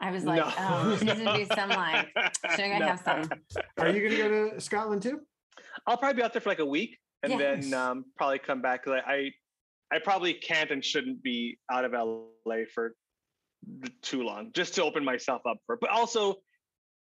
I 0.00 0.10
was 0.10 0.24
like, 0.24 0.44
no. 0.44 0.52
oh, 0.58 0.96
she's 0.96 1.04
gonna 1.04 1.32
do 1.34 1.44
some 1.46 1.70
like, 1.70 2.08
should 2.50 2.60
I 2.66 2.78
No. 2.78 2.86
have 2.86 3.00
some? 3.00 3.30
Are 3.78 3.88
you 3.88 4.00
going 4.00 4.10
to 4.12 4.16
go 4.16 4.50
to 4.50 4.60
Scotland 4.60 5.02
too? 5.02 5.20
I'll 5.86 5.96
probably 5.96 6.16
be 6.16 6.22
out 6.22 6.32
there 6.32 6.40
for 6.42 6.50
like 6.50 6.60
a 6.60 6.66
week 6.66 6.98
and 7.22 7.32
Yeah. 7.32 7.38
then 7.38 7.74
um, 7.74 8.04
probably 8.16 8.38
come 8.38 8.62
back. 8.62 8.84
'cause 8.84 9.00
I, 9.06 9.12
I 9.12 9.30
I 9.90 9.98
probably 9.98 10.34
can't 10.34 10.70
and 10.70 10.84
shouldn't 10.84 11.22
be 11.22 11.58
out 11.70 11.84
of 11.84 11.92
LA 11.94 12.64
for 12.74 12.94
too 14.02 14.22
long 14.22 14.52
just 14.52 14.74
to 14.74 14.84
open 14.84 15.04
myself 15.04 15.42
up 15.48 15.56
for. 15.66 15.76
But 15.80 15.90
also 15.90 16.36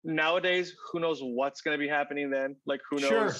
nowadays, 0.05 0.74
who 0.92 1.01
knows 1.01 1.20
what's 1.22 1.61
going 1.61 1.78
to 1.78 1.82
be 1.82 1.88
happening 1.88 2.30
then? 2.30 2.57
Like 2.66 2.80
who 2.90 2.98
knows? 3.01 3.09
Sure. 3.09 3.32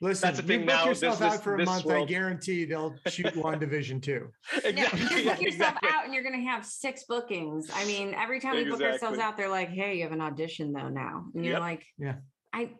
Listen, 0.00 0.28
That's 0.34 0.44
the 0.44 0.52
you 0.54 0.58
book 0.60 0.66
now, 0.68 0.84
yourself 0.86 1.18
this- 1.20 1.26
out 1.28 1.32
this- 1.32 1.40
for 1.42 1.54
a 1.54 1.58
this 1.58 1.66
month. 1.66 1.86
I 1.86 2.04
guarantee 2.04 2.64
they'll 2.64 2.96
shoot 3.06 3.36
one 3.36 3.58
division 3.66 4.00
too. 4.00 4.28
No, 4.52 4.68
Exactly. 4.68 5.00
you 5.00 5.16
yeah, 5.22 5.32
book 5.34 5.42
yourself 5.42 5.42
exactly. 5.76 5.88
out 5.92 6.04
and 6.06 6.12
you're 6.14 6.24
gonna 6.24 6.42
have 6.42 6.66
six 6.66 7.04
bookings. 7.04 7.70
I 7.72 7.84
mean, 7.84 8.12
every 8.14 8.40
time 8.40 8.56
we 8.56 8.64
book 8.64 8.82
ourselves 8.82 9.20
out, 9.20 9.36
they're 9.36 9.48
like, 9.48 9.68
hey, 9.68 9.96
you 9.96 10.02
have 10.02 10.10
an 10.12 10.20
audition 10.20 10.72
though 10.72 10.88
now. 10.88 11.26
And 11.34 11.44
you're 11.44 11.54
Yep. 11.54 11.60
like, 11.60 11.84
Yeah. 11.98 12.14
I 12.52 12.70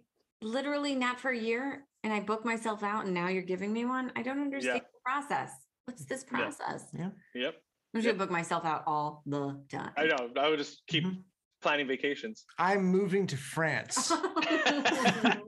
literally 0.40 0.96
not 0.96 1.20
for 1.20 1.30
a 1.30 1.38
year 1.38 1.86
and 2.02 2.12
I 2.12 2.18
booked 2.18 2.44
myself 2.44 2.82
out 2.82 3.04
and 3.04 3.14
now 3.14 3.28
you're 3.28 3.42
giving 3.44 3.72
me 3.72 3.84
one. 3.84 4.10
I 4.16 4.22
don't 4.22 4.40
understand 4.40 4.80
the 4.80 4.98
process. 5.04 5.52
What's 5.84 6.04
this 6.06 6.24
process? 6.24 6.84
Yeah. 6.92 6.98
process? 7.00 7.16
Yep. 7.36 7.54
I'm 7.94 8.00
just 8.00 8.06
gonna 8.06 8.18
book 8.18 8.32
myself 8.32 8.64
out 8.64 8.82
all 8.88 9.22
the 9.26 9.62
time. 9.70 9.92
I 9.96 10.06
know. 10.06 10.30
I 10.40 10.48
would 10.48 10.58
just 10.58 10.82
keep 10.88 11.04
Mhm. 11.04 11.22
Planning 11.62 11.86
vacations. 11.86 12.44
I'm 12.58 12.84
moving 12.84 13.26
to 13.28 13.36
France. 13.36 14.08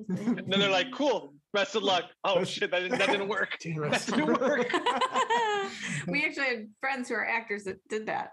then 0.08 0.44
they're 0.46 0.70
like, 0.70 0.92
cool, 0.92 1.34
best 1.52 1.74
of 1.74 1.82
luck. 1.82 2.04
Oh 2.24 2.44
shit, 2.44 2.70
that 2.70 2.80
didn't, 2.80 2.98
that 2.98 3.10
didn't 3.10 3.28
work. 3.28 3.50
That 3.64 4.06
didn't 4.06 4.40
work. 4.40 4.72
we 6.08 6.24
actually 6.24 6.46
had 6.46 6.68
friends 6.80 7.08
who 7.08 7.14
are 7.16 7.26
actors 7.26 7.64
that 7.64 7.76
did 7.88 8.06
that. 8.06 8.30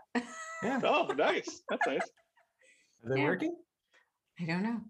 yeah. 0.64 0.80
Oh, 0.84 1.08
nice. 1.18 1.62
That's 1.70 1.88
nice. 1.88 2.02
Are 3.04 3.14
they 3.14 3.22
Yeah. 3.22 3.28
working? 3.28 3.56
I 4.40 4.46
don't 4.46 4.64
know. 4.64 4.82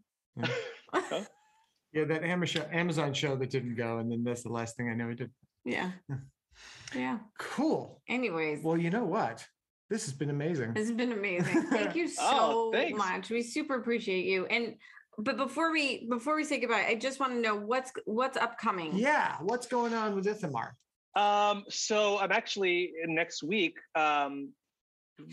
Yeah, 1.93 2.05
that 2.05 2.23
Amazon 2.23 2.63
Amazon 2.71 3.13
show 3.13 3.35
that 3.35 3.49
didn't 3.49 3.75
go, 3.75 3.97
and 3.97 4.09
then 4.11 4.23
that's 4.23 4.43
the 4.43 4.49
last 4.49 4.77
thing 4.77 4.89
I 4.89 4.93
know 4.93 5.09
he 5.09 5.15
did. 5.15 5.31
Yeah. 5.65 5.91
Yeah. 6.09 6.15
Yeah. 6.95 7.17
Cool. 7.37 8.01
Anyways, 8.07 8.63
Well, 8.63 8.77
you 8.77 8.89
know 8.89 9.03
what? 9.03 9.45
This 9.91 10.05
has 10.05 10.13
been 10.13 10.29
amazing. 10.29 10.73
this 10.73 10.87
has 10.87 10.95
been 10.95 11.11
amazing. 11.11 11.63
Thank 11.63 11.95
you 11.97 12.07
so 12.23 12.71
Oh, 12.73 12.91
much. 12.95 13.29
We 13.29 13.43
super 13.43 13.75
appreciate 13.75 14.23
you. 14.23 14.45
And 14.45 14.75
but 15.17 15.35
before 15.35 15.73
we 15.73 16.07
before 16.09 16.37
we 16.37 16.45
say 16.45 16.61
goodbye, 16.61 16.85
I 16.87 16.95
just 16.95 17.19
want 17.19 17.33
to 17.33 17.39
know 17.41 17.57
what's 17.57 17.91
what's 18.05 18.37
upcoming. 18.37 18.95
Yeah, 18.95 19.35
what's 19.41 19.67
going 19.67 19.93
on 19.93 20.15
with 20.15 20.25
Ithamar? 20.27 20.77
Um, 21.17 21.65
so 21.67 22.17
I'm 22.19 22.31
actually 22.31 22.93
next 23.05 23.43
week 23.43 23.75
um, 23.95 24.53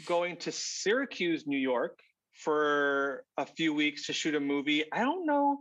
going 0.07 0.37
to 0.39 0.51
Syracuse, 0.51 1.47
New 1.47 1.57
York 1.57 2.01
for 2.33 3.23
a 3.37 3.47
few 3.47 3.73
weeks 3.73 4.07
to 4.07 4.13
shoot 4.13 4.35
a 4.35 4.41
movie. 4.41 4.83
I 4.93 4.99
don't 5.03 5.25
know. 5.25 5.59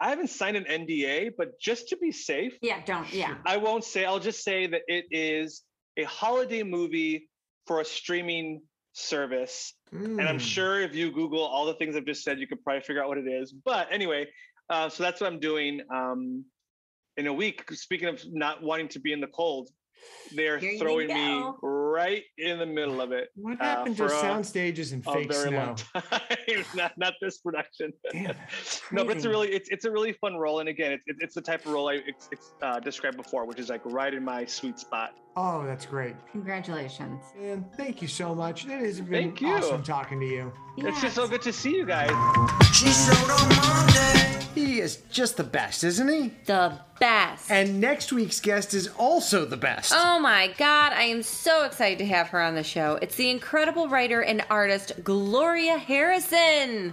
I 0.00 0.10
haven't 0.10 0.30
signed 0.30 0.56
an 0.56 0.64
NDA, 0.64 1.32
but 1.36 1.58
just 1.60 1.88
to 1.88 1.96
be 1.96 2.12
safe, 2.12 2.56
Yeah, 2.62 2.84
don't. 2.86 3.12
Yeah. 3.12 3.34
I 3.44 3.56
won't 3.56 3.82
say. 3.82 4.04
I'll 4.04 4.20
just 4.20 4.44
say 4.44 4.68
that 4.68 4.82
it 4.86 5.06
is 5.10 5.62
a 5.96 6.04
holiday 6.04 6.62
movie 6.62 7.28
for 7.68 7.80
a 7.80 7.84
streaming 7.84 8.62
service. 8.94 9.74
And 9.92 10.22
I'm 10.22 10.38
Mm. 10.38 10.40
sure 10.40 10.80
if 10.80 10.94
you 10.96 11.12
Google 11.12 11.42
all 11.42 11.66
the 11.66 11.74
things 11.74 11.94
I've 11.94 12.06
just 12.06 12.24
said, 12.24 12.40
you 12.40 12.48
could 12.48 12.64
probably 12.64 12.80
figure 12.80 13.02
out 13.02 13.08
what 13.08 13.18
it 13.18 13.28
is. 13.28 13.52
But 13.52 13.86
anyway, 13.92 14.26
uh, 14.70 14.88
so 14.88 15.04
that's 15.04 15.20
what 15.20 15.28
I'm 15.32 15.38
doing 15.38 15.80
um, 15.94 16.44
in 17.16 17.26
a 17.28 17.32
week. 17.32 17.70
Speaking 17.72 18.08
of 18.08 18.20
not 18.26 18.62
wanting 18.62 18.88
to 18.88 19.00
be 19.00 19.12
in 19.12 19.20
the 19.20 19.28
cold, 19.28 19.68
they're 20.32 20.58
Here 20.58 20.78
throwing 20.78 21.08
me 21.08 21.42
go. 21.42 21.56
Right 21.88 22.22
in 22.38 22.58
the 22.58 22.66
middle 22.66 23.00
of 23.00 23.12
it. 23.12 23.28
What 23.34 23.60
uh, 23.60 23.64
happened 23.64 23.96
to 23.96 24.08
for 24.08 24.14
a- 24.14 24.20
sound 24.20 24.46
stages 24.46 24.92
and 24.92 25.06
A 25.06 25.12
fake 25.12 25.32
very 25.32 25.48
snow? 25.48 25.56
long 25.58 25.76
time. 25.76 26.64
not 26.74 26.92
not 26.96 27.14
this 27.20 27.38
production. 27.38 27.92
Damn 28.12 28.36
no, 28.92 29.04
but 29.04 29.16
it's 29.16 29.24
a 29.24 29.28
really 29.28 29.48
it's 29.48 29.68
it's 29.70 29.84
a 29.84 29.90
really 29.90 30.12
fun 30.12 30.36
role, 30.36 30.60
and 30.60 30.68
again, 30.68 30.92
it's 30.92 31.04
it's 31.06 31.18
it's 31.22 31.34
the 31.34 31.40
type 31.42 31.64
of 31.66 31.72
role 31.72 31.88
I 31.88 31.96
ex, 32.06 32.28
ex, 32.32 32.52
uh, 32.62 32.80
described 32.80 33.16
before, 33.16 33.46
which 33.46 33.58
is 33.58 33.68
like 33.68 33.82
right 33.84 34.12
in 34.12 34.24
my 34.24 34.44
sweet 34.44 34.78
spot. 34.78 35.14
Oh, 35.36 35.64
that's 35.64 35.86
great. 35.86 36.16
Congratulations. 36.32 37.22
And 37.40 37.64
thank 37.76 38.02
you 38.02 38.08
so 38.08 38.34
much. 38.34 38.64
It 38.64 38.70
has 38.70 39.00
been 39.00 39.12
Thank 39.12 39.40
you. 39.40 39.54
awesome 39.54 39.84
talking 39.84 40.18
to 40.18 40.26
you. 40.26 40.52
It's 40.78 41.00
just 41.00 41.14
so 41.14 41.28
good 41.28 41.42
to 41.42 41.52
see 41.52 41.76
you 41.76 41.86
guys. 41.86 42.08
She 42.74 42.88
on 42.88 43.48
Monday. 43.48 44.44
He 44.54 44.80
is 44.80 44.96
just 45.12 45.36
the 45.36 45.44
best, 45.44 45.84
isn't 45.84 46.08
he? 46.08 46.32
The 46.46 46.80
best. 46.98 47.50
And 47.52 47.80
next 47.80 48.12
week's 48.12 48.40
guest 48.40 48.74
is 48.74 48.88
also 48.98 49.44
the 49.44 49.56
best. 49.56 49.92
Oh 49.94 50.18
my 50.18 50.52
God, 50.58 50.92
I 50.92 51.02
am 51.02 51.22
so 51.22 51.64
excited 51.64 51.77
to 51.78 52.04
have 52.06 52.28
her 52.30 52.40
on 52.40 52.56
the 52.56 52.64
show. 52.64 52.98
It's 53.00 53.14
the 53.14 53.30
incredible 53.30 53.88
writer 53.88 54.20
and 54.20 54.44
artist 54.50 54.92
Gloria 55.04 55.78
Harrison. 55.78 56.92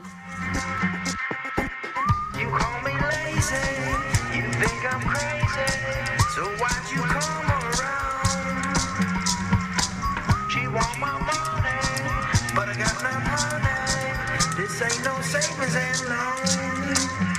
This 14.55 14.81
ain't 14.81 15.03
no 15.03 15.19
savings 15.21 15.75
and. 15.75 17.34